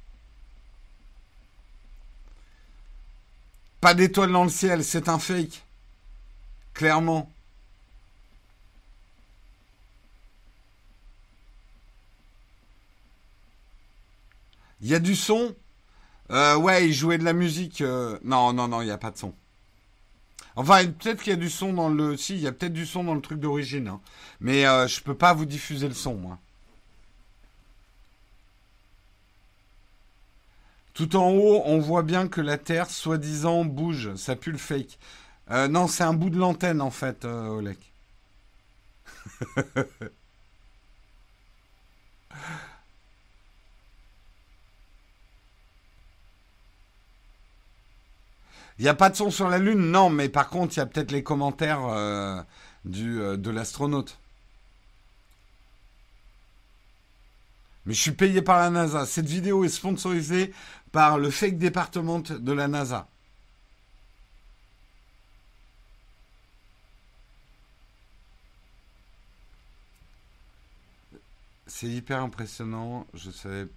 Pas 3.81 3.93
d'étoiles 3.93 4.31
dans 4.31 4.43
le 4.43 4.49
ciel, 4.49 4.83
c'est 4.83 5.07
un 5.07 5.19
fake, 5.19 5.63
clairement. 6.73 7.31
Il 14.81 14.87
y 14.87 14.95
a 14.95 14.99
du 14.99 15.15
son 15.15 15.55
euh, 16.31 16.55
Ouais, 16.57 16.87
il 16.87 16.93
jouait 16.93 17.17
de 17.17 17.23
la 17.23 17.33
musique. 17.33 17.81
Euh, 17.81 18.17
non, 18.23 18.53
non, 18.53 18.67
non, 18.67 18.81
il 18.81 18.85
n'y 18.85 18.91
a 18.91 18.97
pas 18.97 19.11
de 19.11 19.17
son. 19.17 19.33
Enfin, 20.55 20.85
peut-être 20.85 21.23
qu'il 21.23 21.31
y 21.31 21.35
a 21.35 21.39
du 21.39 21.49
son 21.49 21.73
dans 21.73 21.89
le... 21.89 22.17
Si, 22.17 22.33
il 22.33 22.41
y 22.41 22.47
a 22.47 22.51
peut-être 22.51 22.73
du 22.73 22.85
son 22.85 23.03
dans 23.03 23.15
le 23.15 23.21
truc 23.21 23.39
d'origine. 23.39 23.87
Hein. 23.87 24.01
Mais 24.41 24.65
euh, 24.65 24.87
je 24.87 25.01
peux 25.01 25.15
pas 25.15 25.33
vous 25.33 25.45
diffuser 25.45 25.87
le 25.87 25.93
son, 25.93 26.15
moi. 26.15 26.37
Tout 30.93 31.15
en 31.15 31.31
haut, 31.31 31.61
on 31.65 31.79
voit 31.79 32.03
bien 32.03 32.27
que 32.27 32.41
la 32.41 32.57
Terre, 32.57 32.89
soi-disant, 32.89 33.63
bouge. 33.63 34.15
Ça 34.15 34.35
pue 34.35 34.51
le 34.51 34.57
fake. 34.57 34.97
Euh, 35.51 35.67
non, 35.67 35.87
c'est 35.87 36.03
un 36.03 36.13
bout 36.13 36.29
de 36.29 36.37
l'antenne, 36.37 36.81
en 36.81 36.91
fait, 36.91 37.25
Oleg. 37.25 37.77
Il 48.79 48.83
n'y 48.83 48.89
a 48.89 48.93
pas 48.95 49.09
de 49.09 49.15
son 49.15 49.29
sur 49.29 49.49
la 49.49 49.57
Lune, 49.57 49.91
non, 49.91 50.09
mais 50.09 50.29
par 50.29 50.49
contre, 50.49 50.75
il 50.75 50.79
y 50.79 50.81
a 50.81 50.85
peut-être 50.85 51.11
les 51.11 51.21
commentaires 51.21 51.83
euh, 51.85 52.41
euh, 52.95 53.35
de 53.37 53.49
l'astronaute. 53.49 54.17
Mais 57.85 57.93
je 57.93 58.01
suis 58.01 58.11
payé 58.11 58.41
par 58.41 58.57
la 58.59 58.69
NASA. 58.69 59.05
Cette 59.05 59.27
vidéo 59.27 59.65
est 59.65 59.69
sponsorisée 59.69 60.53
par 60.93 61.17
le 61.17 61.29
fake 61.29 61.57
département 61.57 62.19
de 62.19 62.53
la 62.53 62.67
NASA. 62.69 63.07
C'est 71.67 71.87
hyper 71.87 72.21
impressionnant. 72.21 73.05
Je 73.13 73.29
savais 73.31 73.67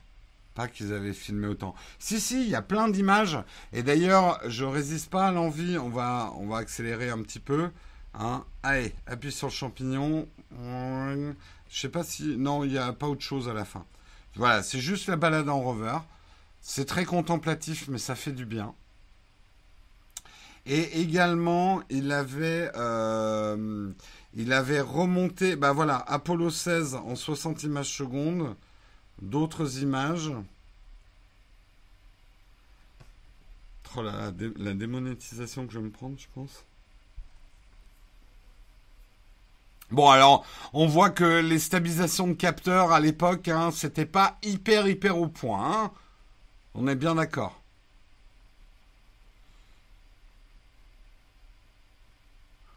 pas 0.54 0.68
qu'ils 0.68 0.92
avaient 0.92 1.12
filmé 1.12 1.46
autant. 1.46 1.74
Si, 1.98 2.20
si, 2.20 2.42
il 2.42 2.48
y 2.48 2.54
a 2.54 2.62
plein 2.62 2.88
d'images. 2.88 3.38
Et 3.72 3.82
d'ailleurs, 3.82 4.40
je 4.46 4.64
résiste 4.64 5.10
pas 5.10 5.28
à 5.28 5.32
l'envie. 5.32 5.78
On 5.78 5.88
va, 5.88 6.32
accélérer 6.54 7.10
un 7.10 7.22
petit 7.22 7.40
peu. 7.40 7.70
Hein. 8.14 8.44
Allez, 8.62 8.94
appuie 9.06 9.32
sur 9.32 9.48
le 9.48 9.52
champignon. 9.52 10.28
Je 10.60 11.34
sais 11.70 11.88
pas 11.88 12.04
si. 12.04 12.36
Non, 12.36 12.64
il 12.64 12.72
n'y 12.72 12.78
a 12.78 12.92
pas 12.92 13.08
autre 13.08 13.22
chose 13.22 13.48
à 13.48 13.54
la 13.54 13.64
fin. 13.64 13.84
Voilà, 14.36 14.62
c'est 14.62 14.80
juste 14.80 15.08
la 15.08 15.16
balade 15.16 15.48
en 15.48 15.60
rover. 15.60 15.98
C'est 16.60 16.84
très 16.84 17.04
contemplatif, 17.04 17.88
mais 17.88 17.98
ça 17.98 18.14
fait 18.14 18.32
du 18.32 18.46
bien. 18.46 18.74
Et 20.64 21.00
également, 21.00 21.82
il 21.90 22.12
avait, 22.12 22.70
euh, 22.76 23.90
il 24.34 24.52
avait 24.52 24.80
remonté, 24.80 25.56
bah 25.56 25.72
voilà, 25.72 25.96
Apollo 26.06 26.50
16 26.50 26.94
en 26.94 27.16
60 27.16 27.64
images 27.64 27.92
secondes 27.92 28.54
d'autres 29.22 29.80
images. 29.80 30.32
Oh, 33.96 34.02
la, 34.02 34.30
démonétisation 34.30 35.66
que 35.66 35.72
je 35.72 35.78
vais 35.78 35.84
me 35.84 35.90
prendre, 35.90 36.18
je 36.18 36.26
pense. 36.34 36.64
Bon, 39.90 40.08
alors, 40.08 40.46
on 40.72 40.86
voit 40.86 41.10
que 41.10 41.40
les 41.40 41.58
stabilisations 41.58 42.28
de 42.28 42.32
capteurs 42.32 42.92
à 42.92 43.00
l'époque, 43.00 43.48
hein, 43.48 43.70
c'était 43.70 44.06
pas 44.06 44.38
hyper, 44.42 44.88
hyper 44.88 45.18
au 45.18 45.28
point. 45.28 45.84
Hein. 45.84 45.90
on 46.74 46.88
est 46.88 46.94
bien 46.94 47.14
d'accord. 47.14 47.61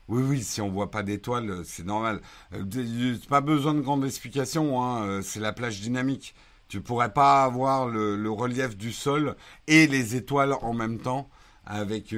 Oui, 0.07 0.21
oui, 0.23 0.43
si 0.43 0.61
on 0.61 0.69
voit 0.69 0.91
pas 0.91 1.01
d'étoiles, 1.03 1.49
euh, 1.49 1.63
c'est 1.63 1.83
normal. 1.85 2.21
Euh, 2.53 3.17
pas 3.27 3.41
besoin 3.41 3.73
de 3.73 3.81
grande 3.81 4.05
explication, 4.05 4.81
hein, 4.83 5.03
euh, 5.07 5.21
c'est 5.23 5.39
la 5.39 5.51
plage 5.51 5.81
dynamique. 5.81 6.35
Tu 6.67 6.79
pourrais 6.81 7.11
pas 7.13 7.43
avoir 7.43 7.87
le, 7.87 8.29
relief 8.29 8.77
du 8.77 8.91
sol 8.91 9.35
et 9.67 9.87
les 9.87 10.15
étoiles 10.15 10.53
en 10.61 10.73
même 10.73 10.99
temps. 10.99 11.29
Avec, 11.67 12.15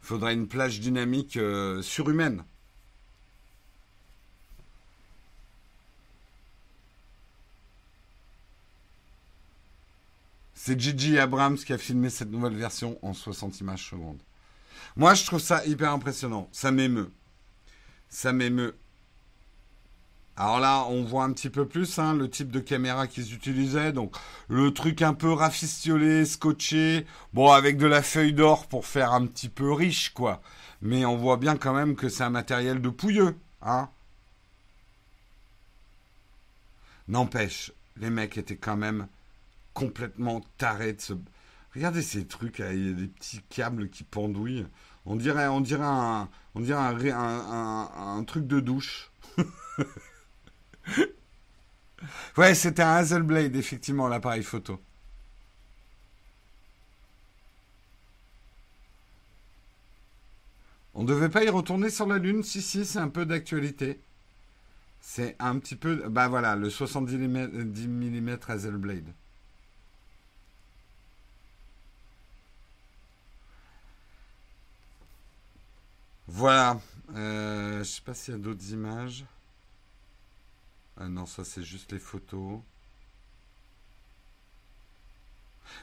faudrait 0.00 0.34
une 0.34 0.48
plage 0.48 0.80
dynamique 0.80 1.38
surhumaine. 1.82 2.44
C'est 10.54 10.78
Gigi 10.78 11.18
Abrams 11.18 11.56
qui 11.56 11.72
a 11.72 11.78
filmé 11.78 12.10
cette 12.10 12.30
nouvelle 12.30 12.56
version 12.56 12.98
en 13.02 13.14
60 13.14 13.60
images 13.60 13.88
secondes. 13.90 14.20
Moi, 14.96 15.14
je 15.14 15.24
trouve 15.24 15.40
ça 15.40 15.64
hyper 15.66 15.92
impressionnant. 15.92 16.48
Ça 16.52 16.70
m'émeut. 16.70 17.10
Ça 18.08 18.32
m'émeut. 18.32 18.74
Alors 20.36 20.58
là, 20.58 20.86
on 20.88 21.04
voit 21.04 21.24
un 21.24 21.32
petit 21.34 21.50
peu 21.50 21.66
plus 21.66 21.98
hein, 21.98 22.14
le 22.14 22.30
type 22.30 22.50
de 22.50 22.60
caméra 22.60 23.06
qu'ils 23.06 23.34
utilisaient. 23.34 23.92
Donc 23.92 24.16
le 24.48 24.72
truc 24.72 25.02
un 25.02 25.12
peu 25.12 25.30
rafistiolé, 25.30 26.24
scotché, 26.24 27.04
bon 27.34 27.50
avec 27.52 27.76
de 27.76 27.86
la 27.86 28.02
feuille 28.02 28.32
d'or 28.32 28.66
pour 28.66 28.86
faire 28.86 29.12
un 29.12 29.26
petit 29.26 29.50
peu 29.50 29.70
riche 29.70 30.14
quoi. 30.14 30.40
Mais 30.80 31.04
on 31.04 31.18
voit 31.18 31.36
bien 31.36 31.58
quand 31.58 31.74
même 31.74 31.94
que 31.94 32.08
c'est 32.08 32.22
un 32.22 32.30
matériel 32.30 32.80
de 32.80 32.88
pouilleux, 32.88 33.36
hein. 33.60 33.90
N'empêche, 37.06 37.72
les 37.98 38.08
mecs 38.08 38.38
étaient 38.38 38.56
quand 38.56 38.78
même 38.78 39.08
complètement 39.74 40.40
tarés 40.56 40.94
de 40.94 41.00
ce. 41.02 41.12
Regardez 41.74 42.02
ces 42.02 42.26
trucs, 42.26 42.58
il 42.58 42.86
y 42.86 42.90
a 42.90 42.92
des 42.92 43.06
petits 43.06 43.40
câbles 43.48 43.88
qui 43.90 44.02
pendouillent. 44.02 44.66
On 45.06 45.16
dirait, 45.16 45.46
on 45.46 45.60
dirait 45.60 45.84
un, 45.84 46.28
dirait 46.56 47.12
un, 47.12 48.24
truc 48.26 48.46
de 48.46 48.60
douche. 48.60 49.10
ouais, 52.36 52.54
c'était 52.54 52.82
un 52.82 52.94
Hazelblade, 52.94 53.54
effectivement, 53.56 54.08
l'appareil 54.08 54.42
photo. 54.42 54.80
On 60.94 61.04
devait 61.04 61.28
pas 61.28 61.44
y 61.44 61.48
retourner 61.48 61.88
sur 61.88 62.06
la 62.06 62.18
Lune? 62.18 62.42
Si, 62.42 62.60
si, 62.60 62.84
c'est 62.84 62.98
un 62.98 63.08
peu 63.08 63.24
d'actualité. 63.24 64.00
C'est 65.00 65.36
un 65.38 65.58
petit 65.58 65.76
peu... 65.76 66.08
Bah 66.08 66.28
voilà, 66.28 66.56
le 66.56 66.68
70 66.68 67.16
mm 67.16 68.38
Hazelblade. 68.48 69.14
Voilà. 76.30 76.80
Euh, 77.16 77.78
je 77.80 77.82
sais 77.82 78.02
pas 78.02 78.14
s'il 78.14 78.34
y 78.34 78.36
a 78.36 78.40
d'autres 78.40 78.70
images. 78.70 79.24
Ah 80.96 81.08
non, 81.08 81.26
ça 81.26 81.44
c'est 81.44 81.64
juste 81.64 81.90
les 81.90 81.98
photos. 81.98 82.60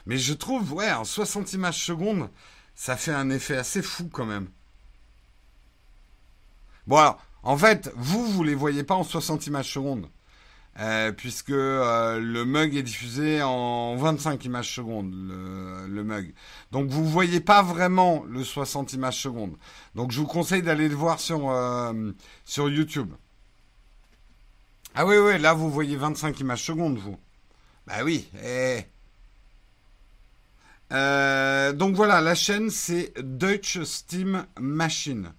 Mais 0.06 0.16
je 0.16 0.32
trouve, 0.32 0.72
ouais, 0.72 0.90
en 0.90 1.04
60 1.04 1.52
images 1.52 1.84
secondes, 1.84 2.30
ça 2.74 2.96
fait 2.96 3.12
un 3.12 3.28
effet 3.28 3.56
assez 3.56 3.82
fou 3.82 4.08
quand 4.10 4.24
même. 4.24 4.48
Bon 6.86 6.96
alors, 6.96 7.22
en 7.42 7.58
fait, 7.58 7.92
vous, 7.94 8.26
vous 8.26 8.42
les 8.42 8.54
voyez 8.54 8.84
pas 8.84 8.94
en 8.94 9.04
60 9.04 9.48
images 9.48 9.70
secondes. 9.70 10.08
Euh, 10.80 11.10
puisque 11.10 11.50
euh, 11.50 12.20
le 12.20 12.44
mug 12.44 12.76
est 12.76 12.84
diffusé 12.84 13.42
en 13.42 13.96
25 13.96 14.44
images 14.44 14.72
secondes, 14.72 15.12
le, 15.12 16.04
mug. 16.04 16.32
Donc 16.70 16.88
vous 16.88 17.04
voyez 17.04 17.40
pas 17.40 17.62
vraiment 17.62 18.24
le 18.28 18.44
60 18.44 18.92
images 18.92 19.20
secondes. 19.20 19.56
Donc 19.96 20.12
je 20.12 20.20
vous 20.20 20.26
conseille 20.28 20.62
d'aller 20.62 20.88
le 20.88 20.94
voir 20.94 21.18
sur, 21.18 21.50
euh, 21.50 22.12
YouTube. 22.56 23.12
Ah 24.94 25.04
oui, 25.04 25.16
oui, 25.16 25.36
là 25.40 25.52
vous 25.52 25.68
voyez 25.68 25.96
25 25.96 26.38
images 26.38 26.62
secondes, 26.62 26.96
vous. 26.96 27.18
Bah 27.88 28.04
oui. 28.04 28.30
Eh. 28.44 28.84
Donc 31.72 31.96
voilà, 31.96 32.20
la 32.20 32.36
chaîne 32.36 32.70
c'est 32.70 33.12
Deutsche 33.20 33.82
Steam 33.82 34.46
Machine. 34.60 35.32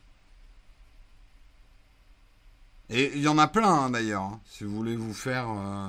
Et 2.89 3.11
il 3.15 3.21
y 3.21 3.27
en 3.27 3.37
a 3.37 3.47
plein 3.47 3.71
hein, 3.71 3.89
d'ailleurs, 3.91 4.23
hein, 4.23 4.41
si 4.45 4.63
vous 4.63 4.75
voulez 4.75 4.95
vous 4.95 5.13
faire. 5.13 5.47
Euh. 5.49 5.87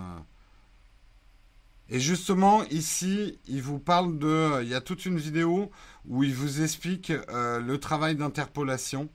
Et 1.88 1.98
justement, 1.98 2.62
ici, 2.64 3.38
il 3.46 3.62
vous 3.62 3.78
parle 3.78 4.18
de. 4.18 4.62
Il 4.62 4.68
y 4.68 4.74
a 4.74 4.80
toute 4.80 5.06
une 5.06 5.18
vidéo 5.18 5.70
où 6.06 6.22
il 6.24 6.34
vous 6.34 6.62
explique 6.62 7.10
euh, 7.10 7.60
le 7.60 7.78
travail 7.78 8.16
d'interpolation 8.16 9.08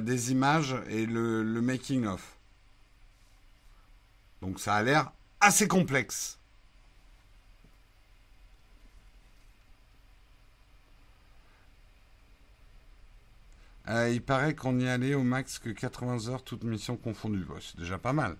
des 0.00 0.32
images 0.32 0.74
et 0.88 1.04
le 1.04 1.60
making-of. 1.60 2.38
Donc 4.40 4.60
ça 4.60 4.76
a 4.76 4.82
l'air 4.82 5.12
assez 5.40 5.68
complexe. 5.68 6.37
Euh, 13.88 14.10
il 14.10 14.22
paraît 14.22 14.54
qu'on 14.54 14.78
y 14.78 14.88
allait 14.88 15.14
au 15.14 15.22
max 15.22 15.58
que 15.58 15.70
80 15.70 16.28
heures, 16.28 16.42
toutes 16.44 16.64
missions 16.64 16.96
confondues. 16.96 17.46
c'est 17.60 17.78
déjà 17.78 17.98
pas 17.98 18.12
mal. 18.12 18.36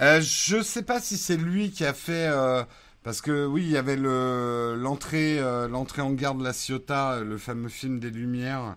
Euh, 0.00 0.20
je 0.20 0.56
ne 0.56 0.62
sais 0.62 0.82
pas 0.82 1.00
si 1.00 1.18
c'est 1.18 1.36
lui 1.36 1.70
qui 1.70 1.84
a 1.84 1.92
fait. 1.92 2.28
Euh, 2.28 2.64
parce 3.02 3.20
que 3.20 3.46
oui, 3.46 3.64
il 3.64 3.70
y 3.70 3.76
avait 3.76 3.96
l'entrée 3.96 5.40
l'entrée 5.68 6.02
en 6.02 6.12
garde 6.12 6.38
de 6.38 6.44
la 6.44 6.52
Ciotat, 6.52 7.20
le 7.20 7.36
fameux 7.38 7.68
film 7.68 7.98
des 7.98 8.10
Lumières, 8.10 8.76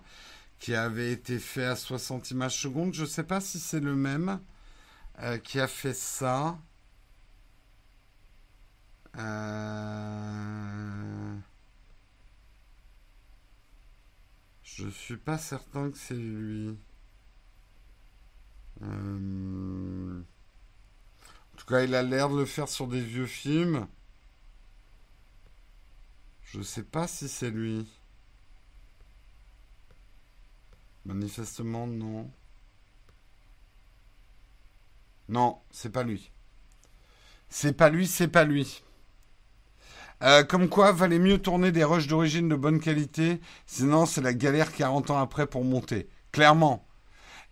qui 0.58 0.74
avait 0.74 1.12
été 1.12 1.38
fait 1.38 1.64
à 1.64 1.76
60 1.76 2.30
images 2.32 2.60
secondes. 2.60 2.94
Je 2.94 3.02
ne 3.02 3.06
sais 3.06 3.24
pas 3.24 3.40
si 3.40 3.58
c'est 3.60 3.80
le 3.80 3.94
même 3.94 4.40
euh, 5.22 5.38
qui 5.38 5.60
a 5.60 5.66
fait 5.68 5.94
ça. 5.94 6.58
Euh... 9.18 10.16
Je 14.76 14.90
suis 14.90 15.16
pas 15.16 15.38
certain 15.38 15.90
que 15.90 15.96
c'est 15.96 16.12
lui. 16.12 16.76
Euh, 18.82 20.20
en 21.54 21.56
tout 21.56 21.64
cas, 21.64 21.82
il 21.82 21.94
a 21.94 22.02
l'air 22.02 22.28
de 22.28 22.38
le 22.40 22.44
faire 22.44 22.68
sur 22.68 22.86
des 22.86 23.00
vieux 23.00 23.24
films. 23.24 23.86
Je 26.42 26.60
sais 26.60 26.82
pas 26.82 27.08
si 27.08 27.26
c'est 27.26 27.48
lui. 27.48 27.88
Manifestement, 31.06 31.86
non. 31.86 32.30
Non, 35.30 35.58
c'est 35.70 35.90
pas 35.90 36.02
lui. 36.02 36.30
C'est 37.48 37.72
pas 37.72 37.88
lui, 37.88 38.06
c'est 38.06 38.28
pas 38.28 38.44
lui. 38.44 38.82
Euh, 40.22 40.44
comme 40.44 40.68
quoi, 40.68 40.92
valait 40.92 41.18
mieux 41.18 41.38
tourner 41.38 41.72
des 41.72 41.84
rushs 41.84 42.06
d'origine 42.06 42.48
de 42.48 42.54
bonne 42.54 42.80
qualité, 42.80 43.40
sinon 43.66 44.06
c'est 44.06 44.22
la 44.22 44.32
galère 44.32 44.72
40 44.72 45.10
ans 45.10 45.18
après 45.18 45.46
pour 45.46 45.64
monter. 45.64 46.08
Clairement. 46.32 46.86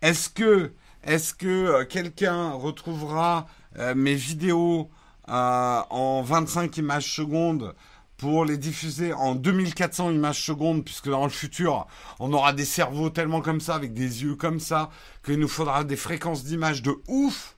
Est-ce 0.00 0.30
que, 0.30 0.72
est-ce 1.02 1.34
que 1.34 1.46
euh, 1.46 1.84
quelqu'un 1.84 2.52
retrouvera 2.52 3.46
euh, 3.78 3.94
mes 3.94 4.14
vidéos 4.14 4.90
en 5.26 6.22
25 6.22 6.76
images 6.76 7.10
secondes 7.10 7.74
pour 8.18 8.44
les 8.44 8.58
diffuser 8.58 9.14
en 9.14 9.34
2400 9.34 10.10
images 10.10 10.44
secondes, 10.44 10.84
puisque 10.84 11.08
dans 11.08 11.24
le 11.24 11.30
futur, 11.30 11.86
on 12.20 12.32
aura 12.34 12.52
des 12.52 12.66
cerveaux 12.66 13.08
tellement 13.08 13.40
comme 13.40 13.60
ça, 13.60 13.74
avec 13.74 13.94
des 13.94 14.22
yeux 14.22 14.34
comme 14.34 14.60
ça, 14.60 14.90
qu'il 15.24 15.38
nous 15.38 15.48
faudra 15.48 15.82
des 15.82 15.96
fréquences 15.96 16.44
d'image 16.44 16.82
de 16.82 16.94
ouf. 17.08 17.56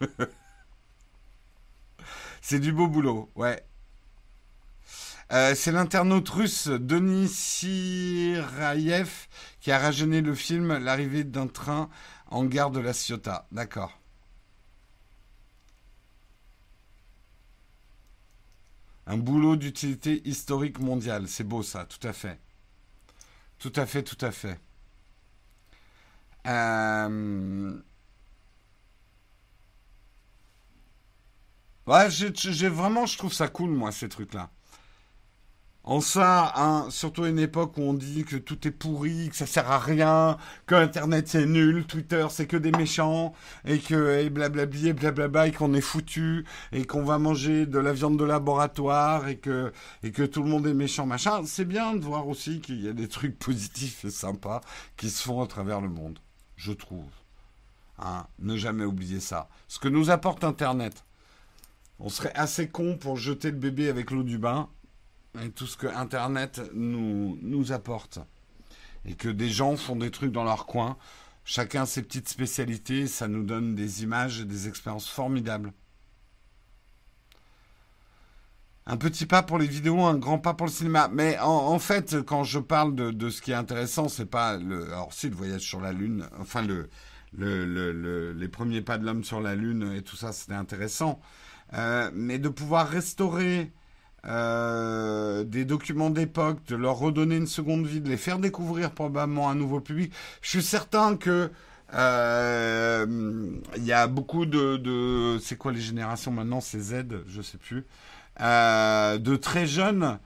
C'est 2.46 2.60
du 2.60 2.72
beau 2.72 2.88
boulot, 2.88 3.30
ouais. 3.36 3.64
Euh, 5.32 5.54
c'est 5.54 5.72
l'internaute 5.72 6.28
russe 6.28 6.68
Denis 6.68 7.26
Sirayev 7.26 9.08
qui 9.60 9.72
a 9.72 9.78
rajeuni 9.78 10.20
le 10.20 10.34
film 10.34 10.76
L'arrivée 10.76 11.24
d'un 11.24 11.46
train 11.46 11.88
en 12.26 12.44
gare 12.44 12.70
de 12.70 12.80
la 12.80 12.92
Ciotat. 12.92 13.46
D'accord. 13.50 13.98
Un 19.06 19.16
boulot 19.16 19.56
d'utilité 19.56 20.20
historique 20.28 20.80
mondiale. 20.80 21.28
C'est 21.28 21.44
beau 21.44 21.62
ça, 21.62 21.86
tout 21.86 22.06
à 22.06 22.12
fait. 22.12 22.38
Tout 23.58 23.72
à 23.74 23.86
fait, 23.86 24.02
tout 24.02 24.22
à 24.22 24.32
fait. 24.32 24.60
Euh... 26.46 27.80
Ouais, 31.86 32.08
j'ai 32.10 32.68
vraiment, 32.68 33.06
je 33.06 33.18
trouve 33.18 33.32
ça 33.32 33.48
cool, 33.48 33.70
moi, 33.70 33.92
ces 33.92 34.08
trucs-là. 34.08 34.50
En 35.86 36.00
ça, 36.00 36.50
hein, 36.56 36.86
surtout 36.88 37.24
à 37.24 37.28
une 37.28 37.38
époque 37.38 37.76
où 37.76 37.82
on 37.82 37.92
dit 37.92 38.24
que 38.24 38.36
tout 38.36 38.66
est 38.66 38.70
pourri, 38.70 39.28
que 39.28 39.36
ça 39.36 39.44
sert 39.44 39.70
à 39.70 39.78
rien, 39.78 40.38
que 40.64 40.74
Internet 40.74 41.28
c'est 41.28 41.44
nul, 41.44 41.84
Twitter 41.84 42.26
c'est 42.30 42.46
que 42.46 42.56
des 42.56 42.70
méchants, 42.70 43.34
et 43.66 43.78
que 43.80 44.18
et 44.18 44.30
blablabli 44.30 44.88
et 44.88 44.92
blablabla, 44.94 45.48
et 45.48 45.52
qu'on 45.52 45.74
est 45.74 45.82
foutu, 45.82 46.46
et 46.72 46.86
qu'on 46.86 47.04
va 47.04 47.18
manger 47.18 47.66
de 47.66 47.78
la 47.78 47.92
viande 47.92 48.18
de 48.18 48.24
laboratoire, 48.24 49.28
et 49.28 49.36
que, 49.36 49.74
et 50.02 50.10
que 50.10 50.22
tout 50.22 50.42
le 50.42 50.48
monde 50.48 50.66
est 50.66 50.72
méchant, 50.72 51.04
machin. 51.04 51.42
C'est 51.44 51.66
bien 51.66 51.94
de 51.94 52.02
voir 52.02 52.28
aussi 52.28 52.60
qu'il 52.62 52.82
y 52.82 52.88
a 52.88 52.94
des 52.94 53.08
trucs 53.08 53.38
positifs 53.38 54.06
et 54.06 54.10
sympas 54.10 54.62
qui 54.96 55.10
se 55.10 55.22
font 55.22 55.42
à 55.42 55.46
travers 55.46 55.82
le 55.82 55.90
monde, 55.90 56.18
je 56.56 56.72
trouve. 56.72 57.10
Hein, 57.98 58.26
ne 58.38 58.56
jamais 58.56 58.86
oublier 58.86 59.20
ça. 59.20 59.50
Ce 59.68 59.78
que 59.78 59.88
nous 59.88 60.08
apporte 60.08 60.44
Internet. 60.44 61.04
On 62.06 62.10
serait 62.10 62.34
assez 62.34 62.68
con 62.68 62.98
pour 62.98 63.16
jeter 63.16 63.50
le 63.50 63.56
bébé 63.56 63.88
avec 63.88 64.10
l'eau 64.10 64.24
du 64.24 64.36
bain 64.36 64.68
et 65.42 65.48
tout 65.48 65.66
ce 65.66 65.78
que 65.78 65.86
Internet 65.86 66.60
nous, 66.74 67.38
nous 67.40 67.72
apporte. 67.72 68.18
Et 69.06 69.14
que 69.14 69.30
des 69.30 69.48
gens 69.48 69.74
font 69.78 69.96
des 69.96 70.10
trucs 70.10 70.30
dans 70.30 70.44
leur 70.44 70.66
coin, 70.66 70.98
chacun 71.46 71.86
ses 71.86 72.02
petites 72.02 72.28
spécialités, 72.28 73.06
ça 73.06 73.26
nous 73.26 73.42
donne 73.42 73.74
des 73.74 74.02
images 74.02 74.40
et 74.40 74.44
des 74.44 74.68
expériences 74.68 75.08
formidables. 75.08 75.72
Un 78.84 78.98
petit 78.98 79.24
pas 79.24 79.42
pour 79.42 79.56
les 79.56 79.66
vidéos, 79.66 80.02
un 80.04 80.18
grand 80.18 80.38
pas 80.38 80.52
pour 80.52 80.66
le 80.66 80.72
cinéma. 80.72 81.08
Mais 81.10 81.38
en, 81.38 81.78
fait, 81.78 82.20
quand 82.20 82.44
je 82.44 82.58
parle 82.58 82.94
de, 82.94 83.30
ce 83.30 83.40
qui 83.40 83.52
est 83.52 83.54
intéressant, 83.54 84.10
c'est 84.10 84.26
pas 84.26 84.58
le. 84.58 84.92
Alors, 84.92 85.14
si 85.14 85.30
le 85.30 85.36
voyage 85.36 85.62
sur 85.62 85.80
la 85.80 85.94
Lune, 85.94 86.28
enfin 86.38 86.60
le, 86.60 86.90
le, 87.32 88.32
les 88.34 88.48
premiers 88.48 88.82
pas 88.82 88.98
de 88.98 89.06
l'homme 89.06 89.24
sur 89.24 89.40
la 89.40 89.54
Lune 89.54 89.90
et 89.96 90.02
tout 90.02 90.16
ça, 90.16 90.34
c'était 90.34 90.52
intéressant. 90.52 91.18
Euh, 91.72 92.10
mais 92.14 92.38
de 92.38 92.48
pouvoir 92.48 92.88
restaurer 92.88 93.72
euh, 94.26 95.42
des 95.44 95.64
documents 95.64 96.10
d'époque, 96.10 96.64
de 96.68 96.76
leur 96.76 96.96
redonner 96.98 97.36
une 97.36 97.46
seconde 97.46 97.86
vie, 97.86 98.00
de 98.00 98.08
les 98.08 98.16
faire 98.16 98.38
découvrir 98.38 98.92
probablement 98.92 99.48
à 99.48 99.52
un 99.52 99.54
nouveau 99.56 99.80
public. 99.80 100.12
Je 100.40 100.50
suis 100.50 100.62
certain 100.62 101.16
que 101.16 101.50
euh, 101.94 103.50
il 103.76 103.84
y 103.84 103.92
a 103.92 104.06
beaucoup 104.06 104.46
de, 104.46 105.38
c'est 105.42 105.56
quoi 105.56 105.72
les 105.72 105.80
générations 105.80 106.30
maintenant? 106.30 106.60
C'est 106.60 106.80
Z, 106.80 107.06
je 107.26 107.42
sais 107.42 107.58
plus. 107.58 107.84
De 108.38 109.36
très 109.36 109.66
jeunes 109.66 110.18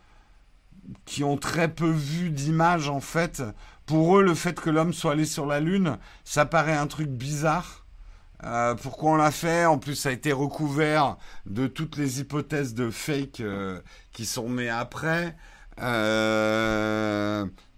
qui 1.04 1.24
ont 1.24 1.36
très 1.36 1.68
peu 1.68 1.90
vu 1.90 2.30
d'images 2.30 2.88
en 2.88 3.00
fait. 3.00 3.42
Pour 3.86 4.18
eux, 4.18 4.22
le 4.22 4.34
fait 4.34 4.60
que 4.60 4.68
l'homme 4.68 4.92
soit 4.92 5.12
allé 5.12 5.24
sur 5.24 5.46
la 5.46 5.60
Lune, 5.60 5.96
ça 6.24 6.44
paraît 6.44 6.76
un 6.76 6.86
truc 6.86 7.08
bizarre. 7.08 7.77
Euh, 8.44 8.74
pourquoi 8.74 9.12
on 9.12 9.16
l'a 9.16 9.30
fait? 9.30 9.64
En 9.66 9.78
plus, 9.78 9.94
ça 9.96 10.10
a 10.10 10.12
été 10.12 10.32
recouvert 10.32 11.16
de 11.46 11.66
toutes 11.66 11.96
les 11.96 12.20
hypothèses 12.20 12.74
de 12.74 12.90
fake 12.90 13.40
euh, 13.40 13.80
qui 14.12 14.26
sont 14.26 14.48
nées 14.50 14.70
après. 14.70 15.36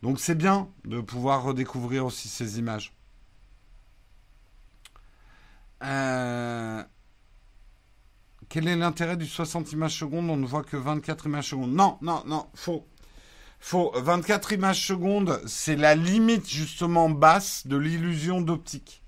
donc 0.02 0.20
c'est 0.20 0.34
bien 0.34 0.68
de 0.84 1.00
pouvoir 1.00 1.42
redécouvrir 1.42 2.06
aussi 2.06 2.28
ces 2.28 2.58
images. 2.58 2.94
Euh, 5.82 6.82
quel 8.48 8.68
est 8.68 8.76
l'intérêt 8.76 9.16
du 9.16 9.26
60 9.26 9.72
images 9.72 9.96
secondes? 9.98 10.28
On 10.28 10.36
ne 10.36 10.46
voit 10.46 10.64
que 10.64 10.76
24 10.76 11.26
images 11.26 11.50
secondes. 11.50 11.72
Non, 11.72 11.98
non, 12.02 12.22
non, 12.26 12.46
faux. 12.54 12.86
Faux. 13.60 13.92
24 13.94 14.52
images 14.52 14.86
secondes, 14.86 15.40
c'est 15.46 15.76
la 15.76 15.94
limite 15.94 16.48
justement 16.48 17.10
basse 17.10 17.66
de 17.66 17.76
l'illusion 17.76 18.40
d'optique. 18.40 18.99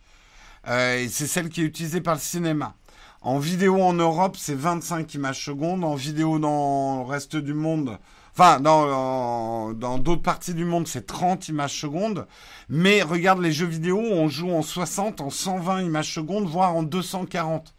Euh, 0.69 0.99
et 0.99 1.09
c'est 1.09 1.27
celle 1.27 1.49
qui 1.49 1.63
est 1.63 1.65
utilisée 1.65 2.01
par 2.01 2.15
le 2.15 2.21
cinéma. 2.21 2.75
En 3.21 3.39
vidéo 3.39 3.81
en 3.81 3.93
Europe, 3.93 4.37
c'est 4.39 4.55
25 4.55 5.15
images 5.15 5.45
secondes. 5.45 5.85
En 5.85 5.95
vidéo 5.95 6.39
dans 6.39 6.99
le 6.99 7.05
reste 7.05 7.37
du 7.37 7.55
monde, 7.55 7.99
enfin 8.33 8.59
dans 8.61 9.73
d'autres 9.99 10.23
parties 10.23 10.55
du 10.55 10.65
monde, 10.65 10.89
c'est 10.89 11.07
30 11.07 11.49
images 11.49 11.79
secondes. 11.81 12.27
Mais 12.69 13.03
regarde 13.03 13.41
les 13.41 13.53
jeux 13.53 13.67
vidéo, 13.67 13.99
on 13.99 14.29
joue 14.29 14.51
en 14.51 14.63
60, 14.63 15.21
en 15.21 15.31
120 15.31 15.83
images 15.83 16.13
secondes, 16.13 16.47
voire 16.47 16.75
en 16.75 16.83
240. 16.83 17.75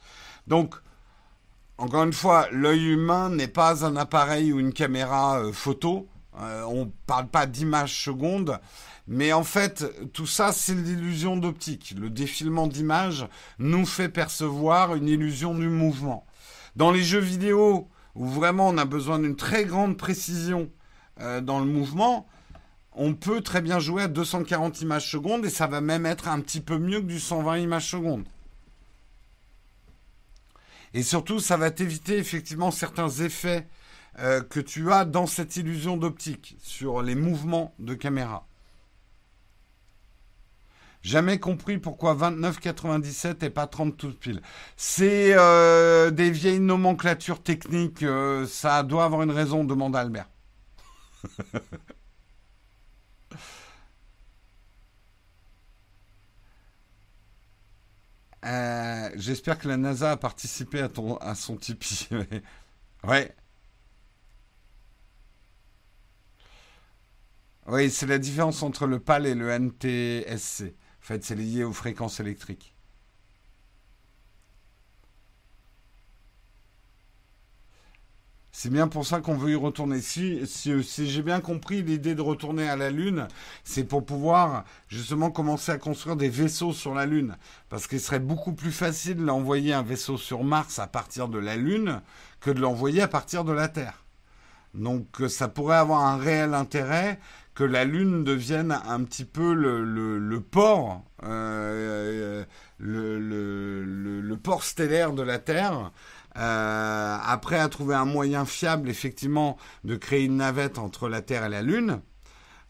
Donc 0.47 0.75
encore 1.77 2.03
une 2.03 2.13
fois, 2.13 2.47
l'œil 2.51 2.91
humain 2.91 3.29
n'est 3.29 3.47
pas 3.47 3.85
un 3.85 3.97
appareil 3.97 4.53
ou 4.53 4.59
une 4.59 4.73
caméra 4.73 5.39
euh, 5.39 5.51
photo. 5.51 6.07
Euh, 6.39 6.63
on 6.63 6.85
ne 6.85 6.91
parle 7.07 7.27
pas 7.27 7.45
d'images 7.45 8.03
secondes. 8.03 8.59
Mais 9.07 9.33
en 9.33 9.43
fait, 9.43 9.85
tout 10.13 10.25
ça, 10.25 10.53
c'est 10.53 10.75
l'illusion 10.75 11.35
d'optique. 11.35 11.93
Le 11.97 12.09
défilement 12.09 12.67
d'images 12.67 13.27
nous 13.59 13.85
fait 13.85 14.09
percevoir 14.09 14.95
une 14.95 15.07
illusion 15.07 15.53
du 15.53 15.67
mouvement. 15.67 16.25
Dans 16.75 16.91
les 16.91 17.03
jeux 17.03 17.19
vidéo, 17.19 17.89
où 18.15 18.27
vraiment 18.27 18.69
on 18.69 18.77
a 18.77 18.85
besoin 18.85 19.19
d'une 19.19 19.35
très 19.35 19.65
grande 19.65 19.97
précision 19.97 20.71
euh, 21.19 21.41
dans 21.41 21.59
le 21.59 21.65
mouvement, 21.65 22.27
on 22.93 23.13
peut 23.13 23.41
très 23.41 23.61
bien 23.61 23.79
jouer 23.79 24.03
à 24.03 24.07
240 24.07 24.81
images 24.81 25.09
secondes 25.09 25.45
et 25.45 25.49
ça 25.49 25.67
va 25.67 25.81
même 25.81 26.05
être 26.05 26.27
un 26.27 26.39
petit 26.39 26.61
peu 26.61 26.77
mieux 26.77 27.01
que 27.01 27.07
du 27.07 27.19
120 27.19 27.57
images 27.57 27.89
secondes. 27.89 28.25
Et 30.93 31.01
surtout, 31.01 31.39
ça 31.39 31.57
va 31.57 31.71
t'éviter 31.71 32.17
effectivement 32.17 32.69
certains 32.69 33.09
effets 33.09 33.67
euh, 34.19 34.41
que 34.41 34.59
tu 34.59 34.91
as 34.91 35.05
dans 35.05 35.25
cette 35.25 35.55
illusion 35.55 35.97
d'optique 35.97 36.55
sur 36.61 37.01
les 37.01 37.15
mouvements 37.15 37.73
de 37.79 37.95
caméra. 37.95 38.47
Jamais 41.03 41.37
compris 41.37 41.77
pourquoi 41.79 42.15
29,97 42.15 43.43
et 43.45 43.49
pas 43.49 43.67
30 43.67 43.97
tout 43.97 44.13
pile. 44.13 44.41
C'est 44.77 45.33
euh, 45.37 46.11
des 46.11 46.31
vieilles 46.31 46.61
nomenclatures 46.61 47.43
techniques. 47.43 48.03
Euh, 48.03 48.47
ça 48.47 48.83
doit 48.83 49.03
avoir 49.03 49.21
une 49.21 49.31
raison, 49.31 49.65
demande 49.65 49.95
Albert. 49.95 50.29
Euh, 58.45 59.09
j'espère 59.15 59.57
que 59.57 59.67
la 59.67 59.77
NASA 59.77 60.11
a 60.11 60.17
participé 60.17 60.81
à, 60.81 60.89
ton, 60.89 61.15
à 61.17 61.33
son 61.35 61.55
Tipeee. 61.57 62.09
ouais. 63.05 63.33
Oui, 67.67 67.89
c'est 67.89 68.05
la 68.05 68.17
différence 68.19 68.61
entre 68.63 68.87
le 68.87 68.99
PAL 68.99 69.25
et 69.25 69.35
le 69.35 69.49
NTSC. 69.49 70.75
En 71.03 71.05
fait, 71.05 71.23
c'est 71.25 71.35
lié 71.35 71.65
aux 71.65 71.73
fréquences 71.73 72.21
électriques. 72.21 72.73
C'est 78.55 78.69
bien 78.69 78.87
pour 78.87 79.05
ça 79.05 79.19
qu'on 79.19 79.35
veut 79.35 79.51
y 79.51 79.55
retourner. 79.55 79.99
Si, 79.99 80.47
si, 80.47 81.09
j'ai 81.09 81.21
bien 81.21 81.41
compris, 81.41 81.81
l'idée 81.81 82.15
de 82.15 82.21
retourner 82.21 82.69
à 82.69 82.77
la 82.77 82.89
Lune, 82.89 83.27
c'est 83.65 83.83
pour 83.83 84.05
pouvoir 84.05 84.63
justement 84.87 85.31
commencer 85.31 85.73
à 85.73 85.77
construire 85.77 86.15
des 86.15 86.29
vaisseaux 86.29 86.71
sur 86.71 86.93
la 86.93 87.05
Lune. 87.05 87.35
Parce 87.67 87.87
qu'il 87.87 87.99
serait 87.99 88.19
beaucoup 88.19 88.53
plus 88.53 88.71
facile 88.71 89.17
d'envoyer 89.17 89.73
un 89.73 89.83
vaisseau 89.83 90.17
sur 90.17 90.45
Mars 90.45 90.79
à 90.79 90.87
partir 90.87 91.27
de 91.27 91.39
la 91.39 91.57
Lune 91.57 92.01
que 92.39 92.51
de 92.51 92.61
l'envoyer 92.61 93.01
à 93.01 93.09
partir 93.09 93.43
de 93.43 93.51
la 93.51 93.67
Terre. 93.67 94.05
Donc 94.73 95.21
ça 95.27 95.49
pourrait 95.49 95.75
avoir 95.75 96.05
un 96.05 96.17
réel 96.17 96.53
intérêt 96.53 97.19
que 97.55 97.63
la 97.63 97.85
Lune 97.85 98.23
devienne 98.23 98.79
un 98.87 99.03
petit 99.03 99.25
peu 99.25 99.53
le, 99.53 100.39
port, 100.39 101.03
euh, 101.23 102.43
le, 102.79 103.19
le, 103.19 104.37
port 104.37 104.63
stellaire 104.63 105.13
de 105.13 105.21
la 105.21 105.39
Terre 105.39 105.91
euh, 106.37 107.17
après, 107.23 107.59
à 107.59 107.69
trouver 107.69 107.95
un 107.95 108.05
moyen 108.05 108.45
fiable, 108.45 108.89
effectivement, 108.89 109.57
de 109.83 109.95
créer 109.95 110.23
une 110.23 110.37
navette 110.37 110.79
entre 110.79 111.07
la 111.07 111.21
Terre 111.21 111.45
et 111.45 111.49
la 111.49 111.61
Lune. 111.61 112.01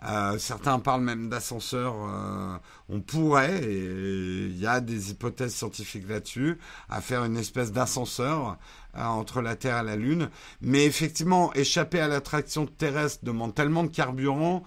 Euh, 0.06 0.38
certains 0.38 0.80
parlent 0.80 1.04
même 1.04 1.30
d'ascenseur. 1.30 1.96
Euh, 1.96 2.58
on 2.90 3.00
pourrait, 3.00 3.64
et 3.64 4.48
il 4.48 4.60
y 4.60 4.68
a 4.68 4.82
des 4.82 5.12
hypothèses 5.12 5.56
scientifiques 5.56 6.08
là-dessus, 6.08 6.58
à 6.90 7.02
faire 7.02 7.24
une 7.24 7.38
espèce 7.38 7.72
d'ascenseur 7.72 8.58
entre 8.96 9.42
la 9.42 9.56
Terre 9.56 9.80
et 9.80 9.86
la 9.86 9.96
Lune. 9.96 10.30
Mais 10.62 10.86
effectivement, 10.86 11.54
échapper 11.54 12.00
à 12.00 12.08
l'attraction 12.08 12.66
terrestre 12.66 13.24
demande 13.26 13.56
tellement 13.56 13.84
de 13.84 13.90
carburant 13.90 14.64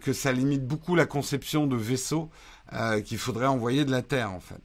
que 0.00 0.12
ça 0.12 0.32
limite 0.32 0.66
beaucoup 0.66 0.96
la 0.96 1.06
conception 1.06 1.66
de 1.66 1.76
vaisseaux 1.76 2.30
qu'il 3.04 3.18
faudrait 3.18 3.46
envoyer 3.46 3.84
de 3.84 3.90
la 3.90 4.02
Terre, 4.02 4.32
en 4.32 4.40
fait. 4.40 4.62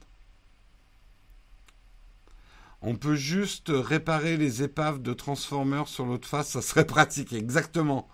On 2.82 2.94
peut 2.94 3.16
juste 3.16 3.70
réparer 3.74 4.36
les 4.36 4.62
épaves 4.62 5.02
de 5.02 5.12
Transformers 5.12 5.88
sur 5.88 6.06
l'autre 6.06 6.28
face, 6.28 6.48
ça 6.48 6.62
serait 6.62 6.86
pratique, 6.86 7.32
exactement. 7.32 8.08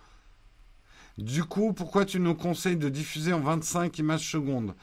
Du 1.19 1.45
coup, 1.45 1.73
pourquoi 1.73 2.05
tu 2.05 2.21
nous 2.21 2.35
conseilles 2.35 2.77
de 2.77 2.89
diffuser 2.89 3.33
en 3.33 3.41
25 3.41 3.99
images 3.99 4.31
secondes? 4.31 4.75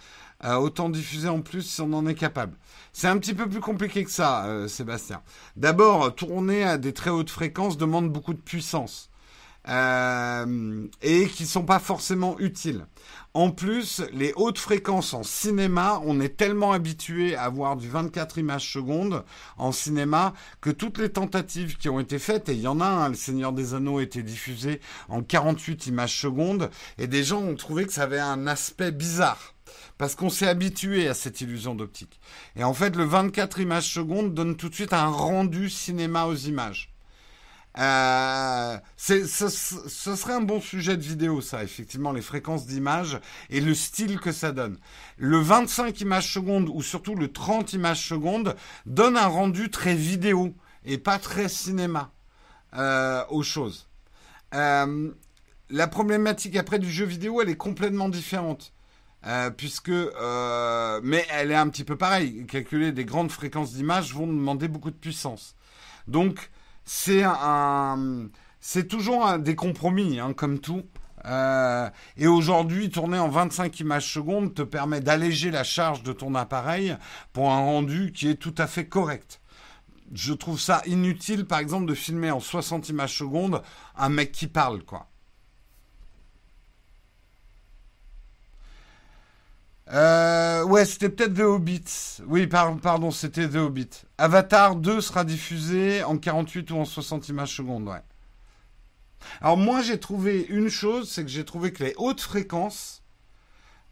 Euh, 0.43 0.55
Autant 0.55 0.89
diffuser 0.89 1.27
en 1.27 1.41
plus 1.41 1.63
si 1.63 1.81
on 1.81 1.91
en 1.93 2.05
est 2.07 2.15
capable. 2.15 2.55
C'est 2.93 3.07
un 3.07 3.17
petit 3.17 3.33
peu 3.33 3.47
plus 3.49 3.59
compliqué 3.59 4.03
que 4.03 4.11
ça, 4.11 4.45
euh, 4.45 4.67
Sébastien. 4.67 5.21
D'abord, 5.57 6.15
tourner 6.15 6.63
à 6.63 6.77
des 6.77 6.93
très 6.93 7.09
hautes 7.09 7.29
fréquences 7.29 7.77
demande 7.77 8.11
beaucoup 8.11 8.33
de 8.33 8.39
puissance. 8.39 9.08
Euh, 9.69 10.87
et 11.03 11.27
qui 11.27 11.45
sont 11.45 11.63
pas 11.63 11.77
forcément 11.77 12.39
utiles. 12.39 12.85
En 13.35 13.51
plus, 13.51 14.01
les 14.11 14.33
hautes 14.35 14.57
fréquences 14.57 15.13
en 15.13 15.21
cinéma, 15.21 16.01
on 16.03 16.19
est 16.19 16.35
tellement 16.35 16.71
habitué 16.71 17.35
à 17.35 17.43
avoir 17.43 17.77
du 17.77 17.87
24 17.87 18.39
images 18.39 18.73
secondes 18.73 19.23
en 19.57 19.71
cinéma 19.71 20.33
que 20.61 20.71
toutes 20.71 20.97
les 20.97 21.09
tentatives 21.09 21.77
qui 21.77 21.87
ont 21.87 21.99
été 21.99 22.17
faites, 22.17 22.49
et 22.49 22.53
il 22.53 22.61
y 22.61 22.67
en 22.67 22.81
a, 22.81 22.87
un, 22.87 23.09
Le 23.09 23.15
Seigneur 23.15 23.53
des 23.53 23.75
Anneaux 23.75 23.99
a 23.99 24.03
été 24.03 24.23
diffusé 24.23 24.81
en 25.07 25.21
48 25.21 25.85
images 25.85 26.19
secondes, 26.19 26.71
et 26.97 27.05
des 27.05 27.23
gens 27.23 27.41
ont 27.41 27.55
trouvé 27.55 27.85
que 27.85 27.93
ça 27.93 28.03
avait 28.03 28.19
un 28.19 28.47
aspect 28.47 28.91
bizarre 28.91 29.53
parce 29.99 30.15
qu'on 30.15 30.29
s'est 30.29 30.47
habitué 30.47 31.07
à 31.07 31.13
cette 31.13 31.41
illusion 31.41 31.75
d'optique. 31.75 32.19
Et 32.55 32.63
en 32.63 32.73
fait, 32.73 32.95
le 32.95 33.03
24 33.03 33.59
images 33.59 33.93
secondes 33.93 34.33
donne 34.33 34.55
tout 34.55 34.69
de 34.69 34.73
suite 34.73 34.93
un 34.93 35.09
rendu 35.09 35.69
cinéma 35.69 36.25
aux 36.25 36.35
images. 36.35 36.89
Euh, 37.79 38.77
ce, 38.97 39.47
serait 39.47 40.33
un 40.33 40.41
bon 40.41 40.59
sujet 40.59 40.97
de 40.97 41.01
vidéo, 41.01 41.39
ça, 41.39 41.63
effectivement, 41.63 42.11
les 42.11 42.21
fréquences 42.21 42.65
d'image 42.65 43.19
et 43.49 43.61
le 43.61 43.73
style 43.73 44.19
que 44.19 44.33
ça 44.33 44.51
donne. 44.51 44.77
Le 45.17 45.37
25 45.37 46.01
images 46.01 46.33
secondes 46.33 46.69
ou 46.69 46.81
surtout 46.81 47.15
le 47.15 47.31
30 47.31 47.73
images 47.73 48.05
secondes 48.05 48.55
donne 48.85 49.15
un 49.15 49.27
rendu 49.27 49.69
très 49.69 49.95
vidéo 49.95 50.53
et 50.83 50.97
pas 50.97 51.19
très 51.19 51.47
cinéma 51.47 52.11
euh, 52.75 53.23
aux 53.29 53.43
choses. 53.43 53.87
Euh, 54.53 55.11
la 55.69 55.87
problématique 55.87 56.57
après 56.57 56.79
du 56.79 56.91
jeu 56.91 57.05
vidéo, 57.05 57.41
elle 57.41 57.49
est 57.49 57.55
complètement 57.55 58.09
différente. 58.09 58.73
puisque, 59.55 59.89
mais 59.89 61.25
elle 61.29 61.51
est 61.51 61.55
un 61.55 61.69
petit 61.69 61.85
peu 61.85 61.95
pareille. 61.95 62.45
Calculer 62.45 62.91
des 62.91 63.05
grandes 63.05 63.31
fréquences 63.31 63.73
d'image 63.73 64.13
vont 64.13 64.27
demander 64.27 64.67
beaucoup 64.67 64.91
de 64.91 64.95
puissance. 64.95 65.55
Donc, 66.07 66.49
c'est 66.91 67.21
un, 67.23 68.29
c'est 68.59 68.87
toujours 68.87 69.23
un, 69.23 69.37
des 69.37 69.55
compromis, 69.55 70.19
hein, 70.19 70.33
comme 70.33 70.57
tout. 70.57 70.85
Euh, 71.25 71.87
et 72.17 72.25
aujourd'hui, 72.25 72.89
tourner 72.89 73.19
en 73.19 73.29
25 73.29 73.79
images 73.81 74.11
secondes 74.11 74.55
te 74.55 74.63
permet 74.63 74.99
d'alléger 74.99 75.51
la 75.51 75.63
charge 75.63 76.01
de 76.01 76.13
ton 76.13 76.33
appareil 76.33 76.97
pour 77.31 77.51
un 77.51 77.59
rendu 77.59 78.11
qui 78.11 78.27
est 78.27 78.37
tout 78.37 78.55
à 78.57 78.65
fait 78.65 78.87
correct. 78.87 79.39
Je 80.13 80.33
trouve 80.33 80.59
ça 80.59 80.81
inutile, 80.87 81.45
par 81.45 81.59
exemple, 81.59 81.85
de 81.85 81.93
filmer 81.93 82.31
en 82.31 82.39
60 82.39 82.89
images 82.89 83.15
secondes 83.15 83.61
un 83.95 84.09
mec 84.09 84.31
qui 84.31 84.47
parle, 84.47 84.81
quoi. 84.83 85.08
Euh, 89.91 90.63
ouais, 90.65 90.85
c'était 90.85 91.09
peut-être 91.09 91.33
The 91.33 91.39
Hobbit. 91.39 91.83
Oui, 92.27 92.47
pardon, 92.47 93.11
c'était 93.11 93.47
The 93.47 93.55
Hobbit. 93.55 93.89
Avatar 94.17 94.75
2 94.75 95.01
sera 95.01 95.23
diffusé 95.23 96.03
en 96.03 96.17
48 96.17 96.71
ou 96.71 96.77
en 96.77 96.85
60 96.85 97.29
images 97.29 97.55
secondes. 97.55 97.89
Alors 99.41 99.57
moi, 99.57 99.81
j'ai 99.81 99.99
trouvé 99.99 100.45
une 100.49 100.69
chose, 100.69 101.09
c'est 101.09 101.23
que 101.23 101.29
j'ai 101.29 101.45
trouvé 101.45 101.73
que 101.73 101.83
les 101.83 101.93
hautes 101.97 102.21
fréquences 102.21 102.99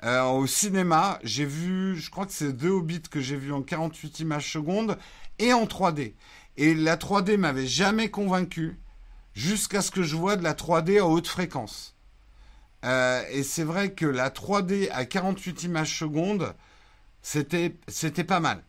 euh, 0.03 0.23
au 0.25 0.45
cinéma, 0.45 1.17
j'ai 1.23 1.45
vu, 1.45 1.97
je 1.97 2.11
crois 2.11 2.27
que 2.27 2.31
c'est 2.31 2.55
The 2.55 2.65
Hobbit 2.65 3.01
que 3.09 3.19
j'ai 3.19 3.35
vu 3.35 3.51
en 3.51 3.63
48 3.63 4.19
images 4.19 4.51
secondes 4.51 4.97
et 5.39 5.53
en 5.53 5.65
3D. 5.65 6.13
Et 6.57 6.75
la 6.75 6.97
3D 6.97 7.37
m'avait 7.37 7.65
jamais 7.65 8.09
convaincu 8.09 8.79
jusqu'à 9.33 9.81
ce 9.81 9.89
que 9.89 10.03
je 10.03 10.15
vois 10.15 10.35
de 10.35 10.43
la 10.43 10.53
3D 10.53 10.99
à 10.99 11.05
haute 11.05 11.27
fréquence. 11.27 11.96
Euh, 12.87 13.23
et 13.31 13.43
c'est 13.43 13.63
vrai 13.63 13.91
que 13.91 14.05
la 14.05 14.29
3D 14.29 14.89
à 14.91 15.05
48 15.05 15.63
images 15.63 15.97
secondes, 15.99 16.53
c'était, 17.21 17.69
pas 18.23 18.39
mal. 18.39 18.63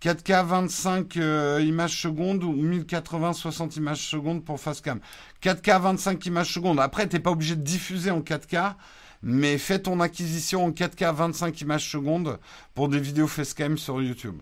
4K 0.00 0.44
25 0.46 1.16
euh, 1.16 1.60
images 1.60 2.00
secondes 2.00 2.42
ou 2.42 2.52
1080 2.52 3.34
60 3.34 3.76
images 3.76 4.08
secondes 4.08 4.44
pour 4.44 4.58
Facecam. 4.58 4.98
4K 5.42 5.80
25 5.80 6.26
images 6.26 6.52
secondes. 6.52 6.80
Après, 6.80 7.06
tu 7.06 7.14
n'es 7.14 7.22
pas 7.22 7.30
obligé 7.30 7.54
de 7.54 7.60
diffuser 7.60 8.10
en 8.10 8.20
4K, 8.20 8.74
mais 9.22 9.58
fais 9.58 9.78
ton 9.78 10.00
acquisition 10.00 10.64
en 10.64 10.70
4K 10.70 11.14
25 11.14 11.60
images 11.60 11.88
secondes 11.88 12.40
pour 12.74 12.88
des 12.88 12.98
vidéos 12.98 13.28
Facecam 13.28 13.76
sur 13.76 14.02
YouTube. 14.02 14.40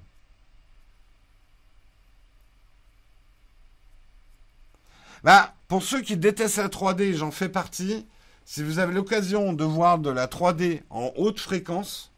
Bah, 5.22 5.54
pour 5.68 5.82
ceux 5.82 6.00
qui 6.00 6.16
détestent 6.16 6.56
la 6.58 6.68
3D, 6.68 7.14
j'en 7.14 7.30
fais 7.30 7.48
partie. 7.48 8.06
Si 8.44 8.62
vous 8.62 8.78
avez 8.78 8.92
l'occasion 8.92 9.52
de 9.52 9.64
voir 9.64 9.98
de 9.98 10.10
la 10.10 10.26
3D 10.26 10.82
en 10.90 11.12
haute 11.16 11.38
fréquence 11.38 12.10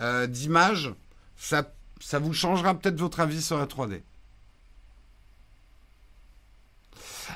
euh, 0.00 0.26
d'image, 0.26 0.94
ça, 1.36 1.72
ça 2.00 2.18
vous 2.18 2.32
changera 2.32 2.74
peut-être 2.74 2.98
votre 2.98 3.20
avis 3.20 3.42
sur 3.42 3.58
la 3.58 3.66
3D. 3.66 4.02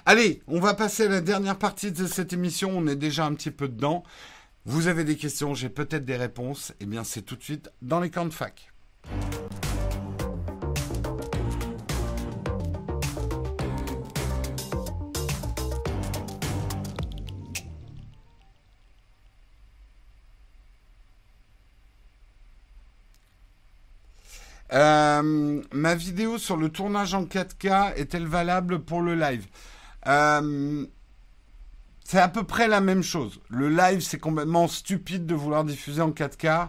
Allez, 0.05 0.43
on 0.47 0.61
va 0.61 0.75
passer 0.75 1.07
à 1.07 1.09
la 1.09 1.21
dernière 1.21 1.59
partie 1.59 1.91
de 1.91 2.07
cette 2.07 2.33
émission. 2.33 2.71
On 2.77 2.87
est 2.87 2.97
déjà 2.97 3.25
un 3.25 3.35
petit 3.35 3.51
peu 3.51 3.69
dedans. 3.69 4.05
Vous 4.65 4.89
avez 4.89 5.05
des 5.05 5.17
questions, 5.17 5.55
j'ai 5.55 5.69
peut-être 5.69 6.05
des 6.05 6.17
réponses. 6.17 6.73
Eh 6.81 6.87
bien, 6.87 7.05
c'est 7.05 7.23
tout 7.23 7.37
de 7.37 7.43
suite 7.43 7.71
dans 7.83 8.01
les 8.01 8.11
camps 8.11 8.27
de 8.27 8.31
fac. 8.31 8.73
Euh, 25.17 25.63
ma 25.73 25.95
vidéo 25.95 26.39
sur 26.39 26.57
le 26.57 26.69
tournage 26.69 27.15
en 27.15 27.25
4K 27.25 27.95
est-elle 27.95 28.27
valable 28.27 28.81
pour 28.81 29.01
le 29.01 29.15
live 29.15 29.47
euh, 30.07 30.87
C'est 32.05 32.19
à 32.19 32.29
peu 32.29 32.45
près 32.45 32.69
la 32.69 32.81
même 32.81 33.03
chose. 33.03 33.41
Le 33.49 33.69
live, 33.69 34.01
c'est 34.01 34.19
complètement 34.19 34.69
stupide 34.69 35.27
de 35.27 35.35
vouloir 35.35 35.65
diffuser 35.65 36.03
en 36.03 36.11
4K. 36.11 36.69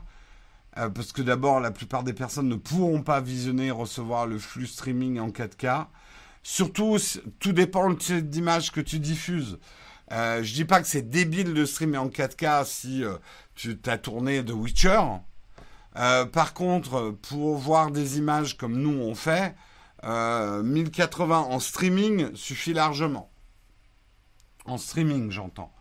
Euh, 0.77 0.89
parce 0.89 1.11
que 1.11 1.21
d'abord, 1.21 1.59
la 1.59 1.71
plupart 1.71 2.03
des 2.03 2.13
personnes 2.13 2.49
ne 2.49 2.55
pourront 2.55 3.01
pas 3.01 3.21
visionner 3.21 3.67
et 3.67 3.71
recevoir 3.71 4.27
le 4.27 4.37
flux 4.37 4.67
streaming 4.67 5.19
en 5.19 5.29
4K. 5.29 5.87
Surtout, 6.43 6.97
tout 7.39 7.51
dépend 7.51 7.91
d'image 7.91 8.71
que 8.71 8.79
tu 8.79 8.99
diffuses. 8.99 9.59
Je 10.09 10.53
dis 10.53 10.63
pas 10.63 10.79
que 10.79 10.87
c'est 10.87 11.09
débile 11.09 11.53
de 11.53 11.65
streamer 11.65 11.97
en 11.97 12.07
4K 12.07 12.65
si 12.65 13.03
tu 13.55 13.77
as 13.85 13.97
tourné 13.97 14.45
The 14.45 14.51
Witcher. 14.51 15.01
Euh, 15.97 16.25
par 16.25 16.53
contre, 16.53 17.15
pour 17.23 17.57
voir 17.57 17.91
des 17.91 18.17
images 18.17 18.57
comme 18.57 18.77
nous 18.77 19.01
on 19.01 19.15
fait, 19.15 19.55
1080 20.03 21.39
euh, 21.39 21.53
en 21.53 21.59
streaming 21.59 22.35
suffit 22.35 22.73
largement. 22.73 23.31
En 24.65 24.77
streaming, 24.77 25.31
j'entends. 25.31 25.73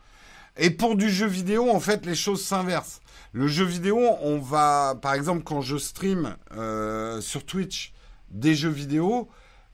Et 0.56 0.70
pour 0.70 0.96
du 0.96 1.10
jeu 1.10 1.26
vidéo, 1.26 1.70
en 1.70 1.80
fait, 1.80 2.06
les 2.06 2.14
choses 2.14 2.42
s'inversent. 2.42 3.00
Le 3.32 3.46
jeu 3.46 3.64
vidéo, 3.64 3.98
on 4.22 4.38
va, 4.38 4.94
par 5.02 5.12
exemple, 5.12 5.42
quand 5.42 5.60
je 5.60 5.76
stream 5.76 6.36
euh, 6.56 7.20
sur 7.20 7.44
Twitch 7.44 7.92
des 8.30 8.54
jeux 8.54 8.70
vidéo, 8.70 9.28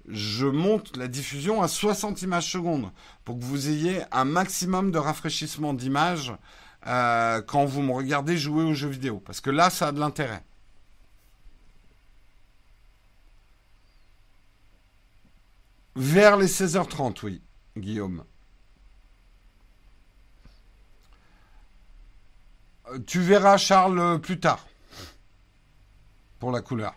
je 0.08 0.46
monte 0.46 0.96
la 0.96 1.06
diffusion 1.06 1.62
à 1.62 1.68
60 1.68 2.22
images 2.22 2.50
secondes 2.50 2.90
pour 3.24 3.38
que 3.38 3.44
vous 3.44 3.68
ayez 3.68 4.02
un 4.10 4.24
maximum 4.24 4.90
de 4.90 4.98
rafraîchissement 4.98 5.74
d'images 5.74 6.32
euh, 6.86 7.42
quand 7.42 7.64
vous 7.64 7.82
me 7.82 7.92
regardez 7.92 8.36
jouer 8.36 8.64
aux 8.64 8.74
jeux 8.74 8.88
vidéo. 8.88 9.20
Parce 9.20 9.40
que 9.40 9.50
là, 9.50 9.70
ça 9.70 9.88
a 9.88 9.92
de 9.92 10.00
l'intérêt. 10.00 10.44
Vers 15.94 16.36
les 16.36 16.46
16h30, 16.46 17.18
oui, 17.24 17.42
Guillaume. 17.76 18.24
Euh, 22.88 22.98
tu 23.06 23.20
verras 23.20 23.58
Charles 23.58 24.20
plus 24.20 24.40
tard. 24.40 24.66
Pour 26.38 26.50
la 26.50 26.62
couleur. 26.62 26.94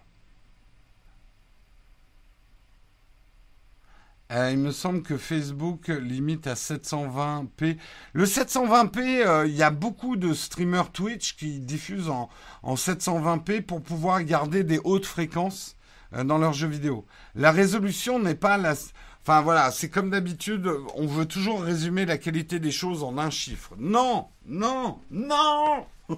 Euh, 4.32 4.50
il 4.52 4.58
me 4.58 4.72
semble 4.72 5.04
que 5.04 5.18
Facebook 5.18 5.88
limite 5.88 6.48
à 6.48 6.56
720p. 6.56 7.78
Le 8.14 8.26
720p, 8.26 9.24
euh, 9.24 9.46
il 9.46 9.56
y 9.56 9.62
a 9.62 9.70
beaucoup 9.70 10.16
de 10.16 10.34
streamers 10.34 10.92
Twitch 10.92 11.36
qui 11.36 11.60
diffusent 11.60 12.10
en, 12.10 12.30
720p 12.64 13.62
pour 13.62 13.84
pouvoir 13.84 14.24
garder 14.24 14.64
des 14.64 14.80
hautes 14.84 15.06
fréquences 15.06 15.76
euh, 16.14 16.24
dans 16.24 16.40
leurs 16.40 16.54
jeux 16.54 16.68
vidéo. 16.68 17.06
La 17.36 17.52
résolution 17.52 18.18
n'est 18.18 18.36
pas 18.36 18.58
la... 18.58 18.74
Enfin 19.22 19.42
voilà, 19.42 19.70
c'est 19.72 19.90
comme 19.90 20.10
d'habitude, 20.10 20.70
on 20.96 21.06
veut 21.06 21.26
toujours 21.26 21.62
résumer 21.62 22.06
la 22.06 22.18
qualité 22.18 22.60
des 22.60 22.72
choses 22.72 23.04
en 23.04 23.18
un 23.18 23.30
chiffre. 23.30 23.74
Non, 23.78 24.28
non, 24.48 25.00
non 25.12 25.86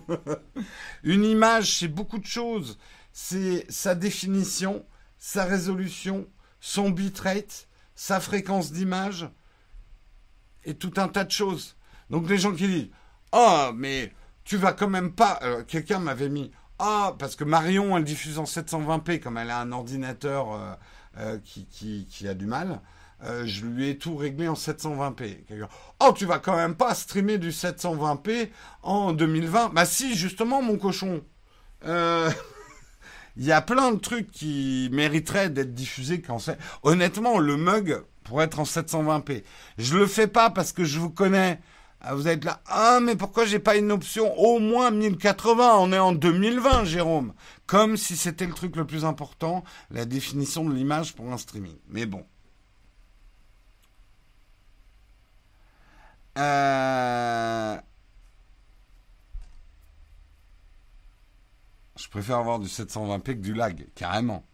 Une 1.04 1.26
image, 1.26 1.78
c'est 1.78 1.88
beaucoup 1.88 2.20
de 2.20 2.26
choses. 2.26 2.78
C'est 3.12 3.66
sa 3.70 3.96
définition, 3.96 4.86
sa 5.18 5.46
résolution, 5.46 6.28
son 6.60 6.90
bitrate, 6.90 7.67
sa 7.98 8.20
fréquence 8.20 8.72
d'image 8.72 9.28
et 10.64 10.76
tout 10.76 10.94
un 10.98 11.10
tas 11.10 11.26
de 11.26 11.32
choses. 11.32 11.76
Donc 12.10 12.30
les 12.30 12.38
gens 12.38 12.54
qui 12.54 12.68
disent 12.68 12.90
Oh, 13.34 13.72
mais 13.76 14.14
tu 14.46 14.56
vas 14.56 14.72
quand 14.72 14.88
même 14.88 15.12
pas. 15.12 15.40
Euh, 15.42 15.64
quelqu'un 15.64 16.00
m'avait 16.00 16.30
mis 16.30 16.52
Ah, 16.80 17.16
parce 17.20 17.36
que 17.36 17.44
Marion, 17.44 17.98
elle 17.98 18.06
diffuse 18.06 18.38
en 18.40 18.46
720p, 18.46 19.20
comme 19.20 19.38
elle 19.38 19.50
a 19.50 19.60
un 19.60 19.72
ordinateur 19.72 20.54
euh, 20.54 20.74
euh, 21.18 21.40
qui, 21.44 22.06
qui, 22.06 22.28
a 22.28 22.36
du 22.36 22.46
mal. 22.46 22.82
je 23.22 23.66
lui 23.66 23.90
ai 23.90 23.98
tout 23.98 24.16
réglé 24.16 24.48
en 24.48 24.54
720p. 24.54 25.40
Oh, 26.00 26.14
tu 26.16 26.26
vas 26.28 26.38
quand 26.38 26.56
même 26.56 26.76
pas 26.76 26.94
streamer 26.94 27.40
du 27.40 27.50
720p 27.50 28.50
en 28.84 29.12
2020 29.12 29.70
Bah 29.70 29.86
si, 29.86 30.16
justement, 30.16 30.62
mon 30.62 30.78
cochon. 30.78 31.24
Il 33.38 33.46
y 33.46 33.52
a 33.52 33.62
plein 33.62 33.92
de 33.92 34.00
trucs 34.00 34.32
qui 34.32 34.90
mériteraient 34.92 35.50
d'être 35.50 35.74
diffusés 35.74 36.22
quand 36.22 36.40
c'est. 36.40 36.58
Honnêtement, 36.82 37.38
le 37.38 37.56
mug 37.56 38.04
pourrait 38.24 38.46
être 38.46 38.60
en 38.60 38.64
720p. 38.64 39.44
Je 39.78 39.98
le 39.98 40.08
fais 40.08 40.28
pas 40.28 40.50
parce 40.50 40.74
que 40.74 40.84
je 40.84 41.00
vous 41.00 41.12
connais. 41.12 41.60
Ah, 42.02 42.16
vous 42.16 42.28
êtes 42.28 42.46
là, 42.46 42.62
ah 42.68 43.00
mais 43.02 43.16
pourquoi 43.16 43.46
j'ai 43.46 43.58
pas 43.58 43.76
une 43.76 43.92
option 43.92 44.38
au 44.38 44.60
moins 44.60 44.92
1080 44.92 45.78
On 45.80 45.92
est 45.92 45.98
en 45.98 46.14
2020, 46.14 46.86
Jérôme. 46.86 47.34
Comme 47.66 47.98
si 47.98 48.16
c'était 48.16 48.46
le 48.46 48.54
truc 48.54 48.76
le 48.76 48.86
plus 48.86 49.04
important, 49.06 49.64
la 49.92 50.06
définition 50.06 50.64
de 50.66 50.74
l'image 50.74 51.14
pour 51.16 51.32
un 51.32 51.38
streaming. 51.38 51.76
Mais 51.90 52.06
bon. 52.06 52.24
Euh... 56.38 57.78
Je 61.98 62.10
préfère 62.10 62.38
avoir 62.38 62.60
du 62.60 62.68
720p 62.68 63.24
que 63.24 63.32
du 63.34 63.54
lag, 63.54 63.88
carrément. 63.96 64.46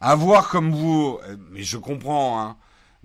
À 0.00 0.14
voir 0.14 0.48
comme 0.48 0.72
vous, 0.72 1.18
euh, 1.24 1.36
mais 1.50 1.62
je 1.62 1.76
comprends, 1.76 2.40
hein. 2.40 2.56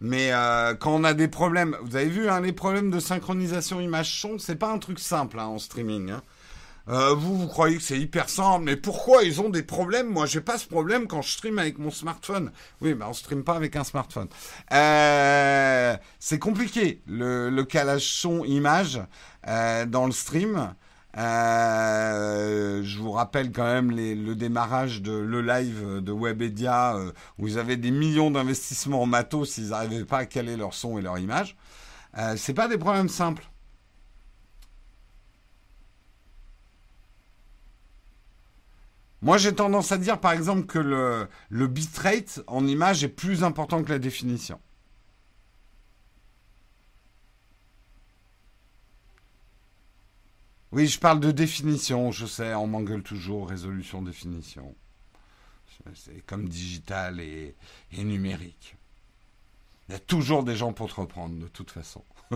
Mais 0.03 0.33
euh, 0.33 0.73
quand 0.73 0.95
on 0.95 1.03
a 1.03 1.13
des 1.13 1.27
problèmes, 1.27 1.77
vous 1.83 1.95
avez 1.95 2.09
vu, 2.09 2.27
hein, 2.27 2.41
les 2.41 2.53
problèmes 2.53 2.89
de 2.89 2.99
synchronisation 2.99 3.79
image-son, 3.79 4.39
c'est 4.39 4.55
pas 4.55 4.71
un 4.71 4.79
truc 4.79 4.99
simple 4.99 5.39
hein, 5.39 5.45
en 5.45 5.59
streaming. 5.59 6.09
Hein. 6.09 6.23
Euh, 6.89 7.13
vous, 7.13 7.37
vous 7.37 7.47
croyez 7.47 7.77
que 7.77 7.83
c'est 7.83 7.99
hyper 7.99 8.27
simple, 8.27 8.65
mais 8.65 8.75
pourquoi 8.75 9.23
ils 9.23 9.39
ont 9.39 9.49
des 9.49 9.61
problèmes? 9.61 10.07
Moi, 10.09 10.25
j'ai 10.25 10.41
pas 10.41 10.57
ce 10.57 10.65
problème 10.67 11.07
quand 11.07 11.21
je 11.21 11.31
stream 11.31 11.59
avec 11.59 11.77
mon 11.77 11.91
smartphone. 11.91 12.51
Oui, 12.81 12.95
mais 12.95 13.05
on 13.05 13.13
stream 13.13 13.43
pas 13.43 13.53
avec 13.53 13.75
un 13.75 13.83
smartphone. 13.83 14.27
C'est 16.19 16.39
compliqué 16.39 17.03
le, 17.07 17.61
calage 17.63 18.07
son-image 18.07 19.01
euh, 19.47 19.85
dans 19.85 20.07
le 20.07 20.11
stream. 20.11 20.73
Euh, 21.17 22.81
je 22.83 22.99
vous 22.99 23.11
rappelle 23.11 23.51
quand 23.51 23.65
même 23.65 23.91
le 23.91 24.33
démarrage 24.33 25.01
de 25.01 25.11
le 25.11 25.41
live 25.41 25.99
de 26.01 26.11
Webedia 26.11 26.95
euh, 26.95 27.11
où 27.37 27.47
ils 27.47 27.59
avaient 27.59 27.77
des 27.77 27.91
millions 27.91 28.31
d'investissements 28.31 29.01
en 29.01 29.05
matos 29.05 29.51
s'ils 29.51 29.69
n'arrivaient 29.69 30.05
pas 30.05 30.19
à 30.19 30.25
caler 30.25 30.55
leur 30.55 30.73
son 30.73 30.97
et 30.97 31.01
leur 31.01 31.17
image. 31.17 31.57
Euh, 32.17 32.35
c'est 32.37 32.53
pas 32.53 32.67
des 32.67 32.77
problèmes 32.77 33.09
simples. 33.09 33.43
Moi, 39.21 39.37
j'ai 39.37 39.53
tendance 39.53 39.91
à 39.91 39.97
dire, 39.97 40.19
par 40.19 40.31
exemple, 40.31 40.65
que 40.65 40.79
le, 40.79 41.27
le 41.49 41.67
bitrate 41.67 42.41
en 42.47 42.65
image 42.65 43.03
est 43.03 43.07
plus 43.07 43.43
important 43.43 43.83
que 43.83 43.91
la 43.91 43.99
définition. 43.99 44.59
Oui, 50.71 50.87
je 50.87 50.99
parle 50.99 51.19
de 51.19 51.31
définition, 51.31 52.11
je 52.11 52.25
sais, 52.25 52.53
on 52.53 52.65
m'engueule 52.65 53.03
toujours, 53.03 53.49
résolution, 53.49 54.01
définition. 54.01 54.73
C'est 55.95 56.25
comme 56.25 56.47
digital 56.47 57.19
et, 57.19 57.55
numérique. 57.97 58.77
Il 59.89 59.93
y 59.93 59.95
a 59.95 59.99
toujours 59.99 60.43
des 60.43 60.55
gens 60.55 60.71
pour 60.71 60.87
te 60.89 60.95
reprendre, 61.01 61.37
de 61.37 61.47
toute 61.47 61.71
façon. 61.71 62.03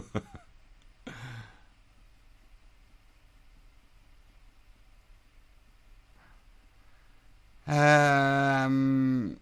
euh... 7.69 9.35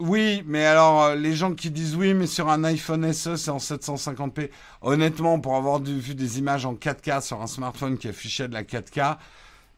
Oui, 0.00 0.42
mais 0.46 0.64
alors 0.66 1.02
euh, 1.04 1.14
les 1.14 1.34
gens 1.34 1.54
qui 1.54 1.70
disent 1.70 1.94
oui, 1.94 2.14
mais 2.14 2.26
sur 2.26 2.48
un 2.48 2.64
iPhone 2.64 3.12
SE 3.12 3.36
c'est 3.36 3.50
en 3.50 3.58
750p. 3.58 4.50
Honnêtement, 4.82 5.38
pour 5.40 5.56
avoir 5.56 5.80
vu 5.80 6.14
des 6.14 6.38
images 6.38 6.66
en 6.66 6.74
4K 6.74 7.22
sur 7.22 7.40
un 7.40 7.46
smartphone 7.46 7.96
qui 7.96 8.08
affichait 8.08 8.48
de 8.48 8.54
la 8.54 8.64
4K, 8.64 9.18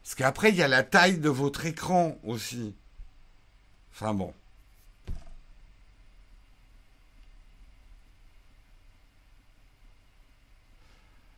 parce 0.03 0.15
qu'après 0.15 0.49
il 0.49 0.55
y 0.55 0.63
a 0.63 0.67
la 0.67 0.83
taille 0.83 1.19
de 1.19 1.29
votre 1.29 1.65
écran 1.65 2.17
aussi. 2.23 2.73
Enfin 3.93 4.13
bon. 4.13 4.33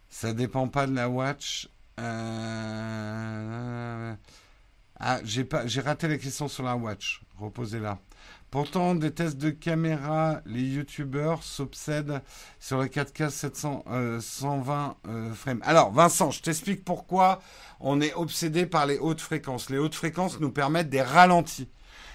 Ça 0.09 0.33
dépend 0.33 0.67
pas 0.67 0.87
de 0.87 0.93
la 0.95 1.09
watch. 1.09 1.69
Euh... 1.99 2.99
Ah, 4.99 5.19
j'ai 5.23 5.81
raté 5.81 6.07
la 6.09 6.17
question 6.17 6.47
sur 6.49 6.63
la 6.63 6.75
watch. 6.75 7.21
Reposez-la. 7.37 7.99
Pourtant, 8.51 8.95
des 8.95 9.11
tests 9.11 9.37
de 9.37 9.49
caméra, 9.51 10.41
les 10.45 10.63
youtubeurs 10.63 11.43
s'obsèdent 11.43 12.21
sur 12.59 12.79
la 12.79 12.87
4K 12.87 13.29
700, 13.29 13.85
euh, 13.91 14.19
120 14.19 14.97
euh, 15.07 15.33
frames. 15.33 15.61
Alors, 15.63 15.91
Vincent, 15.91 16.31
je 16.31 16.41
t'explique 16.41 16.83
pourquoi 16.83 17.41
on 17.79 18.01
est 18.01 18.13
obsédé 18.15 18.65
par 18.65 18.87
les 18.87 18.97
hautes 18.97 19.21
fréquences. 19.21 19.69
Les 19.69 19.77
hautes 19.77 19.95
fréquences 19.95 20.39
nous 20.39 20.51
permettent 20.51 20.89
des 20.89 21.03
ralentis. 21.03 21.69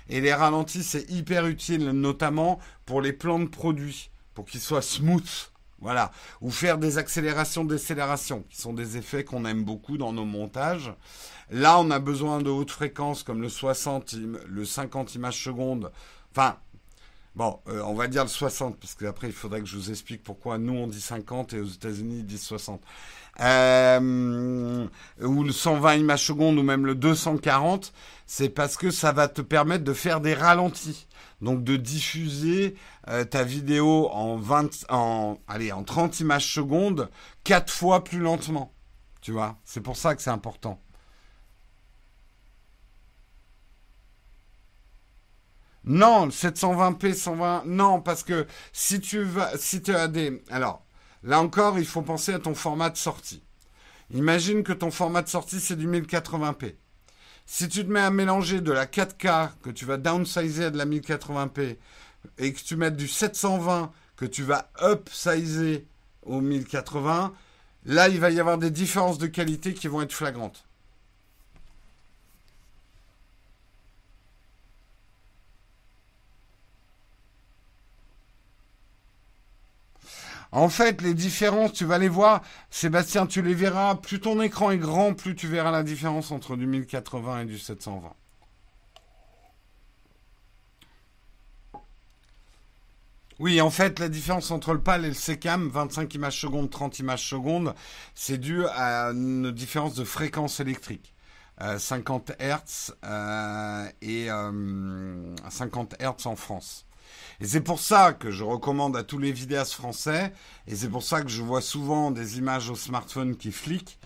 Et 0.09 0.21
les 0.21 0.35
ralentis, 0.35 0.83
c'est 0.83 1.09
hyper 1.09 1.47
utile, 1.47 1.91
notamment 1.91 2.59
pour 2.85 3.01
les 3.01 3.13
plans 3.13 3.39
de 3.39 3.47
produits, 3.47 4.11
pour 4.35 4.45
qu'ils 4.45 4.61
soient 4.61 4.83
smooth. 4.83 5.31
Voilà. 5.85 6.11
Ou 6.41 6.51
faire 6.51 6.79
des 6.79 6.99
accélérations, 6.99 7.63
décélérations, 7.63 8.43
qui 8.49 8.61
sont 8.61 8.73
des 8.73 8.97
effets 8.97 9.23
qu'on 9.23 9.45
aime 9.45 9.65
beaucoup 9.65 9.99
dans 9.99 10.13
nos 10.13 10.25
montages. 10.25 10.93
Là, 11.51 11.79
on 11.79 11.91
a 11.91 11.99
besoin 11.99 12.41
de 12.41 12.49
hautes 12.49 12.71
fréquences 12.71 13.23
comme 13.23 13.43
le 13.43 13.51
60, 13.51 14.15
le 14.49 14.65
50 14.65 15.15
images 15.15 15.45
secondes 15.45 15.93
Enfin, 16.37 16.57
bon, 17.37 17.61
euh, 17.69 17.81
on 17.83 17.95
va 17.95 18.09
dire 18.09 18.25
le 18.25 18.29
60, 18.29 18.77
parce 18.81 18.95
qu'après, 18.95 19.29
il 19.29 19.33
faudrait 19.33 19.61
que 19.61 19.67
je 19.67 19.77
vous 19.77 19.91
explique 19.91 20.25
pourquoi 20.25 20.59
nous, 20.59 20.73
on 20.73 20.89
dit 20.89 21.01
50 21.01 21.53
et 21.53 21.61
aux 21.61 21.67
États-Unis, 21.67 22.21
ils 22.21 22.27
disent 22.27 22.43
60. 22.43 22.81
Euh, 23.41 24.87
ou 25.21 25.45
le 25.45 25.53
120 25.53 25.95
images 25.97 26.25
secondes, 26.25 26.59
ou 26.59 26.63
même 26.63 26.87
le 26.87 26.95
240, 26.97 27.93
c'est 28.27 28.49
parce 28.49 28.77
que 28.77 28.91
ça 28.91 29.13
va 29.13 29.29
te 29.29 29.43
permettre 29.43 29.85
de 29.85 29.93
faire 29.93 30.21
des 30.21 30.35
ralentis. 30.35 31.07
Donc 31.45 31.63
de 31.63 31.77
diffuser 31.77 32.75
euh, 33.09 33.25
ta 33.25 33.45
vidéo 33.45 34.09
en 34.11 34.37
20, 34.37 34.87
en, 34.89 35.39
allez, 35.47 35.73
en 35.73 35.85
30 35.85 36.21
images 36.21 36.51
secondes, 36.51 37.11
quatre 37.45 37.71
fois 37.71 38.03
plus 38.03 38.19
lentement. 38.19 38.73
Tu 39.21 39.33
vois, 39.33 39.59
c'est 39.63 39.83
pour 39.83 39.99
ça 39.99 40.15
que 40.15 40.23
c'est 40.23 40.31
important. 40.31 40.81
Non, 45.85 46.29
720p, 46.29 47.13
120. 47.13 47.65
Non, 47.67 48.01
parce 48.01 48.23
que 48.23 48.47
si 48.73 49.01
tu 49.01 49.23
vas, 49.23 49.55
si 49.59 49.83
tu 49.83 49.95
as 49.95 50.09
des, 50.09 50.43
alors 50.49 50.83
là 51.23 51.41
encore, 51.41 51.79
il 51.79 51.85
faut 51.85 52.01
penser 52.01 52.33
à 52.33 52.39
ton 52.39 52.55
format 52.55 52.89
de 52.89 52.97
sortie. 52.97 53.43
Imagine 54.15 54.63
que 54.63 54.73
ton 54.73 54.91
format 54.91 55.21
de 55.21 55.29
sortie 55.29 55.61
c'est 55.61 55.77
du 55.77 55.87
1080p. 55.87 56.75
Si 57.47 57.69
tu 57.69 57.85
te 57.85 57.91
mets 57.91 58.01
à 58.01 58.11
mélanger 58.11 58.61
de 58.61 58.73
la 58.73 58.87
4K 58.87 59.51
que 59.63 59.71
tu 59.71 59.85
vas 59.85 59.99
downsizer 59.99 60.73
de 60.73 60.79
la 60.79 60.87
1080p 60.87 61.77
et 62.39 62.53
que 62.53 62.61
tu 62.61 62.77
mets 62.77 62.91
du 62.91 63.07
720 63.07 63.93
que 64.17 64.25
tu 64.25 64.43
vas 64.43 64.71
upsizer 64.83 65.87
au 66.23 66.41
1080, 66.41 67.35
là 67.85 68.09
il 68.09 68.19
va 68.19 68.31
y 68.31 68.41
avoir 68.41 68.59
des 68.59 68.71
différences 68.71 69.19
de 69.19 69.27
qualité 69.27 69.75
qui 69.75 69.89
vont 69.89 70.03
être 70.03 70.13
flagrantes. 70.13 70.65
En 80.55 80.69
fait, 80.69 81.03
les 81.03 81.15
différences, 81.15 81.73
tu 81.73 81.85
vas 81.85 81.99
les 81.99 82.09
voir. 82.09 82.41
Sébastien, 82.71 83.27
tu 83.27 83.43
les 83.43 83.55
verras. 83.55 83.97
Plus 83.97 84.21
ton 84.21 84.41
écran 84.41 84.71
est 84.71 84.79
grand, 84.79 85.13
plus 85.13 85.35
tu 85.35 85.49
verras 85.49 85.73
la 85.73 85.83
différence 85.83 86.31
entre 86.31 86.55
du 86.55 86.65
1080 86.69 87.41
et 87.41 87.45
du 87.47 87.59
720. 87.59 88.15
Oui, 93.41 93.61
en 93.61 93.71
fait, 93.71 93.99
la 93.99 94.09
différence 94.09 94.53
entre 94.53 94.75
le 94.75 94.81
PAL 94.81 95.05
et 95.05 95.09
le 95.09 95.15
SECAM, 95.15 95.69
25 95.71 96.15
images 96.15 96.41
secondes, 96.41 96.71
30 96.71 97.01
images 97.01 97.29
secondes, 97.29 97.75
c'est 98.15 98.39
dû 98.39 98.65
à 98.69 99.07
une 99.07 99.51
différence 99.51 99.97
de 99.97 100.05
fréquence 100.05 100.61
électrique. 100.61 101.15
50 101.79 102.33
Hz 102.39 102.95
euh, 103.05 103.89
et 104.03 104.29
50 105.51 105.95
euh, 106.01 106.13
Hz 106.13 106.27
en 106.27 106.37
France. 106.37 106.84
Et 107.41 107.47
c'est 107.47 107.61
pour 107.61 107.81
ça 107.81 108.13
que 108.13 108.31
je 108.31 108.45
recommande 108.45 108.97
à 108.97 109.03
tous 109.03 109.19
les 109.19 109.33
vidéastes 109.33 109.73
français, 109.73 110.33
et 110.67 110.77
c'est 110.77 110.89
pour 110.89 111.03
ça 111.03 111.23
que 111.23 111.29
je 111.29 111.43
vois 111.43 111.61
souvent 111.61 112.11
des 112.11 112.39
images 112.39 112.71
au 112.71 112.77
smartphone 112.77 113.37
qui 113.37 113.53
fliquent. 113.53 113.99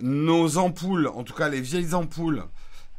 Nos 0.00 0.58
ampoules, 0.58 1.06
en 1.08 1.22
tout 1.22 1.34
cas 1.34 1.48
les 1.48 1.60
vieilles 1.60 1.94
ampoules, 1.94 2.44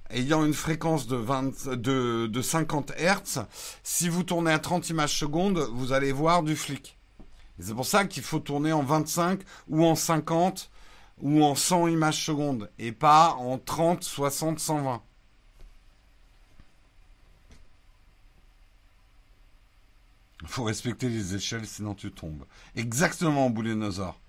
ayant 0.09 0.45
une 0.45 0.53
fréquence 0.53 1.07
de, 1.07 1.16
20, 1.16 1.68
de, 1.76 2.28
de 2.28 2.41
50 2.41 2.93
Hz, 2.97 3.45
si 3.84 4.07
vous 4.07 4.24
tournez 4.24 4.51
à 4.51 4.59
30 4.59 4.89
images 4.89 5.18
secondes, 5.18 5.68
vous 5.74 5.91
allez 5.91 6.11
voir 6.11 6.43
du 6.43 6.55
flic. 6.55 6.97
C'est 7.59 7.74
pour 7.74 7.86
ça 7.86 8.05
qu'il 8.05 8.24
faut 8.24 8.39
tourner 8.39 8.74
en 8.74 8.84
25 8.84 9.41
ou 9.70 9.86
en 9.86 9.95
50 9.95 10.70
ou 11.22 11.43
en 11.43 11.55
100 11.55 11.88
images 11.88 12.24
secondes 12.26 12.70
et 12.78 12.91
pas 12.91 13.36
en 13.39 13.57
30, 13.57 14.03
60, 14.03 14.59
120. 14.59 15.01
Faut 20.43 20.63
respecter 20.63 21.09
les 21.09 21.36
échelles, 21.36 21.65
sinon 21.65 21.95
tu 21.95 22.11
tombes. 22.11 22.45
Exactement, 22.75 23.49
boulénosaure. 23.49 24.19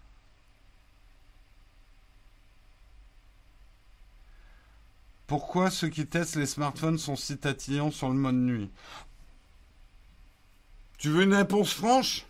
Pourquoi 5.27 5.71
ceux 5.71 5.89
qui 5.89 6.07
testent 6.07 6.37
les 6.37 6.47
smartphones 6.47 6.99
sont 6.99 7.17
si 7.17 7.37
tatillons 7.37 7.91
sur 7.91 8.09
le 8.09 8.15
mode 8.15 8.37
nuit? 8.37 8.71
Tu 10.99 11.11
veux 11.11 11.25
une 11.25 11.35
réponse 11.35 11.73
franche? 11.73 12.27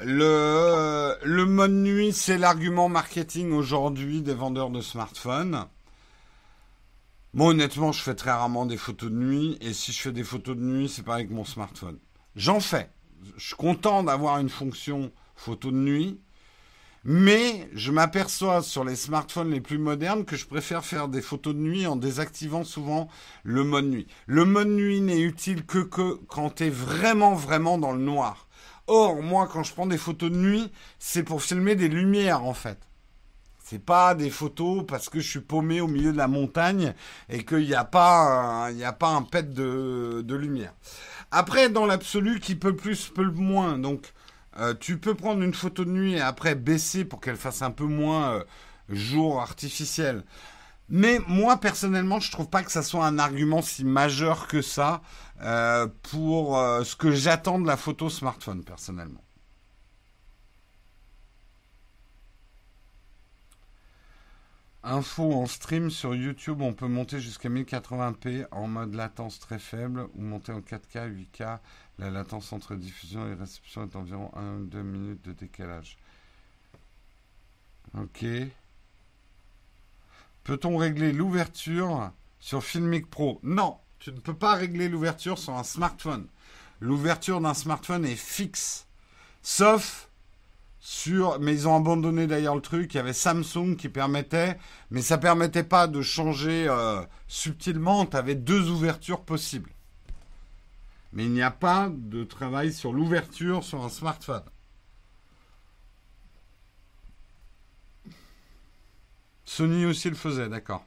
Le, 0.00 1.16
le 1.22 1.44
mode 1.44 1.72
nuit, 1.72 2.12
c'est 2.12 2.38
l'argument 2.38 2.88
marketing 2.88 3.52
aujourd'hui 3.52 4.22
des 4.22 4.34
vendeurs 4.34 4.70
de 4.70 4.80
smartphones. 4.80 5.66
Moi, 7.34 7.48
honnêtement, 7.48 7.92
je 7.92 8.02
fais 8.02 8.14
très 8.14 8.30
rarement 8.30 8.64
des 8.64 8.78
photos 8.78 9.10
de 9.10 9.16
nuit. 9.16 9.58
Et 9.60 9.74
si 9.74 9.92
je 9.92 10.00
fais 10.00 10.12
des 10.12 10.24
photos 10.24 10.56
de 10.56 10.62
nuit, 10.62 10.88
c'est 10.88 11.02
pas 11.02 11.14
avec 11.14 11.30
mon 11.30 11.44
smartphone. 11.44 11.98
J'en 12.38 12.60
fais. 12.60 12.88
Je 13.36 13.46
suis 13.46 13.56
content 13.56 14.04
d'avoir 14.04 14.38
une 14.38 14.48
fonction 14.48 15.10
photo 15.34 15.72
de 15.72 15.76
nuit, 15.76 16.20
mais 17.02 17.68
je 17.74 17.90
m'aperçois 17.90 18.62
sur 18.62 18.84
les 18.84 18.94
smartphones 18.94 19.50
les 19.50 19.60
plus 19.60 19.76
modernes 19.76 20.24
que 20.24 20.36
je 20.36 20.46
préfère 20.46 20.84
faire 20.84 21.08
des 21.08 21.20
photos 21.20 21.52
de 21.52 21.58
nuit 21.58 21.88
en 21.88 21.96
désactivant 21.96 22.62
souvent 22.62 23.08
le 23.42 23.64
mode 23.64 23.86
nuit. 23.86 24.06
Le 24.26 24.44
mode 24.44 24.68
nuit 24.68 25.00
n'est 25.00 25.20
utile 25.20 25.66
que, 25.66 25.80
quand 25.80 26.50
tu 26.50 26.66
es 26.66 26.70
vraiment, 26.70 27.34
vraiment 27.34 27.76
dans 27.76 27.90
le 27.90 27.98
noir. 27.98 28.46
Or, 28.86 29.20
moi, 29.20 29.48
quand 29.52 29.64
je 29.64 29.72
prends 29.72 29.86
des 29.86 29.98
photos 29.98 30.30
de 30.30 30.36
nuit, 30.36 30.70
c'est 31.00 31.24
pour 31.24 31.42
filmer 31.42 31.74
des 31.74 31.88
lumières, 31.88 32.44
en 32.44 32.54
fait. 32.54 32.78
C'est 33.64 33.84
pas 33.84 34.14
des 34.14 34.30
photos 34.30 34.84
parce 34.86 35.08
que 35.10 35.18
je 35.18 35.28
suis 35.28 35.40
paumé 35.40 35.80
au 35.80 35.88
milieu 35.88 36.12
de 36.12 36.16
la 36.16 36.28
montagne 36.28 36.94
et 37.28 37.44
qu'il 37.44 37.66
n'y 37.66 37.74
a 37.74 37.84
pas, 37.84 38.68
un 38.70 39.22
pet 39.22 39.52
de 39.52 40.34
lumière. 40.34 40.72
Après, 41.30 41.68
dans 41.68 41.86
l'absolu, 41.86 42.40
qui 42.40 42.54
peut 42.54 42.74
plus, 42.74 43.08
peut 43.08 43.24
le 43.24 43.32
moins. 43.32 43.78
Donc, 43.78 44.12
euh, 44.58 44.74
tu 44.78 44.98
peux 44.98 45.14
prendre 45.14 45.42
une 45.42 45.54
photo 45.54 45.84
de 45.84 45.90
nuit 45.90 46.14
et 46.14 46.20
après 46.20 46.54
baisser 46.54 47.04
pour 47.04 47.20
qu'elle 47.20 47.36
fasse 47.36 47.62
un 47.62 47.70
peu 47.70 47.84
moins 47.84 48.34
euh, 48.34 48.44
jour 48.88 49.40
artificiel. 49.40 50.24
Mais 50.88 51.20
moi 51.28 51.58
personnellement, 51.58 52.18
je 52.18 52.32
trouve 52.32 52.48
pas 52.48 52.62
que 52.62 52.72
ça 52.72 52.82
soit 52.82 53.06
un 53.06 53.18
argument 53.18 53.60
si 53.60 53.84
majeur 53.84 54.48
que 54.48 54.62
ça 54.62 55.02
euh, 55.42 55.86
pour 56.10 56.56
ce 56.56 56.96
que 56.96 57.12
j'attends 57.12 57.58
de 57.58 57.66
la 57.66 57.76
photo 57.76 58.08
smartphone 58.08 58.64
personnellement. 58.64 59.22
Info 64.90 65.34
en 65.34 65.44
stream 65.44 65.90
sur 65.90 66.14
YouTube, 66.14 66.62
on 66.62 66.72
peut 66.72 66.88
monter 66.88 67.20
jusqu'à 67.20 67.50
1080p 67.50 68.46
en 68.52 68.66
mode 68.68 68.94
latence 68.94 69.38
très 69.38 69.58
faible 69.58 70.08
ou 70.14 70.22
monter 70.22 70.50
en 70.50 70.60
4K, 70.60 71.14
8K. 71.14 71.58
La 71.98 72.10
latence 72.10 72.54
entre 72.54 72.74
diffusion 72.74 73.28
et 73.28 73.34
réception 73.34 73.82
est 73.82 73.96
environ 73.96 74.30
1 74.34 74.60
2 74.60 74.82
minutes 74.82 75.22
de 75.26 75.32
décalage. 75.32 75.98
Ok. 77.98 78.24
Peut-on 80.42 80.78
régler 80.78 81.12
l'ouverture 81.12 82.10
sur 82.40 82.64
Filmic 82.64 83.10
Pro? 83.10 83.40
Non, 83.42 83.76
tu 83.98 84.10
ne 84.10 84.20
peux 84.20 84.36
pas 84.36 84.54
régler 84.54 84.88
l'ouverture 84.88 85.38
sur 85.38 85.52
un 85.52 85.64
smartphone. 85.64 86.28
L'ouverture 86.80 87.42
d'un 87.42 87.52
smartphone 87.52 88.06
est 88.06 88.16
fixe. 88.16 88.86
Sauf 89.42 90.07
sur, 90.80 91.38
mais 91.40 91.52
ils 91.54 91.68
ont 91.68 91.76
abandonné 91.76 92.26
d'ailleurs 92.26 92.54
le 92.54 92.60
truc. 92.62 92.94
Il 92.94 92.96
y 92.98 93.00
avait 93.00 93.12
Samsung 93.12 93.76
qui 93.76 93.88
permettait, 93.88 94.58
mais 94.90 95.02
ça 95.02 95.18
permettait 95.18 95.64
pas 95.64 95.86
de 95.86 96.02
changer 96.02 96.66
euh, 96.68 97.02
subtilement. 97.26 98.06
Tu 98.06 98.16
avais 98.16 98.34
deux 98.34 98.70
ouvertures 98.70 99.22
possibles. 99.22 99.70
Mais 101.12 101.24
il 101.24 101.32
n'y 101.32 101.42
a 101.42 101.50
pas 101.50 101.90
de 101.90 102.24
travail 102.24 102.72
sur 102.72 102.92
l'ouverture 102.92 103.64
sur 103.64 103.84
un 103.84 103.88
smartphone. 103.88 104.44
Sony 109.44 109.86
aussi 109.86 110.10
le 110.10 110.16
faisait, 110.16 110.48
d'accord. 110.48 110.84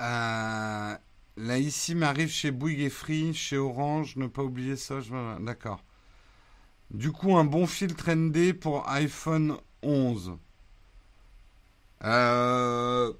Euh, 0.00 0.41
Là, 1.52 1.58
ici, 1.58 1.94
m'arrive 1.94 2.30
chez 2.30 2.50
Bouygues 2.50 2.80
et 2.80 2.88
Free, 2.88 3.34
chez 3.34 3.58
Orange, 3.58 4.16
ne 4.16 4.26
pas 4.26 4.42
oublier 4.42 4.74
ça. 4.74 5.00
D'accord. 5.38 5.84
Du 6.90 7.12
coup, 7.12 7.36
un 7.36 7.44
bon 7.44 7.66
filtre 7.66 8.10
ND 8.10 8.54
pour 8.54 8.88
iPhone 8.88 9.58
11. 9.82 10.38
Euh... 12.04 13.12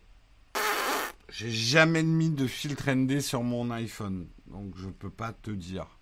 J'ai 1.28 1.51
jamais 1.51 2.03
mis 2.03 2.30
de 2.30 2.47
filtre 2.47 2.91
ND 2.91 3.20
sur 3.20 3.43
mon 3.43 3.70
iPhone, 3.70 4.28
donc 4.47 4.78
je 4.78 4.89
peux 4.89 5.11
pas 5.11 5.35
te 5.35 5.51
dire. 5.51 5.99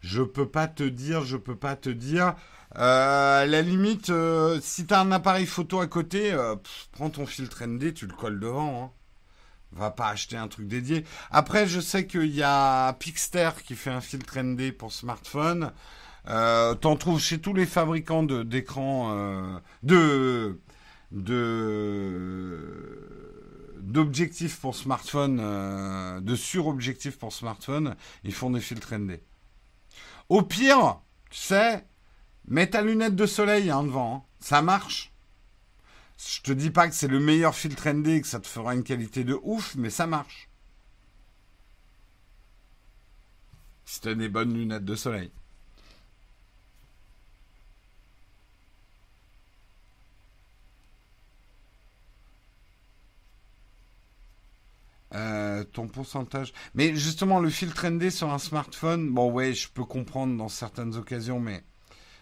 Je 0.00 0.22
peux 0.22 0.48
pas 0.48 0.68
te 0.68 0.84
dire, 0.84 1.22
je 1.22 1.36
peux 1.36 1.56
pas 1.56 1.76
te 1.76 1.90
dire. 1.90 2.34
Euh, 2.78 3.44
la 3.44 3.60
limite, 3.60 4.08
euh, 4.08 4.58
si 4.62 4.86
tu 4.86 4.94
as 4.94 5.00
un 5.00 5.12
appareil 5.12 5.44
photo 5.44 5.80
à 5.80 5.86
côté, 5.86 6.34
prends 6.92 7.10
ton 7.10 7.26
filtre 7.26 7.62
ND, 7.66 7.92
tu 7.92 8.06
le 8.06 8.14
colles 8.14 8.40
devant. 8.40 8.84
Hein 8.84 8.90
va 9.76 9.90
pas 9.90 10.08
acheter 10.08 10.36
un 10.36 10.48
truc 10.48 10.68
dédié. 10.68 11.04
Après, 11.30 11.66
je 11.66 11.80
sais 11.80 12.06
qu'il 12.06 12.34
y 12.34 12.42
a 12.42 12.92
Pixter 12.94 13.50
qui 13.64 13.74
fait 13.74 13.90
un 13.90 14.00
filtre 14.00 14.38
ND 14.38 14.72
pour 14.72 14.92
smartphone. 14.92 15.72
Euh, 16.28 16.74
T'en 16.74 16.96
trouves 16.96 17.20
chez 17.20 17.38
tous 17.40 17.54
les 17.54 17.66
fabricants 17.66 18.24
d'écrans 18.24 19.12
euh, 19.14 19.58
de 19.82 20.58
d'objectifs 23.86 24.60
pour 24.60 24.74
smartphone, 24.74 25.38
euh, 25.40 26.20
de 26.20 26.34
surobjectifs 26.34 27.18
pour 27.18 27.32
smartphone, 27.32 27.94
ils 28.24 28.34
font 28.34 28.50
des 28.50 28.60
filtres 28.60 28.94
ND. 28.94 29.20
Au 30.28 30.42
pire, 30.42 31.00
tu 31.30 31.38
sais, 31.38 31.86
mets 32.48 32.68
ta 32.68 32.82
lunette 32.82 33.14
de 33.14 33.26
soleil 33.26 33.70
hein, 33.70 33.84
devant, 33.84 34.26
ça 34.40 34.60
marche. 34.60 35.12
Je 36.18 36.40
te 36.42 36.52
dis 36.52 36.70
pas 36.70 36.88
que 36.88 36.94
c'est 36.94 37.08
le 37.08 37.20
meilleur 37.20 37.54
filtre 37.54 37.88
ND 37.88 38.20
que 38.20 38.26
ça 38.26 38.40
te 38.40 38.46
fera 38.46 38.74
une 38.74 38.84
qualité 38.84 39.24
de 39.24 39.38
ouf, 39.42 39.74
mais 39.76 39.90
ça 39.90 40.06
marche. 40.06 40.48
Si 43.84 44.00
tu 44.00 44.08
as 44.08 44.14
des 44.14 44.28
bonnes 44.28 44.52
lunettes 44.54 44.84
de 44.84 44.94
soleil. 44.94 45.30
Euh, 55.14 55.64
ton 55.64 55.88
pourcentage. 55.88 56.52
Mais 56.74 56.94
justement, 56.96 57.40
le 57.40 57.48
filtre 57.50 57.86
ND 57.88 58.10
sur 58.10 58.32
un 58.32 58.38
smartphone, 58.38 59.10
bon 59.12 59.30
ouais, 59.30 59.54
je 59.54 59.68
peux 59.68 59.84
comprendre 59.84 60.36
dans 60.36 60.48
certaines 60.48 60.96
occasions, 60.96 61.40
mais 61.40 61.64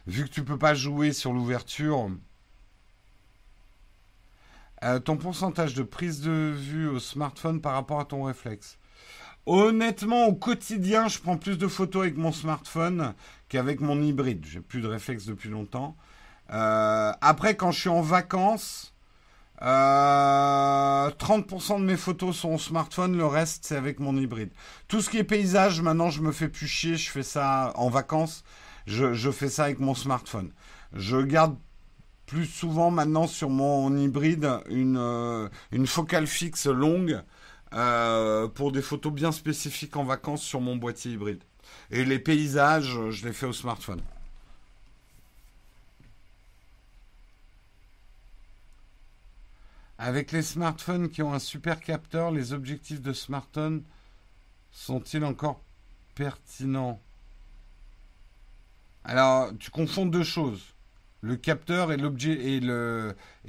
vu 0.06 0.24
que 0.24 0.30
tu 0.30 0.44
peux 0.44 0.58
pas 0.58 0.74
jouer 0.74 1.12
sur 1.12 1.32
l'ouverture, 1.32 2.10
euh, 4.84 4.98
ton 4.98 5.16
pourcentage 5.16 5.74
de 5.74 5.82
prise 5.82 6.20
de 6.20 6.52
vue 6.54 6.88
au 6.88 6.98
smartphone 6.98 7.60
par 7.60 7.72
rapport 7.72 8.00
à 8.00 8.04
ton 8.04 8.24
réflexe. 8.24 8.78
Honnêtement, 9.46 10.26
au 10.26 10.34
quotidien, 10.34 11.08
je 11.08 11.18
prends 11.18 11.36
plus 11.36 11.58
de 11.58 11.68
photos 11.68 12.02
avec 12.02 12.16
mon 12.16 12.32
smartphone 12.32 13.14
qu'avec 13.48 13.80
mon 13.80 14.00
hybride. 14.02 14.44
J'ai 14.46 14.60
plus 14.60 14.80
de 14.80 14.88
réflexe 14.88 15.26
depuis 15.26 15.48
longtemps. 15.48 15.96
Euh, 16.50 17.12
après, 17.20 17.56
quand 17.56 17.70
je 17.70 17.80
suis 17.80 17.88
en 17.88 18.02
vacances, 18.02 18.94
30% 19.60 19.66
euh, 19.66 21.78
de 21.78 21.84
mes 21.84 21.96
photos 21.96 22.36
sont 22.36 22.54
au 22.54 22.58
smartphone, 22.58 23.16
le 23.16 23.26
reste 23.26 23.64
c'est 23.64 23.76
avec 23.76 24.00
mon 24.00 24.16
hybride. 24.16 24.50
Tout 24.88 25.00
ce 25.00 25.08
qui 25.08 25.18
est 25.18 25.24
paysage, 25.24 25.80
maintenant 25.80 26.10
je 26.10 26.20
me 26.20 26.32
fais 26.32 26.48
plus 26.48 26.66
chier, 26.66 26.96
je 26.96 27.10
fais 27.10 27.22
ça 27.22 27.72
en 27.76 27.88
vacances, 27.88 28.42
je, 28.86 29.14
je 29.14 29.30
fais 29.30 29.48
ça 29.48 29.64
avec 29.64 29.78
mon 29.78 29.94
smartphone. 29.94 30.52
Je 30.92 31.18
garde 31.18 31.56
plus 32.26 32.46
souvent 32.46 32.90
maintenant 32.90 33.26
sur 33.26 33.50
mon 33.50 33.96
hybride 33.96 34.60
une, 34.68 34.96
euh, 34.96 35.48
une 35.72 35.86
focale 35.86 36.26
fixe 36.26 36.66
longue 36.66 37.22
euh, 37.72 38.48
pour 38.48 38.72
des 38.72 38.82
photos 38.82 39.12
bien 39.12 39.32
spécifiques 39.32 39.96
en 39.96 40.04
vacances 40.04 40.42
sur 40.42 40.60
mon 40.60 40.76
boîtier 40.76 41.12
hybride. 41.12 41.42
Et 41.90 42.04
les 42.04 42.18
paysages, 42.18 42.96
je 43.10 43.26
les 43.26 43.32
fais 43.32 43.46
au 43.46 43.52
smartphone. 43.52 44.00
Avec 49.98 50.32
les 50.32 50.42
smartphones 50.42 51.08
qui 51.08 51.22
ont 51.22 51.32
un 51.32 51.38
super 51.38 51.80
capteur, 51.80 52.30
les 52.30 52.52
objectifs 52.52 53.00
de 53.00 53.12
smartphone 53.12 53.82
sont-ils 54.72 55.24
encore 55.24 55.60
pertinents? 56.14 57.00
Alors, 59.04 59.50
tu 59.58 59.70
confonds 59.70 60.06
deux 60.06 60.24
choses 60.24 60.73
le 61.24 61.36
capteur 61.36 61.90
et 61.90 61.96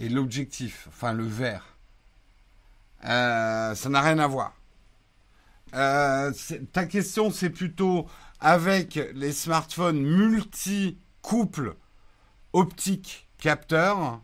l'objectif, 0.09 0.87
enfin 0.87 1.11
le 1.11 1.25
verre. 1.25 1.77
Euh, 3.03 3.75
ça 3.75 3.89
n'a 3.89 4.01
rien 4.01 4.17
à 4.17 4.27
voir. 4.27 4.53
Euh, 5.73 6.31
ta 6.71 6.85
question, 6.85 7.31
c'est 7.31 7.49
plutôt 7.49 8.07
avec 8.39 8.97
les 9.13 9.33
smartphones 9.33 10.01
multi-couple 10.01 11.75
optique 12.53 13.27
capteur. 13.39 14.21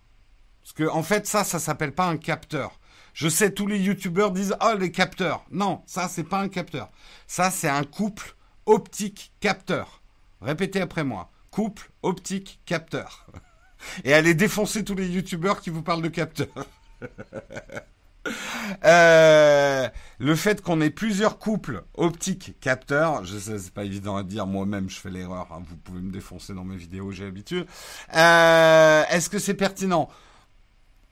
Parce 0.62 0.74
que, 0.74 0.88
en 0.88 1.04
fait, 1.04 1.28
ça, 1.28 1.44
ça 1.44 1.60
s'appelle 1.60 1.94
pas 1.94 2.08
un 2.08 2.18
capteur. 2.18 2.80
Je 3.14 3.28
sais, 3.28 3.52
tous 3.52 3.68
les 3.68 3.80
youtubeurs 3.80 4.32
disent 4.32 4.56
Oh, 4.62 4.78
les 4.80 4.94
capteurs. 4.94 5.44
Non, 5.52 5.84
ça, 5.86 6.08
c'est 6.08 6.24
pas 6.24 6.40
un 6.40 6.48
capteur. 6.48 6.90
Ça, 7.28 7.52
c'est 7.52 7.68
un 7.68 7.84
couple 7.84 8.34
optique 8.66 9.34
capteur. 9.42 10.02
Répétez 10.40 10.80
après 10.80 11.04
moi 11.04 11.30
couple 11.52 11.92
optique 12.02 12.62
capteur. 12.66 13.28
Et 14.04 14.14
allez 14.14 14.34
défoncer 14.34 14.84
tous 14.84 14.96
les 14.96 15.08
youtubeurs 15.08 15.62
qui 15.62 15.70
vous 15.70 15.82
parlent 15.82 16.02
de 16.02 16.10
capteurs. 16.10 16.48
Euh, 18.86 19.90
le 20.20 20.36
fait 20.36 20.62
qu'on 20.62 20.80
ait 20.80 20.92
plusieurs 20.92 21.40
couples 21.40 21.84
optiques 21.96 22.56
capteurs, 22.62 23.26
je 23.26 23.38
sais 23.38 23.58
c'est 23.58 23.74
pas 23.74 23.84
évident 23.84 24.16
à 24.16 24.24
dire, 24.24 24.46
moi-même 24.46 24.90
je 24.90 25.00
fais 25.00 25.10
l'erreur, 25.10 25.48
hein. 25.52 25.64
vous 25.68 25.76
pouvez 25.76 26.02
me 26.02 26.12
défoncer 26.12 26.54
dans 26.54 26.64
mes 26.64 26.78
vidéos, 26.78 27.12
j'ai 27.12 27.26
l'habitude. 27.26 27.66
Euh, 28.16 29.04
est-ce 29.10 29.30
que 29.30 29.40
c'est 29.40 29.56
pertinent? 29.56 30.08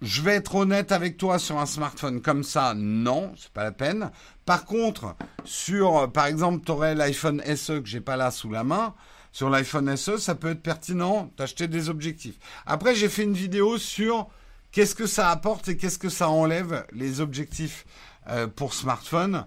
Je 0.02 0.22
vais 0.22 0.36
être 0.36 0.56
honnête 0.56 0.92
avec 0.92 1.18
toi 1.18 1.40
sur 1.40 1.60
un 1.60 1.66
smartphone 1.66 2.22
comme 2.22 2.44
ça, 2.44 2.74
non, 2.76 3.34
c'est 3.38 3.52
pas 3.52 3.64
la 3.64 3.72
peine. 3.72 4.12
Par 4.46 4.66
contre, 4.66 5.16
sur, 5.44 6.12
par 6.12 6.28
exemple, 6.28 6.64
tu 6.64 6.72
aurais 6.72 6.96
l'iPhone 6.96 7.42
SE 7.56 7.80
que 7.80 7.88
j'ai 7.88 8.02
pas 8.02 8.18
là 8.18 8.32
sous 8.32 8.52
la 8.52 8.64
main 8.64 8.94
sur 9.40 9.50
l'iPhone 9.50 9.96
SE, 9.96 10.18
ça 10.18 10.36
peut 10.36 10.50
être 10.50 10.62
pertinent 10.62 11.32
d'acheter 11.38 11.70
des 11.70 11.88
objectifs. 11.88 12.36
Après, 12.66 12.94
j'ai 12.94 13.08
fait 13.08 13.24
une 13.24 13.36
vidéo 13.36 13.78
sur 13.78 14.28
qu'est-ce 14.74 14.94
que 14.94 15.08
ça 15.08 15.30
apporte 15.30 15.70
et 15.70 15.78
qu'est-ce 15.78 15.98
que 15.98 16.10
ça 16.10 16.28
enlève 16.28 16.86
les 16.92 17.22
objectifs 17.22 17.86
euh, 18.28 18.48
pour 18.48 18.74
smartphone. 18.74 19.46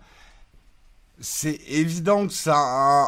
c'est 1.20 1.60
évident 1.68 2.26
que 2.26 2.32
ça 2.32 2.56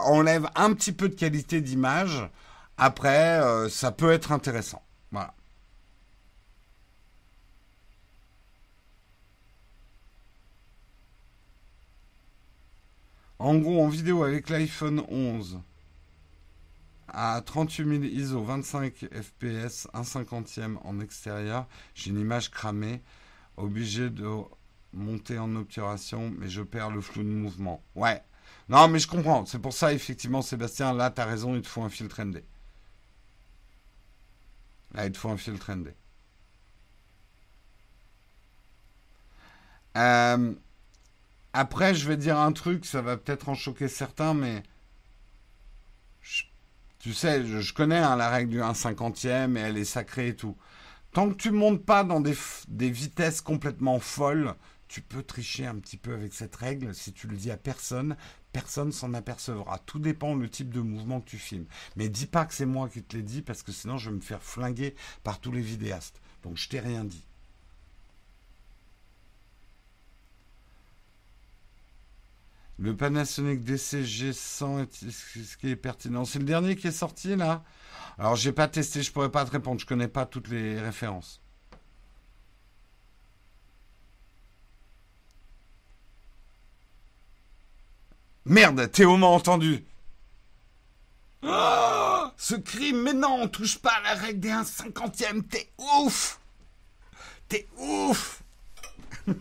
enlève 0.04 0.46
un 0.56 0.74
petit 0.74 0.92
peu 0.92 1.08
de 1.08 1.14
qualité 1.14 1.62
d'image. 1.62 2.28
Après, 2.76 3.40
euh, 3.40 3.70
ça 3.70 3.90
peut 3.90 4.12
être 4.12 4.30
intéressant. 4.30 4.82
Voilà. 5.10 5.32
En 13.38 13.54
gros, 13.54 13.82
en 13.82 13.88
vidéo 13.88 14.22
avec 14.22 14.50
l'iPhone 14.50 15.02
11 15.08 15.62
à 17.14 17.40
38 17.40 17.88
000 17.88 18.04
ISO, 18.04 18.42
25 18.42 19.08
fps, 19.12 19.88
1 19.94 20.04
cinquantième 20.04 20.78
en 20.84 21.00
extérieur, 21.00 21.66
j'ai 21.94 22.10
une 22.10 22.20
image 22.20 22.50
cramée, 22.50 23.02
obligé 23.56 24.10
de 24.10 24.26
monter 24.92 25.38
en 25.38 25.54
obturation, 25.56 26.32
mais 26.38 26.48
je 26.48 26.62
perds 26.62 26.90
le 26.90 27.00
flou 27.00 27.22
de 27.22 27.28
mouvement. 27.28 27.82
Ouais. 27.94 28.22
Non, 28.68 28.88
mais 28.88 28.98
je 28.98 29.08
comprends. 29.08 29.46
C'est 29.46 29.58
pour 29.58 29.72
ça, 29.72 29.92
effectivement, 29.92 30.42
Sébastien, 30.42 30.92
là, 30.94 31.10
tu 31.10 31.20
as 31.20 31.26
raison, 31.26 31.54
il 31.54 31.62
te 31.62 31.68
faut 31.68 31.82
un 31.82 31.90
filtre 31.90 32.22
ND. 32.22 32.42
Là, 34.94 35.06
il 35.06 35.12
te 35.12 35.18
faut 35.18 35.28
un 35.28 35.36
filtre 35.36 35.72
ND. 35.72 35.94
Euh, 39.96 40.54
après, 41.52 41.94
je 41.94 42.08
vais 42.08 42.16
dire 42.16 42.38
un 42.38 42.52
truc, 42.52 42.84
ça 42.84 43.02
va 43.02 43.16
peut-être 43.16 43.48
en 43.48 43.54
choquer 43.54 43.88
certains, 43.88 44.34
mais 44.34 44.62
tu 47.04 47.12
sais, 47.12 47.44
je, 47.44 47.74
connais 47.74 47.98
hein, 47.98 48.16
la 48.16 48.30
règle 48.30 48.48
du 48.48 48.62
1 48.62 48.72
cinquantième 48.72 49.58
et 49.58 49.60
elle 49.60 49.76
est 49.76 49.84
sacrée 49.84 50.28
et 50.28 50.36
tout. 50.36 50.56
Tant 51.12 51.28
que 51.28 51.34
tu 51.34 51.50
ne 51.52 51.56
montes 51.58 51.84
pas 51.84 52.02
dans 52.02 52.22
des, 52.22 52.34
des 52.68 52.88
vitesses 52.88 53.42
complètement 53.42 53.98
folles, 53.98 54.54
tu 54.88 55.02
peux 55.02 55.22
tricher 55.22 55.66
un 55.66 55.74
petit 55.74 55.98
peu 55.98 56.14
avec 56.14 56.32
cette 56.32 56.56
règle. 56.56 56.94
Si 56.94 57.12
tu 57.12 57.26
le 57.26 57.36
dis 57.36 57.50
à 57.50 57.58
personne, 57.58 58.16
personne 58.54 58.90
s'en 58.90 59.12
apercevra. 59.12 59.80
Tout 59.80 59.98
dépend 59.98 60.34
du 60.34 60.48
type 60.48 60.72
de 60.72 60.80
mouvement 60.80 61.20
que 61.20 61.28
tu 61.28 61.36
filmes. 61.36 61.66
Mais 61.96 62.08
dis 62.08 62.24
pas 62.24 62.46
que 62.46 62.54
c'est 62.54 62.64
moi 62.64 62.88
qui 62.88 63.02
te 63.02 63.14
l'ai 63.14 63.22
dit 63.22 63.42
parce 63.42 63.62
que 63.62 63.70
sinon 63.70 63.98
je 63.98 64.08
vais 64.08 64.16
me 64.16 64.22
faire 64.22 64.42
flinguer 64.42 64.94
par 65.24 65.40
tous 65.40 65.52
les 65.52 65.60
vidéastes. 65.60 66.22
Donc 66.42 66.56
je 66.56 66.70
t'ai 66.70 66.80
rien 66.80 67.04
dit. 67.04 67.26
Le 72.78 72.96
Panasonic 72.96 73.62
DCG 73.62 74.32
100 74.32 74.80
est 74.80 75.10
ce 75.10 75.56
qui 75.56 75.70
est 75.70 75.76
pertinent? 75.76 76.24
C'est 76.24 76.40
le 76.40 76.44
dernier 76.44 76.74
qui 76.76 76.88
est 76.88 76.92
sorti 76.92 77.36
là? 77.36 77.62
Alors 78.18 78.36
j'ai 78.36 78.52
pas 78.52 78.68
testé, 78.68 79.02
je 79.02 79.12
pourrais 79.12 79.30
pas 79.30 79.44
te 79.44 79.50
répondre, 79.50 79.80
je 79.80 79.86
connais 79.86 80.08
pas 80.08 80.26
toutes 80.26 80.48
les 80.48 80.80
références. 80.80 81.40
Merde, 88.46 88.90
Théo 88.90 89.16
m'a 89.16 89.26
entendu. 89.26 89.84
Oh, 91.42 92.24
ce 92.36 92.56
crime, 92.56 93.02
mais 93.02 93.14
non, 93.14 93.38
on 93.42 93.48
touche 93.48 93.78
pas 93.78 93.92
à 93.92 94.00
la 94.02 94.14
règle 94.14 94.40
des 94.40 94.50
1 94.50 94.64
cinquantième, 94.64 95.44
t'es 95.44 95.70
ouf 95.78 96.40
T'es 97.48 97.66
ouf 97.78 98.42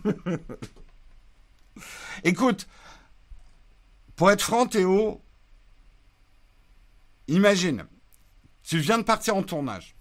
Écoute, 2.24 2.66
pour 4.16 4.30
être 4.30 4.42
franc, 4.42 4.66
Théo, 4.66 5.20
imagine, 7.28 7.86
tu 8.62 8.78
viens 8.78 8.98
de 8.98 9.02
partir 9.02 9.36
en 9.36 9.42
tournage. 9.42 9.94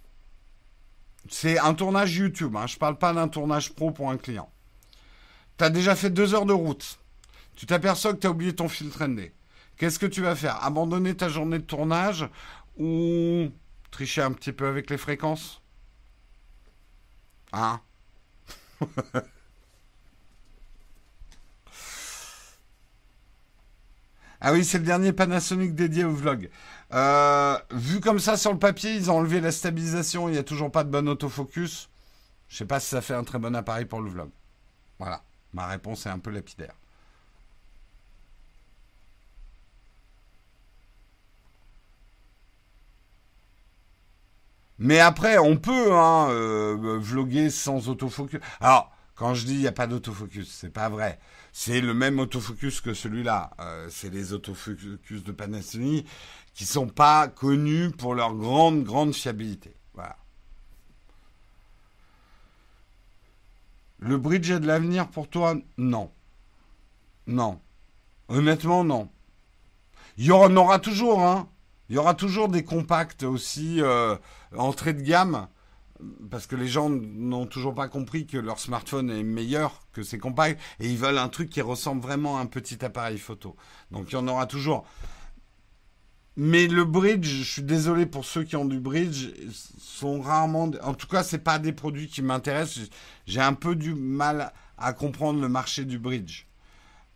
C'est 1.30 1.58
un 1.58 1.74
tournage 1.74 2.16
YouTube, 2.16 2.56
hein, 2.56 2.68
je 2.68 2.76
ne 2.76 2.80
parle 2.80 2.98
pas 2.98 3.14
d'un 3.14 3.28
tournage 3.28 3.74
pro 3.74 3.92
pour 3.92 4.10
un 4.10 4.18
client. 4.18 4.52
Tu 5.58 5.64
as 5.64 5.70
déjà 5.70 5.96
fait 5.96 6.10
deux 6.10 6.34
heures 6.34 6.46
de 6.46 6.54
route. 6.54 7.00
Tu 7.56 7.66
t'aperçois 7.66 8.14
que 8.14 8.20
tu 8.20 8.28
as 8.28 8.32
oublié 8.32 8.54
ton 8.54 8.68
filtre 8.68 9.06
ND. 9.06 9.32
Qu'est-ce 9.78 10.00
que 10.00 10.06
tu 10.06 10.22
vas 10.22 10.36
faire? 10.36 10.64
Abandonner 10.64 11.16
ta 11.16 11.30
journée 11.30 11.60
de 11.60 11.64
tournage 11.64 12.28
ou 12.78 13.50
tricher 13.92 14.22
un 14.22 14.32
petit 14.32 14.52
peu 14.52 14.68
avec 14.68 14.90
les 14.90 14.98
fréquences? 14.98 15.62
Hein? 17.54 17.80
Ah 24.46 24.52
oui, 24.52 24.66
c'est 24.66 24.78
le 24.78 24.84
dernier 24.84 25.14
Panasonic 25.14 25.74
dédié 25.74 26.04
au 26.04 26.12
vlog. 26.12 26.50
Euh, 26.94 27.58
vu 27.72 28.02
comme 28.02 28.20
ça 28.20 28.36
sur 28.36 28.52
le 28.52 28.60
papier, 28.60 28.94
ils 28.94 29.10
ont 29.10 29.18
enlevé 29.18 29.40
la 29.40 29.54
stabilisation, 29.54 30.28
il 30.28 30.34
n'y 30.34 30.38
a 30.38 30.44
toujours 30.44 30.70
pas 30.70 30.84
de 30.84 30.90
bon 30.90 31.08
autofocus. 31.08 31.90
Je 32.50 32.58
sais 32.58 32.66
pas 32.66 32.82
si 32.82 32.90
ça 32.90 33.02
fait 33.02 33.14
un 33.14 33.24
très 33.24 33.40
bon 33.40 33.56
appareil 33.56 33.86
pour 33.86 34.02
le 34.02 34.10
vlog. 34.10 34.30
Voilà, 35.00 35.24
ma 35.54 35.68
réponse 35.68 36.06
est 36.06 36.10
un 36.10 36.20
peu 36.20 36.30
lapidaire. 36.30 36.76
Mais 44.78 45.00
après, 45.00 45.38
on 45.38 45.56
peut 45.56 45.94
hein, 45.94 46.28
euh, 46.32 46.98
vloguer 47.00 47.50
sans 47.50 47.88
autofocus. 47.88 48.42
Alors, 48.60 48.92
quand 49.16 49.34
je 49.36 49.46
dis 49.46 49.54
il 49.54 49.60
n'y 49.60 49.68
a 49.68 49.72
pas 49.72 49.88
d'autofocus, 49.88 50.52
c'est 50.52 50.70
pas 50.70 50.90
vrai. 50.90 51.20
C'est 51.56 51.82
le 51.82 51.94
même 51.94 52.20
autofocus 52.20 52.82
que 52.82 52.96
celui-là. 52.96 53.52
Euh, 53.60 53.88
c'est 53.90 54.10
les 54.10 54.34
autofocus 54.34 55.24
de 55.24 55.32
Panasonic 55.32 56.08
qui 56.56 56.66
sont 56.66 56.88
pas 56.88 57.28
connus 57.28 57.92
pour 57.92 58.16
leur 58.16 58.34
grande, 58.34 58.84
grande 58.84 59.14
fiabilité. 59.14 59.76
Voilà. 59.94 60.18
Le 64.00 64.18
bridge 64.18 64.52
a 64.52 64.60
de 64.60 64.66
l'avenir 64.66 65.08
pour 65.08 65.30
toi? 65.30 65.56
Non. 65.78 66.12
Non. 67.28 67.62
Honnêtement, 68.30 68.84
non. 68.84 69.10
Il 70.18 70.26
y 70.26 70.32
en 70.32 70.56
aura 70.58 70.80
toujours, 70.80 71.24
hein. 71.24 71.48
Il 71.90 71.96
y 71.96 72.00
aura 72.00 72.16
toujours 72.16 72.50
des 72.50 72.64
compacts 72.64 73.24
aussi 73.24 73.80
euh, 73.80 74.16
entrée 74.58 74.94
de 74.94 75.02
gamme 75.02 75.48
parce 76.30 76.48
que 76.48 76.56
les 76.56 76.68
gens 76.68 76.90
n'ont 76.90 77.46
toujours 77.46 77.76
pas 77.76 77.88
compris 77.88 78.26
que 78.26 78.38
leur 78.38 78.60
smartphone 78.60 79.10
est 79.10 79.24
meilleur 79.24 79.82
que 79.92 80.04
ses 80.04 80.18
compacts 80.18 80.60
et 80.80 80.90
ils 80.90 80.98
veulent 80.98 81.18
un 81.18 81.30
truc 81.30 81.50
qui 81.50 81.62
ressemble 81.62 82.02
vraiment 82.02 82.38
à 82.38 82.42
un 82.42 82.46
petit 82.46 82.84
appareil 82.84 83.18
photo. 83.18 83.56
Donc 83.92 84.12
il 84.12 84.14
y 84.14 84.18
en 84.18 84.28
aura 84.28 84.46
toujours. 84.46 84.86
Mais 86.36 86.68
le 86.68 86.84
bridge, 86.84 87.28
je 87.28 87.44
suis 87.44 87.62
désolé 87.62 88.08
pour 88.08 88.26
ceux 88.26 88.44
qui 88.44 88.56
ont 88.56 88.66
du 88.66 88.80
bridge, 88.80 89.30
sont 89.80 90.20
rarement. 90.20 90.72
En 90.82 90.96
tout 90.96 91.08
cas, 91.08 91.24
c'est 91.24 91.38
pas 91.38 91.60
des 91.60 91.74
produits 91.74 92.08
qui 92.08 92.24
m'intéressent. 92.24 92.90
J'ai 93.28 93.42
un 93.42 93.54
peu 93.54 93.76
du 93.76 93.94
mal 93.94 94.52
à 94.80 94.94
comprendre 94.94 95.40
le 95.40 95.48
marché 95.48 95.86
du 95.86 96.00
bridge. 96.00 96.48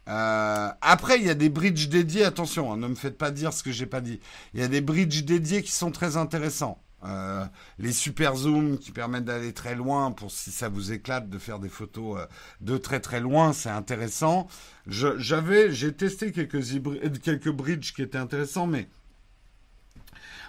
Euh, 0.07 0.69
après, 0.81 1.17
il 1.17 1.25
y 1.25 1.29
a 1.31 1.35
des 1.35 1.49
bridges 1.49 1.89
dédiés. 1.89 2.25
Attention, 2.25 2.71
hein, 2.71 2.77
ne 2.77 2.87
me 2.87 2.95
faites 2.95 3.17
pas 3.17 3.31
dire 3.31 3.53
ce 3.53 3.63
que 3.63 3.71
j'ai 3.71 3.87
pas 3.87 4.01
dit. 4.01 4.19
Il 4.53 4.59
y 4.59 4.63
a 4.63 4.67
des 4.67 4.81
bridges 4.81 5.23
dédiés 5.25 5.63
qui 5.63 5.71
sont 5.71 5.91
très 5.91 6.15
intéressants. 6.15 6.79
Euh, 7.03 7.45
les 7.77 7.91
super 7.91 8.35
zooms 8.35 8.79
qui 8.79 8.91
permettent 8.91 9.25
d'aller 9.25 9.53
très 9.53 9.75
loin 9.75 10.11
pour 10.11 10.31
si 10.31 10.51
ça 10.51 10.67
vous 10.67 10.91
éclate 10.91 11.29
de 11.29 11.37
faire 11.37 11.59
des 11.59 11.69
photos 11.69 12.19
euh, 12.19 12.25
de 12.61 12.77
très 12.77 12.99
très 12.99 13.19
loin, 13.19 13.53
c'est 13.53 13.69
intéressant. 13.69 14.47
J'avais, 14.87 15.71
j'ai 15.71 15.93
testé 15.93 16.31
quelques, 16.31 16.63
quelques 17.21 17.51
bridges 17.51 17.93
qui 17.93 18.01
étaient 18.01 18.17
intéressants, 18.17 18.65
mais 18.65 18.89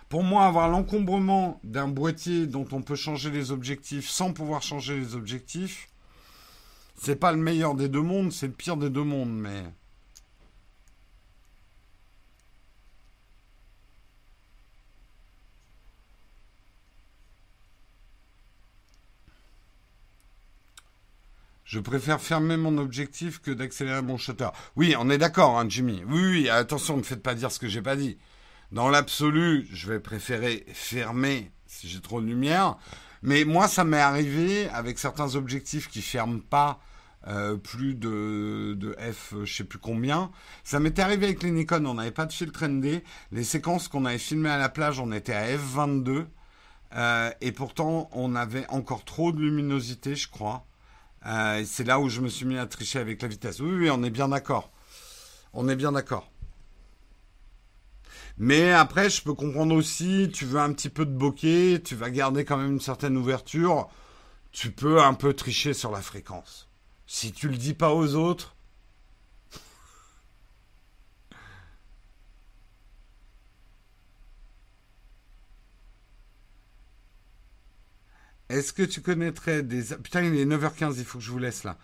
pour 0.08 0.22
moi, 0.22 0.46
avoir 0.46 0.70
l'encombrement 0.70 1.60
d'un 1.64 1.88
boîtier 1.88 2.46
dont 2.46 2.66
on 2.72 2.80
peut 2.80 2.96
changer 2.96 3.30
les 3.30 3.50
objectifs 3.50 4.08
sans 4.08 4.32
pouvoir 4.32 4.62
changer 4.62 4.98
les 4.98 5.14
objectifs, 5.14 5.88
c'est 6.96 7.16
pas 7.16 7.32
le 7.32 7.38
meilleur 7.38 7.74
des 7.74 7.90
deux 7.90 8.00
mondes, 8.00 8.32
c'est 8.32 8.46
le 8.46 8.52
pire 8.54 8.78
des 8.78 8.88
deux 8.88 9.04
mondes, 9.04 9.36
mais 9.36 9.64
Je 21.68 21.80
préfère 21.80 22.18
fermer 22.18 22.56
mon 22.56 22.78
objectif 22.78 23.42
que 23.42 23.50
d'accélérer 23.50 24.00
mon 24.00 24.16
shutter. 24.16 24.48
Oui, 24.74 24.94
on 24.98 25.10
est 25.10 25.18
d'accord, 25.18 25.58
hein, 25.58 25.66
Jimmy. 25.68 26.02
Oui, 26.08 26.22
oui, 26.24 26.48
attention, 26.48 26.96
ne 26.96 27.02
faites 27.02 27.22
pas 27.22 27.34
dire 27.34 27.52
ce 27.52 27.58
que 27.58 27.68
j'ai 27.68 27.82
pas 27.82 27.94
dit. 27.94 28.16
Dans 28.72 28.88
l'absolu, 28.88 29.68
je 29.70 29.92
vais 29.92 30.00
préférer 30.00 30.64
fermer 30.72 31.52
si 31.66 31.86
j'ai 31.86 32.00
trop 32.00 32.22
de 32.22 32.26
lumière. 32.26 32.78
Mais 33.20 33.44
moi, 33.44 33.68
ça 33.68 33.84
m'est 33.84 34.00
arrivé 34.00 34.70
avec 34.70 34.98
certains 34.98 35.34
objectifs 35.34 35.90
qui 35.90 36.00
ferment 36.00 36.40
pas 36.40 36.80
euh, 37.26 37.58
plus 37.58 37.94
de, 37.94 38.96
F, 38.98 39.34
je 39.44 39.54
sais 39.54 39.64
plus 39.64 39.78
combien. 39.78 40.30
Ça 40.64 40.80
m'était 40.80 41.02
arrivé 41.02 41.26
avec 41.26 41.42
les 41.42 41.50
Nikon, 41.50 41.84
on 41.84 41.94
n'avait 41.94 42.12
pas 42.12 42.24
de 42.24 42.32
filtre 42.32 42.66
ND. 42.66 43.02
Les 43.30 43.44
séquences 43.44 43.88
qu'on 43.88 44.06
avait 44.06 44.16
filmées 44.16 44.48
à 44.48 44.56
la 44.56 44.70
plage, 44.70 45.00
on 45.00 45.12
était 45.12 45.34
à 45.34 45.54
F22. 45.54 46.24
Euh, 46.94 47.30
et 47.42 47.52
pourtant, 47.52 48.08
on 48.12 48.34
avait 48.36 48.66
encore 48.70 49.04
trop 49.04 49.32
de 49.32 49.40
luminosité, 49.40 50.14
je 50.14 50.30
crois. 50.30 50.64
Euh, 51.26 51.64
c'est 51.66 51.84
là 51.84 52.00
où 52.00 52.08
je 52.08 52.20
me 52.20 52.28
suis 52.28 52.46
mis 52.46 52.58
à 52.58 52.66
tricher 52.66 52.98
avec 52.98 53.22
la 53.22 53.28
vitesse. 53.28 53.60
Oui, 53.60 53.72
oui, 53.72 53.90
on 53.90 54.02
est 54.02 54.10
bien 54.10 54.28
d'accord. 54.28 54.70
On 55.52 55.68
est 55.68 55.76
bien 55.76 55.92
d'accord. 55.92 56.30
Mais 58.36 58.72
après, 58.72 59.10
je 59.10 59.22
peux 59.22 59.34
comprendre 59.34 59.74
aussi, 59.74 60.30
tu 60.32 60.44
veux 60.44 60.60
un 60.60 60.72
petit 60.72 60.90
peu 60.90 61.04
de 61.04 61.10
bokeh, 61.10 61.82
tu 61.82 61.96
vas 61.96 62.08
garder 62.10 62.44
quand 62.44 62.56
même 62.56 62.72
une 62.72 62.80
certaine 62.80 63.16
ouverture, 63.16 63.88
tu 64.52 64.70
peux 64.70 65.02
un 65.02 65.14
peu 65.14 65.34
tricher 65.34 65.74
sur 65.74 65.90
la 65.90 66.00
fréquence. 66.00 66.68
Si 67.06 67.32
tu 67.32 67.48
le 67.48 67.56
dis 67.56 67.74
pas 67.74 67.92
aux 67.92 68.14
autres, 68.14 68.54
Est-ce 78.48 78.72
que 78.72 78.82
tu 78.82 79.00
connaîtrais 79.02 79.62
des... 79.62 79.94
Putain, 80.02 80.22
il 80.22 80.34
est 80.36 80.46
9h15, 80.46 80.94
il 80.98 81.04
faut 81.04 81.18
que 81.18 81.24
je 81.24 81.30
vous 81.30 81.38
laisse 81.38 81.64
là. 81.64 81.76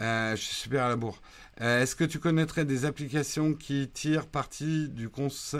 Euh, 0.00 0.36
je 0.36 0.42
suis 0.42 0.54
super 0.54 0.84
à 0.84 0.88
la 0.88 0.96
bourre. 0.96 1.20
Euh, 1.60 1.82
Est-ce 1.82 1.96
que 1.96 2.04
tu 2.04 2.18
connaîtrais 2.18 2.64
des 2.64 2.84
applications 2.84 3.54
qui 3.54 3.88
tirent 3.88 4.26
parti 4.26 4.88
du, 4.88 5.08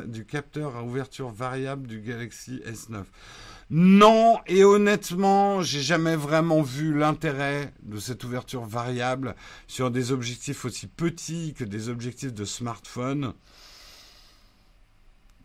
du 0.06 0.24
capteur 0.26 0.76
à 0.76 0.82
ouverture 0.82 1.30
variable 1.30 1.86
du 1.86 2.00
Galaxy 2.00 2.62
S9 2.66 3.04
Non, 3.70 4.38
et 4.46 4.64
honnêtement, 4.64 5.62
j'ai 5.62 5.80
jamais 5.80 6.16
vraiment 6.16 6.62
vu 6.62 6.96
l'intérêt 6.96 7.72
de 7.82 7.98
cette 7.98 8.24
ouverture 8.24 8.64
variable 8.64 9.34
sur 9.66 9.90
des 9.90 10.12
objectifs 10.12 10.64
aussi 10.64 10.86
petits 10.86 11.54
que 11.54 11.64
des 11.64 11.88
objectifs 11.88 12.34
de 12.34 12.44
smartphone. 12.44 13.32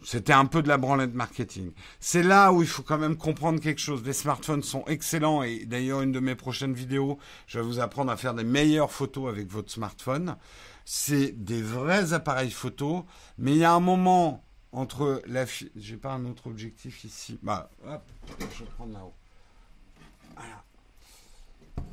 C'était 0.03 0.34
un 0.34 0.45
peu 0.45 0.64
de 0.64 0.68
la 0.68 0.78
branlette 0.78 1.14
marketing. 1.14 1.72
C'est 1.99 2.23
là 2.23 2.52
où 2.52 2.61
il 2.61 2.68
faut 2.68 2.82
quand 2.82 2.98
même 2.98 3.15
comprendre 3.15 3.60
quelque 3.60 3.82
chose. 3.82 4.03
Les 4.03 4.14
smartphones 4.14 4.64
sont 4.64 4.84
excellents 4.86 5.44
et 5.44 5.65
d'ailleurs 5.65 6.02
une 6.02 6.11
de 6.11 6.19
mes 6.19 6.36
prochaines 6.36 6.73
vidéos, 6.73 7.19
je 7.45 7.60
vais 7.60 7.65
vous 7.65 7.80
apprendre 7.80 8.11
à 8.11 8.18
faire 8.18 8.34
des 8.34 8.44
meilleures 8.44 8.91
photos 8.91 9.30
avec 9.30 9.48
votre 9.52 9.72
smartphone. 9.72 10.38
C'est 10.86 11.32
des 11.32 11.61
vrais 11.61 12.14
appareils 12.14 12.52
photo, 12.52 13.06
mais 13.38 13.52
il 13.52 13.57
y 13.57 13.64
a 13.64 13.73
un 13.73 13.80
moment 13.80 14.44
entre 14.72 15.22
la... 15.28 15.45
J'ai 15.76 15.98
pas 15.98 16.14
un 16.14 16.26
autre 16.26 16.48
objectif 16.48 17.03
ici. 17.03 17.38
Bah. 17.44 17.69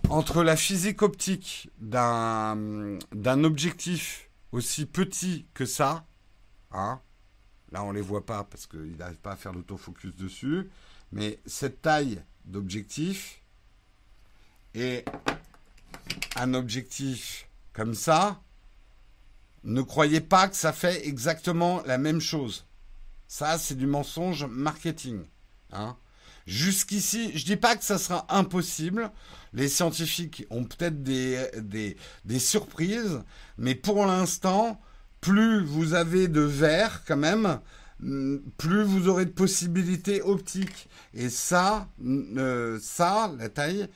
Entre 0.09 0.43
la 0.43 0.57
physique 0.57 1.03
optique 1.03 1.71
d'un 1.81 2.99
objectif 3.45 4.31
aussi 4.53 4.87
petit 4.87 5.47
que 5.53 5.67
ça, 5.67 6.07
hein, 6.73 7.03
Là, 7.71 7.85
on 7.85 7.91
ne 7.91 7.97
les 7.97 8.01
voit 8.01 8.25
pas 8.25 8.45
parce 8.45 8.67
qu'ils 8.67 8.97
n'arrivent 8.97 9.17
pas 9.19 9.33
à 9.33 9.37
faire 9.37 9.53
l'autofocus 9.53 10.15
dessus. 10.15 10.71
Mais 11.13 11.39
cette 11.47 11.83
taille 11.83 12.23
d'objectif 12.45 13.43
et 14.75 15.05
un 16.37 16.55
objectif 16.55 17.49
comme 17.73 17.95
ça, 17.95 18.41
ne 19.65 19.83
croyez 19.83 20.21
pas 20.21 20.49
que 20.49 20.57
ça 20.57 20.73
fait 20.73 21.07
exactement 21.07 21.83
la 21.85 21.99
même 21.99 22.21
chose. 22.21 22.67
Ça, 23.27 23.59
c'est 23.59 23.75
du 23.75 23.87
mensonge 23.87 24.45
marketing. 24.47 25.23
Hein. 25.73 25.97
Jusqu'ici, 26.47 27.31
je 27.35 27.43
ne 27.43 27.45
dis 27.45 27.57
pas 27.57 27.77
que 27.77 27.85
ça 27.85 27.99
sera 27.99 28.25
impossible. 28.35 29.11
Les 29.53 29.69
scientifiques 29.69 30.47
ont 30.49 30.65
peut-être 30.65 31.03
des 31.03 32.39
surprises, 32.39 33.23
mais 33.59 33.75
pour 33.75 34.07
l'instant, 34.07 34.81
plus 35.21 35.65
vous 35.65 35.95
avez 35.95 36.29
de 36.29 36.41
verre 36.41 37.03
quand 37.07 37.17
même, 37.17 37.61
mm, 38.01 38.37
plus 38.57 38.83
vous 38.83 39.09
aurez 39.09 39.25
de 39.25 39.31
possibilités 39.31 40.23
optiques. 40.23 40.89
Et 41.15 41.29
ça, 41.29 41.89
euh, 42.05 42.79
ça, 42.81 43.33
la 43.39 43.49
taille, 43.49 43.89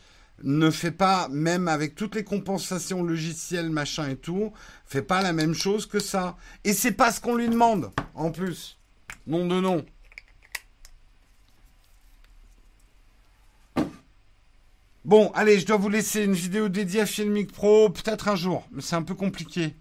ne 0.44 0.70
fait 0.70 0.90
pas, 0.90 1.28
même 1.28 1.68
avec 1.68 1.94
toutes 1.94 2.14
les 2.14 2.24
compensations 2.24 3.02
logicielles, 3.02 3.70
machin 3.70 4.08
et 4.08 4.16
tout, 4.16 4.52
fait 4.86 5.02
pas 5.02 5.22
la 5.22 5.32
même 5.32 5.54
chose 5.54 5.86
que 5.86 6.00
ça. 6.00 6.36
Et 6.64 6.72
c'est 6.72 6.92
pas 6.92 7.12
ce 7.12 7.20
qu'on 7.20 7.36
lui 7.36 7.48
demande, 7.48 7.90
en 8.14 8.30
plus. 8.30 8.78
Nom 9.26 9.46
de 9.46 9.60
nom. 9.60 9.84
Bon, 15.04 15.32
allez, 15.34 15.58
je 15.58 15.66
dois 15.66 15.76
vous 15.76 15.88
laisser 15.88 16.22
une 16.22 16.32
vidéo 16.32 16.68
dédiée 16.68 17.00
à 17.00 17.06
Filmic 17.06 17.50
Pro, 17.52 17.90
peut-être 17.90 18.28
un 18.28 18.36
jour, 18.36 18.68
mais 18.70 18.82
c'est 18.82 18.94
un 18.94 19.02
peu 19.02 19.14
compliqué. 19.14 19.74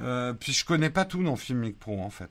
Euh, 0.00 0.32
puis 0.32 0.52
je 0.52 0.64
connais 0.64 0.90
pas 0.90 1.04
tout 1.04 1.22
dans 1.22 1.36
Filmic 1.36 1.78
Pro 1.78 2.00
en 2.00 2.10
fait. 2.10 2.30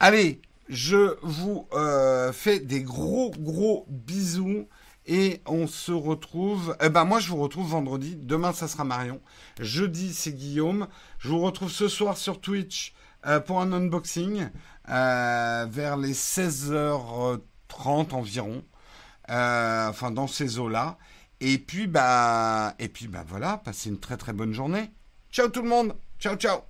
Allez, 0.00 0.40
je 0.68 1.16
vous 1.22 1.68
euh, 1.72 2.32
fais 2.32 2.58
des 2.58 2.82
gros 2.82 3.30
gros 3.38 3.86
bisous 3.88 4.68
et 5.06 5.40
on 5.46 5.66
se 5.66 5.92
retrouve. 5.92 6.76
Eh 6.80 6.88
ben 6.88 7.04
moi 7.04 7.20
je 7.20 7.28
vous 7.28 7.36
retrouve 7.36 7.68
vendredi. 7.68 8.16
Demain 8.16 8.52
ça 8.52 8.68
sera 8.68 8.84
Marion. 8.84 9.20
Jeudi 9.60 10.14
c'est 10.14 10.32
Guillaume. 10.32 10.88
Je 11.18 11.28
vous 11.28 11.40
retrouve 11.40 11.70
ce 11.70 11.88
soir 11.88 12.16
sur 12.16 12.40
Twitch 12.40 12.94
euh, 13.26 13.40
pour 13.40 13.60
un 13.60 13.72
unboxing 13.72 14.48
vers 14.86 15.96
les 15.96 16.14
16h30 16.14 17.40
environ. 18.12 18.64
enfin 19.28 20.10
dans 20.10 20.26
ces 20.26 20.58
eaux 20.58 20.68
là. 20.68 20.98
Et 21.44 21.58
puis, 21.58 21.88
bah, 21.88 22.76
et 22.78 22.88
puis, 22.88 23.08
bah 23.08 23.24
voilà, 23.26 23.56
passez 23.56 23.88
une 23.88 23.98
très 23.98 24.16
très 24.16 24.32
bonne 24.32 24.52
journée. 24.52 24.92
Ciao 25.32 25.48
tout 25.48 25.62
le 25.62 25.68
monde. 25.68 25.96
Ciao, 26.20 26.36
ciao. 26.36 26.60